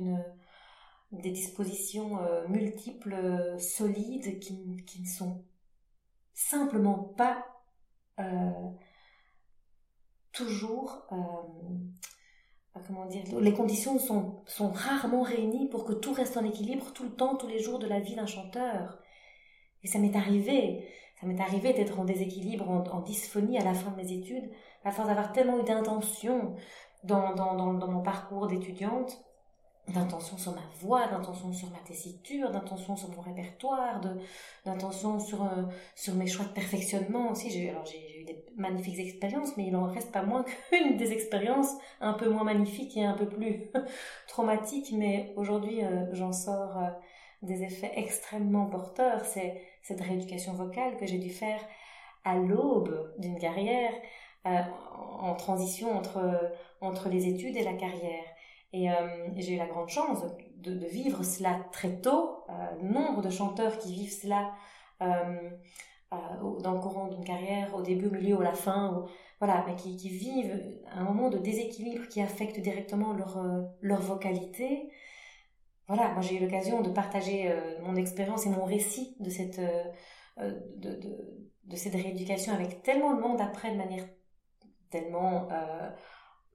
des 1.13 1.31
dispositions 1.31 2.19
multiples, 2.49 3.57
solides, 3.59 4.39
qui, 4.41 4.77
qui, 4.87 5.03
ne 5.03 5.07
sont 5.07 5.45
simplement 6.35 6.99
pas 6.99 7.47
toujours 10.33 11.07
comment 12.87 13.07
dire, 13.07 13.23
les 13.41 13.53
conditions 13.53 13.99
sont, 13.99 14.43
sont 14.47 14.71
rarement 14.71 15.23
réunies 15.23 15.69
pour 15.69 15.85
que 15.85 15.93
tout 15.93 16.13
reste 16.13 16.37
en 16.37 16.45
équilibre 16.45 16.93
tout 16.93 17.05
le 17.05 17.15
temps, 17.15 17.37
tous 17.37 17.49
les 17.49 17.61
jours 17.61 17.79
de 17.79 17.87
la 17.87 18.01
vie 18.01 18.15
d'un 18.15 18.27
chanteur. 18.27 18.99
Et 19.83 19.87
ça 19.87 19.99
m'est 19.99 20.17
arrivé, 20.17 20.89
ça 21.21 21.27
m'est 21.27 21.41
arrivé 21.41 21.73
d'être 21.73 21.99
en 21.99 22.05
déséquilibre, 22.05 22.69
en, 22.71 23.01
dysphonie 23.01 23.59
à 23.59 23.65
la 23.65 23.75
fin 23.75 23.91
de 23.91 23.97
mes 23.97 24.13
études, 24.13 24.51
à 24.85 24.93
force 24.93 25.09
d'avoir 25.09 25.33
tellement 25.33 25.59
eu 25.59 25.65
d'intentions 25.65 26.55
dans, 27.03 27.35
mon 27.89 28.03
parcours 28.03 28.47
d'étudiante, 28.47 29.21
d'intention 29.89 30.37
sur 30.37 30.55
ma 30.55 30.63
voix, 30.81 31.09
d'intention 31.09 31.53
sur 31.53 31.71
ma 31.71 31.79
tessiture, 31.79 32.51
d'intention 32.51 32.95
sur 32.95 33.11
mon 33.11 33.21
répertoire, 33.21 34.01
d'intention 34.65 35.19
sur, 35.19 35.43
euh, 35.43 35.65
sur 35.97 36.15
mes 36.15 36.27
choix 36.27 36.45
de 36.45 36.53
perfectionnement 36.53 37.31
aussi. 37.31 37.51
J'ai, 37.51 37.71
alors 37.71 37.87
j'ai, 37.87 38.21
eu 38.21 38.25
des 38.25 38.45
magnifiques 38.57 38.99
expériences, 38.99 39.57
mais 39.57 39.67
il 39.67 39.75
en 39.75 39.85
reste 39.85 40.13
pas 40.13 40.23
moins 40.23 40.45
qu'une 40.71 40.97
des 40.97 41.13
expériences 41.13 41.75
un 42.01 42.13
peu 42.13 42.29
moins 42.29 42.45
magnifiques 42.45 42.97
et 42.97 43.05
un 43.05 43.15
peu 43.15 43.27
plus 43.27 43.71
traumatiques, 44.29 44.93
mais 44.93 45.33
aujourd'hui 45.37 45.83
euh, 45.83 46.05
j'en 46.13 46.33
sors 46.33 46.77
euh, 46.77 46.91
des 47.43 47.63
effets 47.63 47.93
extrêmement 47.97 48.67
porteurs. 48.67 49.25
C'est 49.25 49.63
cette 49.89 50.01
rééducation 50.01 50.53
vocale 50.53 50.97
que 50.97 51.07
j'ai 51.07 51.19
dû 51.19 51.31
faire 51.31 51.61
à 52.25 52.37
l'aube 52.37 53.15
d'une 53.19 53.39
carrière, 53.39 53.93
en 54.45 55.35
transition 55.35 55.97
entre, 55.97 56.21
entre 56.81 57.09
les 57.09 57.27
études 57.27 57.57
et 57.57 57.65
la 57.65 57.75
carrière. 57.75 58.25
Et 58.73 58.91
euh, 58.91 58.95
j'ai 59.37 59.55
eu 59.55 59.59
la 59.59 59.67
grande 59.67 59.89
chance 59.89 60.25
de, 60.57 60.87
vivre 60.87 61.23
cela 61.23 61.59
très 61.73 62.01
tôt. 62.01 62.45
Euh, 62.49 62.83
nombre 62.83 63.23
de 63.23 63.31
chanteurs 63.31 63.79
qui 63.79 63.93
vivent 63.93 64.13
cela 64.13 64.53
euh, 65.03 65.51
euh, 66.15 66.61
dans 66.61 66.73
le 66.73 66.81
courant 66.81 67.09
d'une 67.09 67.25
carrière, 67.25 67.75
au 67.75 67.83
début, 67.83 68.07
au 68.07 68.11
milieu, 68.11 68.41
à 68.41 68.45
la 68.45 68.55
fin, 68.55 68.95
ou, 68.95 69.09
voilà, 69.41 69.65
qui, 69.77 69.97
qui, 69.97 70.09
vivent 70.09 70.79
un 70.91 71.05
moment 71.05 71.29
de 71.29 71.37
déséquilibre 71.37 72.09
qui 72.09 72.23
affecte 72.23 72.59
directement 72.61 73.13
leur, 73.13 73.37
euh, 73.37 73.63
leur 73.83 74.01
vocalité. 74.01 74.91
Voilà, 75.89 76.13
moi 76.13 76.21
j'ai 76.21 76.37
eu 76.37 76.41
l'occasion 76.41 76.83
de 76.83 76.91
partager 76.91 77.51
mon 77.83 77.97
expérience 77.97 78.47
et 78.47 78.51
mon 78.51 78.65
récit 78.65 79.17
de 79.21 79.31
cette, 79.31 79.59
de, 80.39 80.55
de, 80.77 81.45
de, 81.65 81.77
cette 81.77 81.95
rééducation 81.95 82.53
avec 82.53 82.83
tellement 82.83 83.15
de 83.15 83.21
monde 83.21 83.41
après 83.41 83.73
de 83.73 83.77
manière 83.77 84.05
tellement 84.91 85.49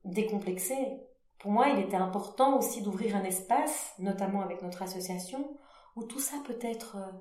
décomplexée 0.06 1.00
pour 1.44 1.52
moi, 1.52 1.68
il 1.68 1.80
était 1.82 1.98
important 1.98 2.58
aussi 2.58 2.82
d'ouvrir 2.82 3.18
un 3.18 3.24
espace, 3.26 3.94
notamment 4.00 4.40
avec 4.40 4.62
notre 4.62 4.82
association, 4.82 5.60
où 5.98 6.06
tout 6.06 6.22
ça 6.22 6.38
peut 6.48 6.58
être, 6.62 6.96
euh, 6.96 7.12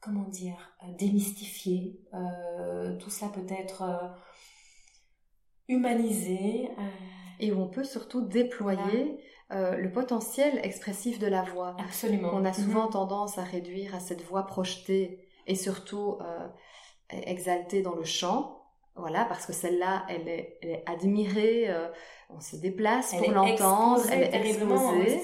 comment 0.00 0.24
dire, 0.24 0.76
euh, 0.82 0.92
démystifié, 0.98 2.00
euh, 2.12 2.96
tout 2.96 3.08
ça 3.08 3.28
peut 3.28 3.46
être 3.48 3.84
humanisé. 5.68 6.68
Et 7.38 7.52
où 7.52 7.60
on 7.60 7.68
peut 7.68 7.84
surtout 7.84 8.22
déployer 8.22 9.22
le 9.50 9.88
potentiel 9.92 10.60
expressif 10.64 11.18
de 11.18 11.26
la 11.26 11.42
voix. 11.42 11.76
Absolument. 11.78 12.30
On 12.32 12.44
a 12.44 12.52
souvent 12.52 12.86
mhm. 12.86 12.92
tendance 12.92 13.38
à 13.38 13.42
réduire 13.42 13.94
à 13.94 14.00
cette 14.00 14.22
voix 14.22 14.46
projetée 14.46 15.28
et 15.46 15.54
surtout 15.54 16.18
exaltée 17.10 17.82
dans 17.82 17.94
le 17.94 18.04
chant. 18.04 18.64
Voilà, 18.96 19.24
parce 19.26 19.46
que 19.46 19.52
celle-là, 19.52 20.06
elle 20.08 20.26
est, 20.26 20.58
elle 20.62 20.70
est 20.70 20.84
admirée 20.86 21.70
on 22.30 22.40
se 22.40 22.56
déplace 22.56 23.14
pour 23.14 23.30
l'entendre, 23.30 24.02
elle 24.10 24.22
est 24.22 24.50
exposée. 24.50 25.20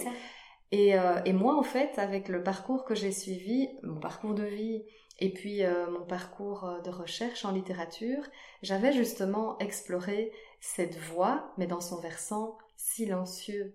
et, 0.70 0.98
euh, 0.98 1.20
et, 1.24 1.32
moi, 1.32 1.56
en 1.56 1.62
fait, 1.62 1.98
avec 1.98 2.28
le 2.28 2.42
parcours 2.42 2.84
que 2.84 2.94
j'ai 2.94 3.12
suivi, 3.12 3.68
mon 3.82 3.98
parcours 3.98 4.34
de 4.34 4.44
vie 4.44 4.84
et 5.18 5.32
puis 5.32 5.64
euh, 5.64 5.90
mon 5.90 6.04
parcours 6.04 6.64
euh, 6.64 6.80
de 6.80 6.90
recherche 6.90 7.44
en 7.44 7.52
littérature, 7.52 8.22
j'avais 8.62 8.92
justement 8.92 9.58
exploré 9.58 10.32
cette 10.60 10.96
voix, 10.96 11.52
mais 11.58 11.66
dans 11.66 11.80
son 11.80 12.00
versant 12.00 12.56
silencieux, 12.76 13.74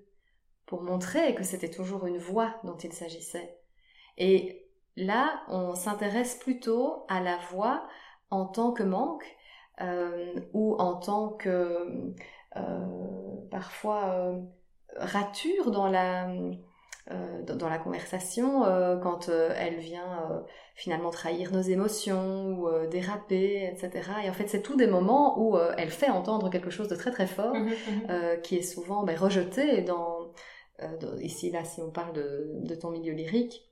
pour 0.68 0.84
montrer 0.84 1.34
que 1.34 1.44
c'était 1.44 1.72
toujours 1.72 2.06
une 2.06 2.20
voix 2.20 2.56
dont 2.64 2.78
il 2.78 2.94
s'agissait. 2.94 3.58
Et 4.18 4.68
là, 4.96 5.42
on 5.48 5.74
s'intéresse 5.74 6.36
plutôt 6.36 7.06
à 7.08 7.22
la 7.22 7.38
voix 7.52 7.88
en 8.30 8.46
tant 8.46 8.72
que 8.72 8.84
manque 8.84 9.26
ou 10.54 10.76
en 10.80 10.96
tant 10.96 11.30
que 11.30 12.14
euh, 12.56 12.62
parfois 13.52 14.10
euh, 14.10 14.40
rature 14.96 15.72
dans 15.72 15.88
la 15.88 16.28
euh, 17.12 17.44
dans 17.44 17.70
la 17.70 17.78
conversation 17.78 18.64
quand 19.02 19.30
elle 19.30 19.78
vient 19.78 20.44
finalement 20.76 21.10
trahir 21.10 21.54
nos 21.54 21.62
émotions 21.62 22.58
ou 22.60 22.70
déraper, 22.88 23.66
etc. 23.66 24.10
Et 24.26 24.30
en 24.30 24.34
fait, 24.34 24.48
c'est 24.50 24.62
tous 24.62 24.76
des 24.76 24.88
moments 24.88 25.40
où 25.40 25.58
elle 25.78 25.90
fait 25.90 26.10
entendre 26.10 26.50
quelque 26.50 26.70
chose 26.70 26.90
de 26.90 26.96
très 26.96 27.12
très 27.12 27.28
fort, 27.28 27.56
mmh 27.56 27.70
mmh 27.70 28.42
qui 28.44 28.58
est 28.58 28.62
souvent 28.62 29.04
ben, 29.04 29.18
rejeté 29.18 29.82
dans, 29.84 30.17
ici 31.22 31.52
là 31.52 31.64
si 31.64 31.82
on 31.82 31.92
parle 31.92 32.14
de, 32.14 32.76
ton 32.76 32.92
milieu 32.92 33.14
lyrique. 33.14 33.64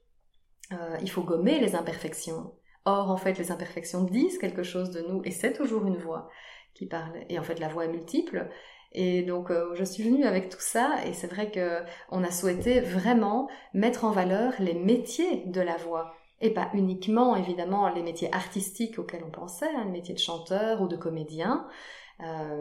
il 1.02 1.10
faut 1.10 1.24
gommer 1.24 1.60
les 1.60 1.76
imperfections. 1.76 2.54
Or, 2.86 3.10
en 3.10 3.18
fait, 3.18 3.40
les 3.40 3.52
imperfections 3.52 4.04
disent 4.04 4.38
quelque 4.38 4.62
chose 4.62 4.92
de 4.92 5.02
nous 5.02 5.22
et 5.24 5.32
c'est 5.32 5.54
toujours 5.54 5.86
une 5.88 5.98
voix 5.98 6.30
qui 6.76 6.86
parle. 6.86 7.14
Et 7.30 7.40
en 7.40 7.44
fait, 7.44 7.60
la 7.60 7.68
voix 7.68 7.86
est 7.86 7.92
multiple 7.92 8.50
et 8.98 9.24
donc 9.24 9.52
euh, 9.52 9.76
je 9.76 9.84
suis 9.84 10.04
venue 10.04 10.24
avec 10.24 10.48
tout 10.48 10.62
ça 10.62 11.06
et 11.06 11.12
c'est 11.12 11.28
vrai 11.28 11.52
que 11.52 11.82
on 12.10 12.24
a 12.24 12.32
souhaité 12.32 12.80
vraiment 12.80 13.50
mettre 13.74 14.06
en 14.06 14.12
valeur 14.12 14.54
les 14.60 14.74
métiers 14.74 15.44
de 15.48 15.60
la 15.60 15.76
voix 15.76 16.14
et 16.40 16.52
pas 16.52 16.70
uniquement 16.74 17.36
évidemment 17.36 17.90
les 17.90 18.02
métiers 18.02 18.34
artistiques 18.34 18.98
auxquels 18.98 19.24
on 19.26 19.32
pensait, 19.32 19.68
hein, 19.68 19.84
les 19.84 19.92
métiers 19.92 20.14
de 20.14 20.20
chanteur 20.20 20.82
ou 20.82 20.88
de 20.88 20.96
comédien, 20.96 21.68
euh, 21.68 21.72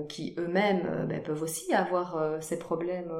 qui 0.08 0.34
eux-mêmes 0.36 0.84
euh, 0.86 1.06
ben, 1.06 1.22
peuvent 1.22 1.42
aussi 1.42 1.72
avoir 1.72 2.16
euh, 2.16 2.40
ces 2.40 2.58
problèmes 2.58 3.12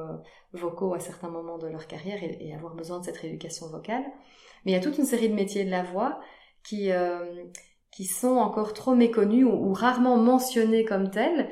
vocaux 0.51 0.93
à 0.93 0.99
certains 0.99 1.29
moments 1.29 1.57
de 1.57 1.67
leur 1.67 1.87
carrière 1.87 2.21
et, 2.21 2.53
avoir 2.53 2.75
besoin 2.75 2.99
de 2.99 3.05
cette 3.05 3.17
rééducation 3.17 3.69
vocale. 3.69 4.03
Mais 4.65 4.71
il 4.71 4.75
y 4.75 4.77
a 4.77 4.81
toute 4.81 4.97
une 4.97 5.05
série 5.05 5.29
de 5.29 5.33
métiers 5.33 5.63
de 5.63 5.71
la 5.71 5.83
voix 5.83 6.19
qui, 6.63 6.89
qui 7.91 8.05
sont 8.05 8.37
encore 8.37 8.73
trop 8.73 8.95
méconnus 8.95 9.45
ou, 9.45 9.73
rarement 9.73 10.17
mentionnés 10.17 10.83
comme 10.83 11.11
tels, 11.11 11.49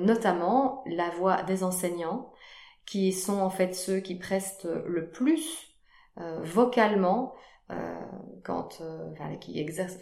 notamment 0.00 0.84
la 0.86 1.10
voix 1.10 1.42
des 1.42 1.64
enseignants, 1.64 2.30
qui 2.84 3.12
sont 3.12 3.40
en 3.40 3.50
fait 3.50 3.74
ceux 3.74 3.98
qui 3.98 4.14
prestent 4.14 4.68
le 4.86 5.10
plus 5.10 5.76
vocalement 6.42 7.34
quand 8.44 8.80
qui 9.40 9.58
exercent 9.58 9.98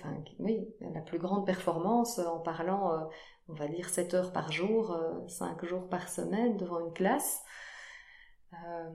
la 0.81 1.01
plus 1.01 1.19
grande 1.19 1.47
performance 1.47 2.19
en 2.19 2.41
parlant 2.41 3.09
on 3.49 3.55
va 3.55 3.69
dire 3.69 3.89
7 3.89 4.15
heures 4.15 4.33
par 4.33 4.53
jour, 4.53 4.99
5 5.29 5.63
euh, 5.63 5.67
jours 5.67 5.89
par 5.89 6.09
semaine 6.09 6.57
devant 6.57 6.81
une 6.81 6.93
classe. 6.93 7.43
Euh, 8.55 8.91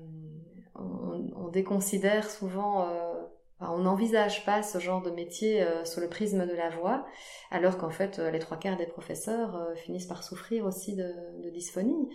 on, 0.75 1.49
déconsidère 1.49 2.29
souvent, 2.29 2.87
euh, 2.87 3.13
on 3.59 3.79
n'envisage 3.79 4.45
pas 4.45 4.63
ce 4.63 4.77
genre 4.79 5.01
de 5.01 5.11
métier 5.11 5.65
sous 5.83 5.99
le 5.99 6.07
prisme 6.07 6.45
de 6.45 6.53
la 6.53 6.69
voix, 6.69 7.05
alors 7.51 7.77
qu'en 7.77 7.89
fait 7.89 8.19
les 8.19 8.39
trois 8.39 8.57
quarts 8.57 8.77
des 8.77 8.85
professeurs 8.85 9.67
finissent 9.75 10.05
par 10.05 10.23
souffrir 10.23 10.65
aussi 10.65 10.95
de, 10.95 11.49
dysphonie, 11.49 12.07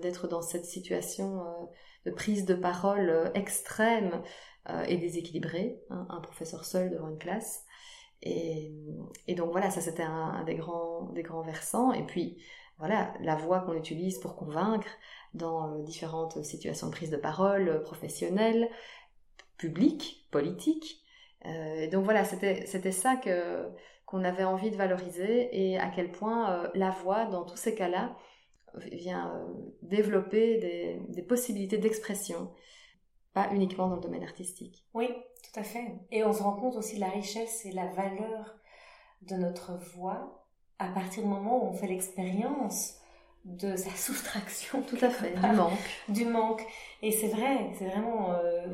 d'être 0.00 0.28
dans 0.28 0.42
cette 0.42 0.64
situation 0.64 1.44
de 2.06 2.10
prise 2.12 2.46
de 2.46 2.54
parole 2.54 3.32
extrême 3.34 4.22
et 4.86 4.96
déséquilibrée, 4.96 5.82
hein, 5.90 6.06
un 6.08 6.20
professeur 6.20 6.64
seul 6.64 6.90
devant 6.90 7.08
une 7.08 7.18
classe. 7.18 7.66
Et, 8.22 8.72
donc 9.36 9.50
voilà, 9.50 9.70
ça 9.70 9.80
c'était 9.80 10.02
un, 10.02 10.44
des, 10.44 10.54
grands, 10.54 11.10
des 11.12 11.22
grands 11.22 11.42
versants. 11.42 11.92
Et 11.92 12.04
puis 12.04 12.38
voilà, 12.78 13.12
la 13.20 13.36
voix 13.36 13.60
qu'on 13.60 13.74
utilise 13.74 14.18
pour 14.18 14.36
convaincre 14.36 14.88
dans 15.34 15.72
euh, 15.72 15.82
différentes 15.82 16.42
situations 16.44 16.88
de 16.88 16.92
prise 16.92 17.10
de 17.10 17.16
parole 17.16 17.68
euh, 17.68 17.78
professionnelles, 17.80 18.68
publiques, 19.56 20.26
politiques. 20.30 21.02
Euh, 21.46 21.88
donc 21.90 22.04
voilà, 22.04 22.24
c'était 22.24 22.92
ça 22.92 23.16
que 23.16 23.68
qu'on 24.06 24.24
avait 24.24 24.44
envie 24.44 24.70
de 24.70 24.76
valoriser 24.76 25.48
et 25.52 25.78
à 25.78 25.88
quel 25.88 26.12
point 26.12 26.52
euh, 26.52 26.68
la 26.74 26.90
voix, 26.90 27.24
dans 27.24 27.44
tous 27.44 27.56
ces 27.56 27.74
cas-là, 27.74 28.14
vient 28.74 29.46
développer 29.82 30.58
des, 30.58 31.00
des 31.08 31.22
possibilités 31.22 31.78
d'expression, 31.78 32.52
pas 33.32 33.48
uniquement 33.52 33.88
dans 33.88 33.96
le 33.96 34.02
domaine 34.02 34.22
artistique. 34.22 34.84
Oui, 34.92 35.08
tout 35.52 35.60
à 35.60 35.62
fait. 35.62 35.92
Et 36.10 36.24
on 36.24 36.32
se 36.32 36.42
rend 36.42 36.52
compte 36.52 36.76
aussi 36.76 36.96
de 36.96 37.00
la 37.00 37.08
richesse 37.08 37.64
et 37.66 37.72
la 37.72 37.86
valeur 37.86 38.56
de 39.22 39.36
notre 39.36 39.74
voix 39.94 40.46
à 40.78 40.88
partir 40.88 41.22
du 41.22 41.28
moment 41.28 41.64
où 41.64 41.68
on 41.68 41.72
fait 41.72 41.86
l'expérience 41.86 42.96
de 43.44 43.76
sa 43.76 43.90
soustraction. 43.96 44.82
Tout 44.82 44.98
à 45.02 45.10
fait, 45.10 45.34
du 45.34 45.56
manque. 45.56 45.72
Du 46.08 46.24
manque. 46.24 46.66
Et 47.02 47.12
c'est 47.12 47.28
vrai, 47.28 47.70
c'est 47.78 47.86
vraiment... 47.86 48.32
Euh, 48.32 48.66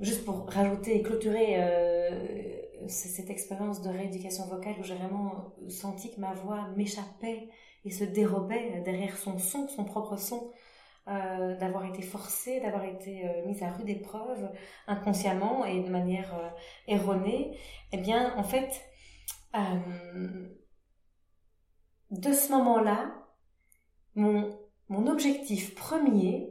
juste 0.00 0.24
pour 0.24 0.48
rajouter 0.50 0.96
et 0.96 1.02
clôturer 1.02 1.54
euh, 1.58 2.58
cette 2.88 3.30
expérience 3.30 3.80
de 3.82 3.90
rééducation 3.90 4.44
vocale 4.46 4.74
où 4.80 4.82
j'ai 4.82 4.96
vraiment 4.96 5.54
senti 5.68 6.12
que 6.12 6.20
ma 6.20 6.34
voix 6.34 6.68
m'échappait 6.76 7.48
et 7.84 7.90
se 7.90 8.04
dérobait 8.04 8.82
derrière 8.84 9.16
son 9.16 9.38
son, 9.38 9.68
son 9.68 9.84
propre 9.84 10.16
son. 10.16 10.50
Euh, 11.06 11.54
d'avoir 11.56 11.84
été 11.84 12.00
forcée, 12.00 12.60
d'avoir 12.60 12.86
été 12.86 13.28
euh, 13.28 13.44
mise 13.44 13.62
à 13.62 13.70
rude 13.72 13.90
épreuve 13.90 14.50
inconsciemment 14.86 15.66
et 15.66 15.82
de 15.82 15.90
manière 15.90 16.34
euh, 16.34 16.48
erronée, 16.86 17.58
eh 17.92 17.98
bien, 17.98 18.34
en 18.38 18.42
fait, 18.42 18.82
de 22.10 22.32
ce 22.32 22.50
moment-là, 22.52 23.14
mon 24.14 25.06
objectif 25.06 25.74
premier, 25.74 26.48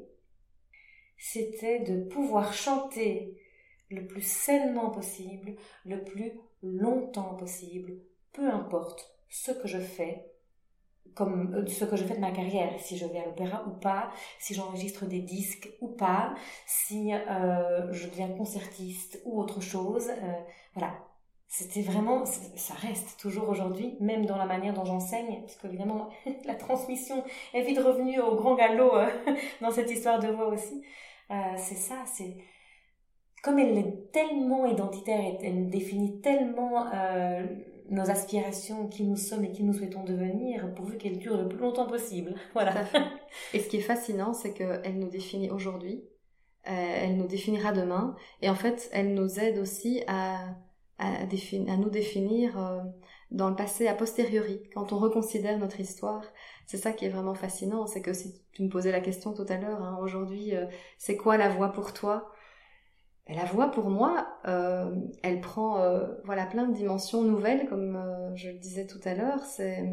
c'était 1.18 1.80
de 1.80 2.04
pouvoir 2.04 2.54
chanter 2.54 3.36
le 3.90 4.06
plus 4.06 4.22
sainement 4.22 4.92
possible, 4.92 5.56
le 5.84 6.04
plus 6.04 6.32
longtemps 6.62 7.34
possible, 7.34 7.94
peu 8.34 8.48
importe 8.48 9.18
ce 9.30 9.52
que 9.52 9.68
je 9.68 9.80
fais, 9.80 10.32
comme 11.16 11.54
euh, 11.54 11.68
ce 11.68 11.86
que 11.86 11.96
je 11.96 12.04
fais 12.04 12.16
de 12.16 12.20
ma 12.20 12.32
carrière, 12.32 12.72
si 12.80 12.98
je 12.98 13.06
vais 13.06 13.20
à 13.20 13.26
l'opéra 13.26 13.64
ou 13.68 13.72
pas, 13.72 14.10
si 14.40 14.54
j'enregistre 14.54 15.06
des 15.06 15.20
disques 15.20 15.70
ou 15.82 15.88
pas, 15.88 16.34
si 16.66 17.14
euh, 17.14 17.92
je 17.92 18.08
deviens 18.08 18.30
concertiste 18.30 19.22
ou 19.26 19.40
autre 19.40 19.62
chose. 19.62 20.10
Euh, 20.10 20.34
voilà, 20.74 20.94
c'était 21.48 21.82
vraiment, 21.82 22.26
ça 22.26 22.74
reste 22.76 23.20
toujours 23.20 23.50
aujourd'hui, 23.50 23.96
même 24.00 24.26
dans 24.26 24.38
la 24.38 24.46
manière 24.46 24.74
dont 24.74 24.86
j'enseigne, 24.86 25.42
parce 25.42 25.56
qu'évidemment, 25.58 26.10
la 26.46 26.56
transmission 26.56 27.24
est 27.54 27.62
vite 27.62 27.80
revenue 27.80 28.20
au 28.20 28.36
grand 28.36 28.56
galop 28.56 28.94
dans 29.62 29.72
cette 29.72 29.92
histoire 29.92 30.20
de 30.20 30.30
voix 30.30 30.48
aussi. 30.48 30.84
c'est 31.58 31.76
ça, 31.76 32.04
c'est 32.06 32.38
comme 33.44 33.60
elle 33.60 33.78
est 33.78 34.12
tellement 34.14 34.66
identitaire 34.66 35.20
elle 35.44 35.70
définit 35.70 36.22
tellement 36.22 36.86
nos 37.90 38.10
aspirations, 38.10 38.88
qui 38.88 39.04
nous 39.04 39.16
sommes 39.16 39.44
et 39.44 39.52
qui 39.52 39.64
nous 39.64 39.74
souhaitons 39.74 40.04
devenir, 40.04 40.74
pourvu 40.74 40.98
qu'elles 40.98 41.18
durent 41.18 41.42
le 41.42 41.48
plus 41.48 41.60
longtemps 41.60 41.88
possible. 41.88 42.36
Voilà. 42.54 42.74
Et 43.54 43.60
ce 43.60 43.68
qui 43.68 43.78
est 43.78 43.82
fascinant, 43.82 44.34
c'est 44.34 44.54
qu'elle 44.54 45.00
nous 45.00 45.10
définit 45.10 45.50
aujourd'hui, 45.50 46.04
euh, 46.68 46.72
elle 46.72 47.18
nous 47.18 47.28
définira 47.28 47.72
demain, 47.72 48.16
et 48.42 48.50
en 48.50 48.56
fait, 48.56 48.90
elle 48.94 49.14
nous 49.14 49.40
aide 49.40 49.58
aussi 49.58 50.02
à, 50.08 50.56
à, 50.98 51.26
nous 51.78 51.90
définir 51.90 52.58
euh, 52.58 52.80
dans 53.32 53.50
le 53.50 53.56
passé 53.56 53.88
a 53.88 53.96
posteriori, 53.96 54.62
quand 54.74 54.94
on 54.94 54.98
reconsidère 55.00 55.58
notre 55.58 55.80
histoire. 55.80 56.24
C'est 56.68 56.78
ça 56.78 56.94
qui 56.94 57.06
est 57.06 57.10
vraiment 57.10 57.34
fascinant, 57.34 57.88
c'est 57.88 58.02
que 58.02 58.14
si 58.14 58.42
tu 58.54 58.64
me 58.64 58.70
posais 58.70 58.92
la 58.92 59.02
question 59.02 59.34
tout 59.34 59.46
à 59.50 59.58
l'heure, 59.58 59.82
hein, 59.82 59.98
aujourd'hui, 60.02 60.56
euh, 60.56 60.68
c'est 60.98 61.18
quoi 61.18 61.38
la 61.38 61.50
voix 61.50 61.72
pour 61.72 61.94
toi? 61.94 62.32
La 63.28 63.46
voix, 63.46 63.72
pour 63.72 63.90
moi, 63.90 64.28
euh, 64.48 64.94
elle 65.24 65.40
prend 65.40 65.80
euh, 65.80 66.08
voilà 66.26 66.46
plein 66.46 66.68
de 66.68 66.74
dimensions 66.74 67.24
nouvelles, 67.24 67.68
comme 67.70 67.96
euh, 67.96 68.36
je 68.36 68.50
le 68.50 68.58
disais 68.58 68.86
tout 68.86 69.00
à 69.06 69.14
l'heure. 69.14 69.44
C'est 69.46 69.84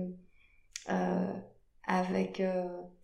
avec 1.87 2.43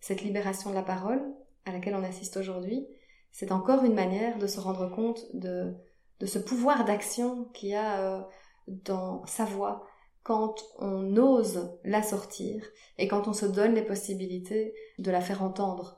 cette 0.01 0.21
libération 0.21 0.69
de 0.69 0.75
la 0.75 0.81
parole 0.81 1.21
à 1.65 1.71
laquelle 1.71 1.95
on 1.95 2.03
assiste 2.03 2.37
aujourd'hui, 2.37 2.85
c'est 3.31 3.51
encore 3.51 3.83
une 3.83 3.93
manière 3.93 4.37
de 4.39 4.47
se 4.47 4.59
rendre 4.59 4.89
compte 4.89 5.25
de, 5.33 5.73
de 6.19 6.25
ce 6.25 6.39
pouvoir 6.39 6.83
d'action 6.83 7.45
qu'il 7.53 7.69
y 7.69 7.75
a 7.75 8.27
dans 8.67 9.25
sa 9.25 9.45
voix 9.45 9.85
quand 10.23 10.55
on 10.79 11.15
ose 11.15 11.71
la 11.85 12.03
sortir 12.03 12.65
et 12.97 13.07
quand 13.07 13.29
on 13.29 13.33
se 13.33 13.45
donne 13.45 13.73
les 13.73 13.85
possibilités 13.85 14.73
de 14.99 15.11
la 15.11 15.21
faire 15.21 15.43
entendre. 15.43 15.96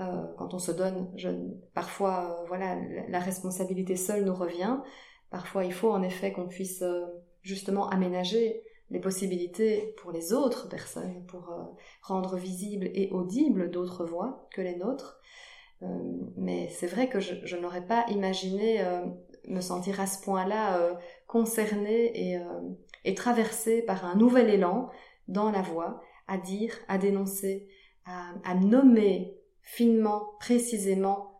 Euh, 0.00 0.26
quand 0.38 0.54
on 0.54 0.58
se 0.58 0.72
donne, 0.72 1.10
parfois, 1.74 2.40
euh, 2.40 2.46
voilà, 2.46 2.76
la 3.08 3.20
responsabilité 3.20 3.96
seule 3.96 4.24
nous 4.24 4.34
revient. 4.34 4.78
Parfois, 5.30 5.64
il 5.64 5.72
faut 5.72 5.90
en 5.90 6.02
effet 6.02 6.32
qu'on 6.32 6.48
puisse 6.48 6.82
euh, 6.82 7.04
justement 7.42 7.88
aménager 7.88 8.62
les 8.90 9.00
possibilités 9.00 9.94
pour 9.98 10.12
les 10.12 10.32
autres 10.32 10.68
personnes, 10.68 11.24
pour 11.26 11.50
rendre 12.02 12.36
visibles 12.36 12.90
et 12.92 13.08
audibles 13.10 13.70
d'autres 13.70 14.04
voix 14.04 14.46
que 14.52 14.60
les 14.60 14.76
nôtres. 14.76 15.18
mais 16.36 16.68
c'est 16.68 16.88
vrai 16.88 17.08
que 17.08 17.18
je, 17.18 17.56
n'aurais 17.56 17.86
pas 17.86 18.04
imaginé 18.10 18.84
me 19.48 19.62
sentir 19.62 19.98
à 19.98 20.06
ce 20.06 20.22
point-là 20.22 20.94
concernée 21.26 22.32
et, 22.34 22.38
et 23.06 23.14
traversée 23.14 23.80
par 23.80 24.04
un 24.04 24.14
nouvel 24.14 24.50
élan 24.50 24.90
dans 25.26 25.50
la 25.50 25.62
voix, 25.62 26.02
à 26.28 26.36
dire, 26.36 26.76
à 26.86 26.98
dénoncer, 26.98 27.66
à, 28.04 28.34
à 28.44 28.54
nommer 28.54 29.41
finement, 29.62 30.24
précisément 30.38 31.32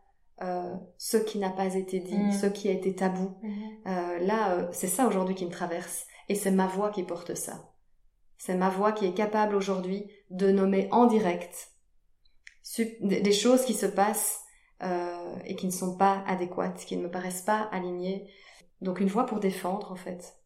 euh, 0.43 0.75
ce 0.99 1.17
qui 1.17 1.39
n'a 1.39 1.51
pas 1.51 1.75
été 1.75 2.01
dit, 2.01 2.19
mm. 2.19 2.33
ce 2.33 2.47
qui 2.47 2.69
a 2.69 2.73
été 2.73 2.95
tabou. 2.95 3.37
Mm-hmm. 3.43 3.71
Euh, 3.87 4.19
là, 4.21 4.55
euh, 4.55 4.69
c'est 4.73 4.89
ça 4.89 5.07
aujourd'hui 5.07 5.35
qui 5.35 5.45
me 5.45 5.51
traverse. 5.51 6.07
Et 6.29 6.35
c'est 6.35 6.51
ma 6.51 6.67
voix 6.67 6.91
qui 6.91 7.03
porte 7.03 7.35
ça. 7.35 7.73
C'est 8.39 8.57
ma 8.57 8.71
voix 8.71 8.93
qui 8.93 9.07
est 9.07 9.15
capable 9.15 9.55
aujourd'hui 9.55 10.11
de 10.31 10.51
nommer 10.51 10.89
en 10.91 11.07
direct 11.07 11.71
des 13.01 13.33
choses 13.33 13.65
qui 13.65 13.75
se 13.75 13.87
passent 13.87 14.41
et 15.45 15.55
qui 15.57 15.67
ne 15.67 15.73
sont 15.73 15.97
pas 15.97 16.25
adéquates, 16.27 16.85
qui 16.87 16.97
ne 16.97 17.03
me 17.03 17.11
paraissent 17.11 17.43
pas 17.43 17.69
alignées. 17.71 18.29
Donc 18.81 18.99
une 18.99 19.09
voix 19.09 19.27
pour 19.27 19.39
défendre, 19.39 19.93
en 19.93 19.97
fait. 19.97 20.39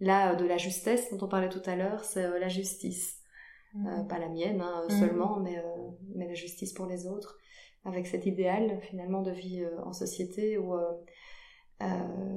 Là, 0.00 0.34
de 0.34 0.44
la 0.44 0.56
justesse 0.56 1.10
dont 1.10 1.24
on 1.24 1.28
parlait 1.28 1.48
tout 1.48 1.62
à 1.66 1.76
l'heure, 1.76 2.04
c'est 2.04 2.38
la 2.38 2.48
justice. 2.48 3.19
Euh, 3.76 4.02
mm. 4.02 4.08
pas 4.08 4.18
la 4.18 4.28
mienne 4.28 4.60
hein, 4.60 4.84
mm. 4.88 4.90
seulement, 4.90 5.38
mais, 5.38 5.58
euh, 5.58 5.90
mais 6.14 6.26
la 6.26 6.34
justice 6.34 6.72
pour 6.72 6.86
les 6.86 7.06
autres, 7.06 7.38
avec 7.84 8.06
cet 8.06 8.26
idéal 8.26 8.80
finalement 8.82 9.22
de 9.22 9.30
vie 9.30 9.62
euh, 9.62 9.82
en 9.84 9.92
société 9.92 10.58
où 10.58 10.74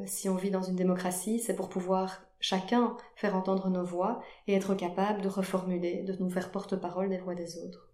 si 0.06 0.30
on 0.30 0.36
vit 0.36 0.52
dans 0.52 0.62
une 0.62 0.78
démocratie, 0.78 1.38
c'est 1.38 1.56
pour 1.56 1.68
pouvoir 1.68 2.24
chacun 2.40 2.96
faire 3.16 3.36
entendre 3.36 3.70
nos 3.70 3.84
voix 3.84 4.22
et 4.48 4.54
être 4.54 4.74
capable 4.74 5.22
de 5.22 5.28
reformuler, 5.28 6.04
de 6.04 6.16
nous 6.18 6.30
faire 6.30 6.50
porte-parole 6.50 7.10
des 7.10 7.18
voix 7.18 7.36
des 7.36 7.58
autres. 7.58 7.92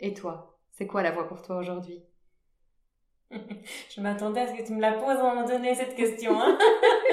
Et 0.00 0.12
toi, 0.12 0.58
c'est 0.72 0.86
quoi 0.86 1.02
la 1.02 1.10
voix 1.10 1.26
pour 1.26 1.40
toi 1.40 1.56
aujourd'hui? 1.56 2.04
Je 3.30 4.00
m'attendais 4.02 4.40
à 4.40 4.46
ce 4.48 4.60
que 4.60 4.66
tu 4.66 4.74
me 4.74 4.80
la 4.82 4.92
poses 4.92 5.16
à 5.16 5.30
un 5.30 5.34
moment 5.34 5.48
donné, 5.48 5.74
cette 5.74 5.94
question. 5.94 6.38
Hein 6.38 6.58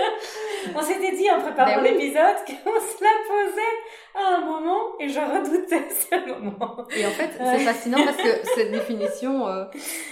on 0.75 0.81
s'était 0.81 1.15
dit 1.15 1.29
en 1.29 1.39
préparant 1.39 1.75
ben 1.75 1.83
l'épisode 1.83 2.35
qu'on 2.45 2.79
se 2.79 3.03
la 3.03 3.09
posait 3.27 3.77
à 4.15 4.35
un 4.35 4.45
moment 4.45 4.97
et 4.99 5.07
je 5.09 5.19
redoutais 5.19 5.89
ce 5.89 6.29
moment. 6.29 6.85
Et 6.95 7.05
en 7.05 7.09
fait, 7.11 7.31
c'est 7.37 7.59
fascinant 7.59 8.03
parce 8.03 8.17
que 8.17 8.47
cette 8.55 8.71
définition, 8.71 9.47
euh, 9.47 9.65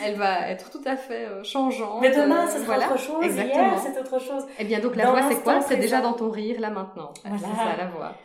elle 0.04 0.16
va 0.16 0.50
être 0.50 0.70
tout 0.70 0.82
à 0.86 0.96
fait 0.96 1.26
euh, 1.26 1.44
changeante. 1.44 2.02
Mais 2.02 2.12
demain, 2.12 2.48
c'est 2.48 2.62
autre 2.62 2.98
chose. 2.98 3.24
Exactement. 3.24 3.72
Hier, 3.72 3.80
c'est 3.80 4.00
autre 4.00 4.20
chose. 4.20 4.44
Et 4.44 4.62
eh 4.62 4.66
bien, 4.66 4.80
donc 4.80 4.96
la 4.96 5.10
voix, 5.12 5.22
c'est 5.30 5.44
quoi? 5.44 5.62
C'est 5.62 5.78
déjà 5.78 6.02
dans 6.02 6.14
ton 6.14 6.30
rire, 6.30 6.60
là, 6.60 6.70
maintenant. 6.70 7.14
C'est 7.24 7.40
ça, 7.40 7.76
la 7.78 7.88
voix. 7.88 8.16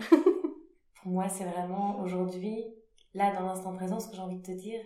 Pour 1.03 1.13
moi, 1.13 1.29
c'est 1.29 1.45
vraiment 1.45 2.01
aujourd'hui, 2.01 2.65
là, 3.13 3.33
dans 3.35 3.47
l'instant 3.47 3.75
présent, 3.75 4.01
ce 4.01 4.09
que 4.09 4.17
j'ai 4.17 4.23
envie 4.23 4.39
de 4.39 4.47
te 4.47 4.53
dire. 4.53 4.81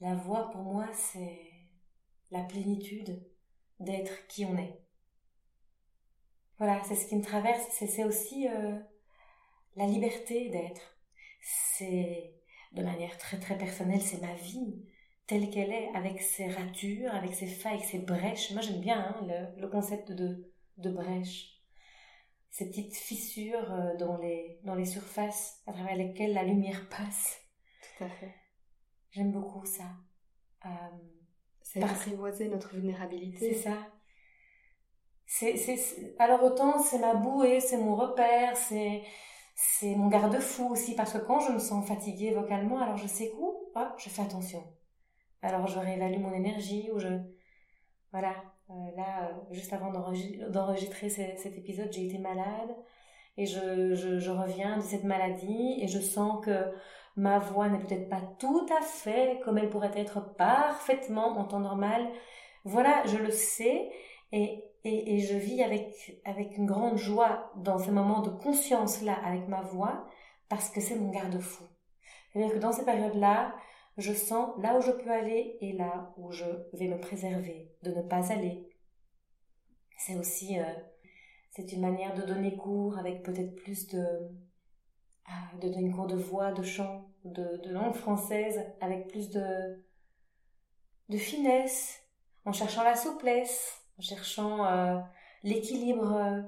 La 0.00 0.14
voix, 0.14 0.50
pour 0.50 0.62
moi, 0.62 0.86
c'est 0.92 1.40
la 2.30 2.40
plénitude 2.40 3.22
d'être 3.78 4.26
qui 4.26 4.44
on 4.44 4.56
est. 4.56 4.81
Voilà, 6.58 6.82
c'est 6.84 6.94
ce 6.94 7.06
qui 7.06 7.16
me 7.16 7.22
traverse, 7.22 7.62
c'est 7.70 8.04
aussi 8.04 8.48
euh, 8.48 8.78
la 9.76 9.86
liberté 9.86 10.48
d'être. 10.50 10.96
C'est, 11.42 12.34
de 12.72 12.82
manière 12.82 13.18
très 13.18 13.38
très 13.38 13.58
personnelle, 13.58 14.00
c'est 14.00 14.20
ma 14.20 14.34
vie 14.34 14.84
telle 15.26 15.50
qu'elle 15.50 15.72
est, 15.72 15.88
avec 15.94 16.20
ses 16.20 16.48
ratures, 16.48 17.14
avec 17.14 17.34
ses 17.34 17.46
failles, 17.46 17.74
avec 17.74 17.86
ses 17.86 17.98
brèches. 17.98 18.52
Moi 18.52 18.60
j'aime 18.60 18.80
bien 18.80 18.98
hein, 19.00 19.52
le, 19.56 19.68
concept 19.68 20.12
de, 20.12 20.52
de 20.76 20.90
brèche. 20.90 21.48
Ces 22.50 22.68
petites 22.68 22.94
fissures 22.94 23.72
euh, 23.72 23.96
dans 23.96 24.18
les, 24.18 24.60
dans 24.64 24.74
les 24.74 24.84
surfaces 24.84 25.62
à 25.66 25.72
travers 25.72 25.96
lesquelles 25.96 26.34
la 26.34 26.42
lumière 26.42 26.86
passe. 26.90 27.40
Tout 27.98 28.04
à 28.04 28.08
fait. 28.10 28.34
J'aime 29.10 29.32
beaucoup 29.32 29.64
ça. 29.64 29.90
Euh, 30.66 30.68
c'est 31.62 31.82
apprivoiser 31.82 32.48
notre 32.48 32.74
vulnérabilité. 32.74 33.54
C'est 33.54 33.62
ça. 33.62 33.78
Alors 36.18 36.42
autant 36.42 36.78
c'est 36.78 36.98
ma 36.98 37.14
bouée, 37.14 37.60
c'est 37.60 37.78
mon 37.78 37.94
repère, 37.94 38.56
c'est, 38.56 39.02
c'est 39.54 39.94
mon 39.94 40.08
garde-fou 40.08 40.68
aussi, 40.70 40.94
parce 40.94 41.12
que 41.12 41.18
quand 41.18 41.40
je 41.40 41.52
me 41.52 41.58
sens 41.58 41.86
fatiguée 41.86 42.32
vocalement, 42.32 42.80
alors 42.80 42.96
je 42.96 43.06
sais 43.06 43.32
où, 43.38 43.72
je 43.96 44.08
fais 44.08 44.22
attention. 44.22 44.62
Alors 45.40 45.66
je 45.66 45.78
réévalue 45.78 46.20
mon 46.20 46.32
énergie, 46.32 46.90
ou 46.92 46.98
je... 46.98 47.08
Voilà, 48.12 48.34
euh, 48.70 48.74
là, 48.96 49.30
euh, 49.30 49.54
juste 49.54 49.72
avant 49.72 49.90
d'enregistrer 49.90 51.08
cet 51.08 51.46
épisode, 51.46 51.90
j'ai 51.90 52.06
été 52.06 52.18
malade, 52.18 52.76
et 53.38 53.46
je, 53.46 53.94
je, 53.94 54.18
je 54.18 54.30
reviens 54.30 54.76
de 54.76 54.82
cette 54.82 55.04
maladie, 55.04 55.78
et 55.80 55.88
je 55.88 55.98
sens 55.98 56.44
que 56.44 56.72
ma 57.16 57.38
voix 57.38 57.68
n'est 57.68 57.78
peut-être 57.78 58.08
pas 58.10 58.20
tout 58.38 58.66
à 58.78 58.82
fait 58.82 59.40
comme 59.44 59.58
elle 59.58 59.70
pourrait 59.70 59.96
être 59.96 60.34
parfaitement 60.34 61.38
en 61.38 61.44
temps 61.44 61.60
normal. 61.60 62.06
Voilà, 62.64 63.02
je 63.06 63.16
le 63.16 63.30
sais 63.30 63.90
et, 64.32 64.62
et, 64.84 65.20
je 65.20 65.36
vis 65.36 65.62
avec, 65.62 66.20
avec 66.24 66.56
une 66.56 66.66
grande 66.66 66.96
joie 66.96 67.52
dans 67.56 67.78
ces 67.78 67.90
moments 67.90 68.22
de 68.22 68.30
conscience-là 68.30 69.14
avec 69.24 69.46
ma 69.48 69.62
voix 69.62 70.06
parce 70.48 70.70
que 70.70 70.80
c'est 70.80 70.96
mon 70.96 71.10
garde-fou. 71.10 71.64
C'est-à-dire 72.32 72.54
que 72.54 72.58
dans 72.58 72.72
ces 72.72 72.84
périodes-là, 72.84 73.54
je 73.98 74.12
sens 74.12 74.50
là 74.58 74.76
où 74.76 74.80
je 74.80 74.90
peux 74.90 75.10
aller 75.10 75.56
et 75.60 75.72
là 75.72 76.12
où 76.16 76.32
je 76.32 76.44
vais 76.72 76.88
me 76.88 76.98
préserver 76.98 77.70
de 77.82 77.92
ne 77.92 78.02
pas 78.02 78.32
aller. 78.32 78.68
C'est 79.98 80.16
aussi, 80.16 80.58
euh, 80.58 80.64
c'est 81.50 81.72
une 81.72 81.82
manière 81.82 82.14
de 82.14 82.22
donner 82.22 82.56
cours 82.56 82.98
avec 82.98 83.22
peut-être 83.22 83.54
plus 83.54 83.86
de, 83.88 84.04
ah, 85.26 85.56
de 85.60 85.68
donner 85.68 85.90
cours 85.90 86.06
de 86.08 86.16
voix, 86.16 86.52
de 86.52 86.62
chant, 86.62 87.08
de, 87.24 87.58
de 87.58 87.70
langue 87.70 87.94
française 87.94 88.64
avec 88.80 89.08
plus 89.08 89.30
de, 89.30 89.80
de 91.08 91.18
finesse, 91.18 92.02
en 92.44 92.52
cherchant 92.52 92.82
la 92.82 92.96
souplesse, 92.96 93.81
en 93.98 94.02
cherchant 94.02 94.66
euh, 94.66 94.98
l'équilibre, 95.42 96.12
euh, 96.12 96.42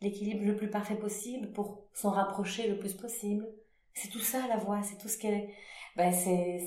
l'équilibre 0.00 0.44
le 0.44 0.56
plus 0.56 0.70
parfait 0.70 0.96
possible 0.96 1.52
pour 1.52 1.84
s'en 1.94 2.10
rapprocher 2.10 2.68
le 2.68 2.78
plus 2.78 2.94
possible. 2.94 3.46
C'est 3.94 4.08
tout 4.08 4.20
ça 4.20 4.46
la 4.48 4.56
voix, 4.56 4.82
c'est 4.82 4.98
tout 4.98 5.08
ce 5.08 5.18
qu'elle, 5.18 5.48
ben 5.96 6.12
c'est, 6.12 6.60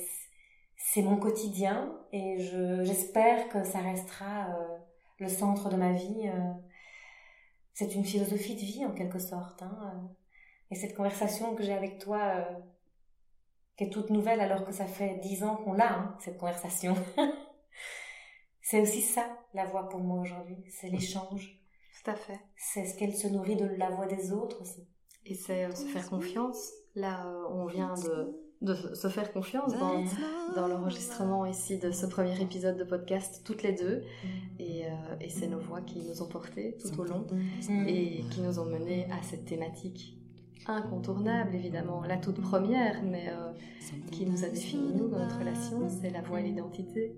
c'est 0.77 1.01
mon 1.01 1.17
quotidien 1.17 1.95
et 2.11 2.39
je, 2.39 2.83
j'espère 2.83 3.49
que 3.49 3.63
ça 3.63 3.79
restera 3.79 4.47
euh, 4.49 4.77
le 5.19 5.27
centre 5.27 5.69
de 5.69 5.75
ma 5.75 5.93
vie. 5.93 6.29
c'est 7.73 7.93
une 7.93 8.05
philosophie 8.05 8.55
de 8.55 8.61
vie 8.61 8.85
en 8.85 8.91
quelque 8.91 9.19
sorte. 9.19 9.61
Hein, 9.63 10.09
et 10.71 10.75
cette 10.75 10.95
conversation 10.95 11.55
que 11.55 11.63
j'ai 11.63 11.73
avec 11.73 11.99
toi, 11.99 12.47
qui 13.77 13.85
est 13.85 13.89
toute 13.89 14.09
nouvelle 14.09 14.39
alors 14.39 14.65
que 14.65 14.71
ça 14.71 14.85
fait 14.85 15.19
dix 15.21 15.43
ans 15.43 15.57
qu'on 15.57 15.73
l'a, 15.73 15.93
hein, 15.93 16.15
cette 16.19 16.37
conversation. 16.37 16.95
c'est 18.69 18.81
aussi 18.81 19.01
ça, 19.01 19.25
la 19.53 19.65
voix 19.65 19.89
pour 19.89 19.99
moi 19.99 20.21
aujourd'hui. 20.21 20.57
C'est 20.69 20.89
l'échange. 20.89 21.59
Tout 22.03 22.11
à 22.11 22.15
fait. 22.15 22.39
C'est 22.55 22.85
ce 22.85 22.95
qu'elle 22.97 23.15
se 23.15 23.27
nourrit 23.27 23.55
de 23.55 23.65
la 23.65 23.89
voix 23.89 24.05
des 24.05 24.31
autres 24.31 24.61
aussi. 24.61 24.87
Et 25.25 25.33
c'est 25.33 25.65
euh, 25.65 25.73
se 25.73 25.85
faire 25.85 26.07
confiance. 26.07 26.71
Là, 26.93 27.25
euh, 27.25 27.47
on 27.49 27.65
vient 27.65 27.95
de, 27.95 28.37
de 28.61 28.75
se 28.95 29.07
faire 29.07 29.33
confiance 29.33 29.73
dans, 29.73 30.03
dans 30.55 30.67
l'enregistrement 30.67 31.45
ici 31.45 31.79
de 31.79 31.91
ce 31.91 32.05
premier 32.05 32.39
épisode 32.41 32.77
de 32.77 32.83
podcast, 32.83 33.41
toutes 33.43 33.63
les 33.63 33.73
deux. 33.73 34.03
Et, 34.59 34.83
et 35.19 35.29
c'est 35.29 35.47
nos 35.47 35.59
voix 35.59 35.81
qui 35.81 35.99
nous 35.99 36.21
ont 36.21 36.27
portés 36.27 36.77
tout 36.77 36.99
au 36.99 37.05
long 37.05 37.25
et 37.87 38.23
qui 38.29 38.41
nous 38.41 38.59
ont 38.59 38.65
menés 38.65 39.07
à 39.11 39.23
cette 39.23 39.45
thématique 39.45 40.19
incontournable, 40.67 41.55
évidemment, 41.55 42.03
la 42.03 42.17
toute 42.17 42.41
première, 42.41 43.01
mais 43.03 43.29
euh, 43.29 43.51
qui 44.11 44.25
nous 44.25 44.43
a 44.43 44.49
défini, 44.49 44.93
nous, 44.93 45.07
dans 45.07 45.19
notre 45.19 45.39
relation, 45.39 45.87
c'est 45.89 46.09
la 46.09 46.21
voix 46.21 46.39
et 46.39 46.43
l'identité. 46.43 47.15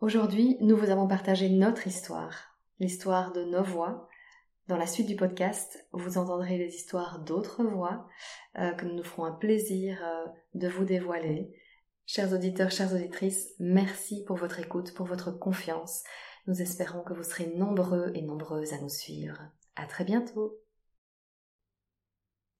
Aujourd'hui, 0.00 0.56
nous 0.60 0.76
vous 0.76 0.90
avons 0.90 1.06
partagé 1.06 1.48
notre 1.50 1.86
histoire, 1.86 2.58
l'histoire 2.78 3.32
de 3.32 3.44
nos 3.44 3.62
voix. 3.62 4.08
Dans 4.66 4.76
la 4.76 4.86
suite 4.86 5.06
du 5.06 5.16
podcast, 5.16 5.86
vous 5.92 6.16
entendrez 6.16 6.56
les 6.56 6.74
histoires 6.74 7.18
d'autres 7.18 7.64
voix 7.64 8.08
euh, 8.58 8.72
que 8.72 8.86
nous 8.86 8.94
nous 8.94 9.04
ferons 9.04 9.24
un 9.24 9.32
plaisir 9.32 9.98
euh, 10.02 10.26
de 10.54 10.68
vous 10.68 10.84
dévoiler. 10.84 11.54
Chers 12.06 12.32
auditeurs, 12.32 12.70
chères 12.70 12.94
auditrices, 12.94 13.50
merci 13.58 14.24
pour 14.24 14.36
votre 14.36 14.58
écoute, 14.60 14.94
pour 14.94 15.06
votre 15.06 15.32
confiance. 15.32 16.02
Nous 16.46 16.62
espérons 16.62 17.02
que 17.02 17.12
vous 17.12 17.24
serez 17.24 17.54
nombreux 17.56 18.10
et 18.14 18.22
nombreuses 18.22 18.72
à 18.72 18.80
nous 18.80 18.88
suivre. 18.88 19.38
À 19.76 19.86
très 19.86 20.04
bientôt. 20.04 20.63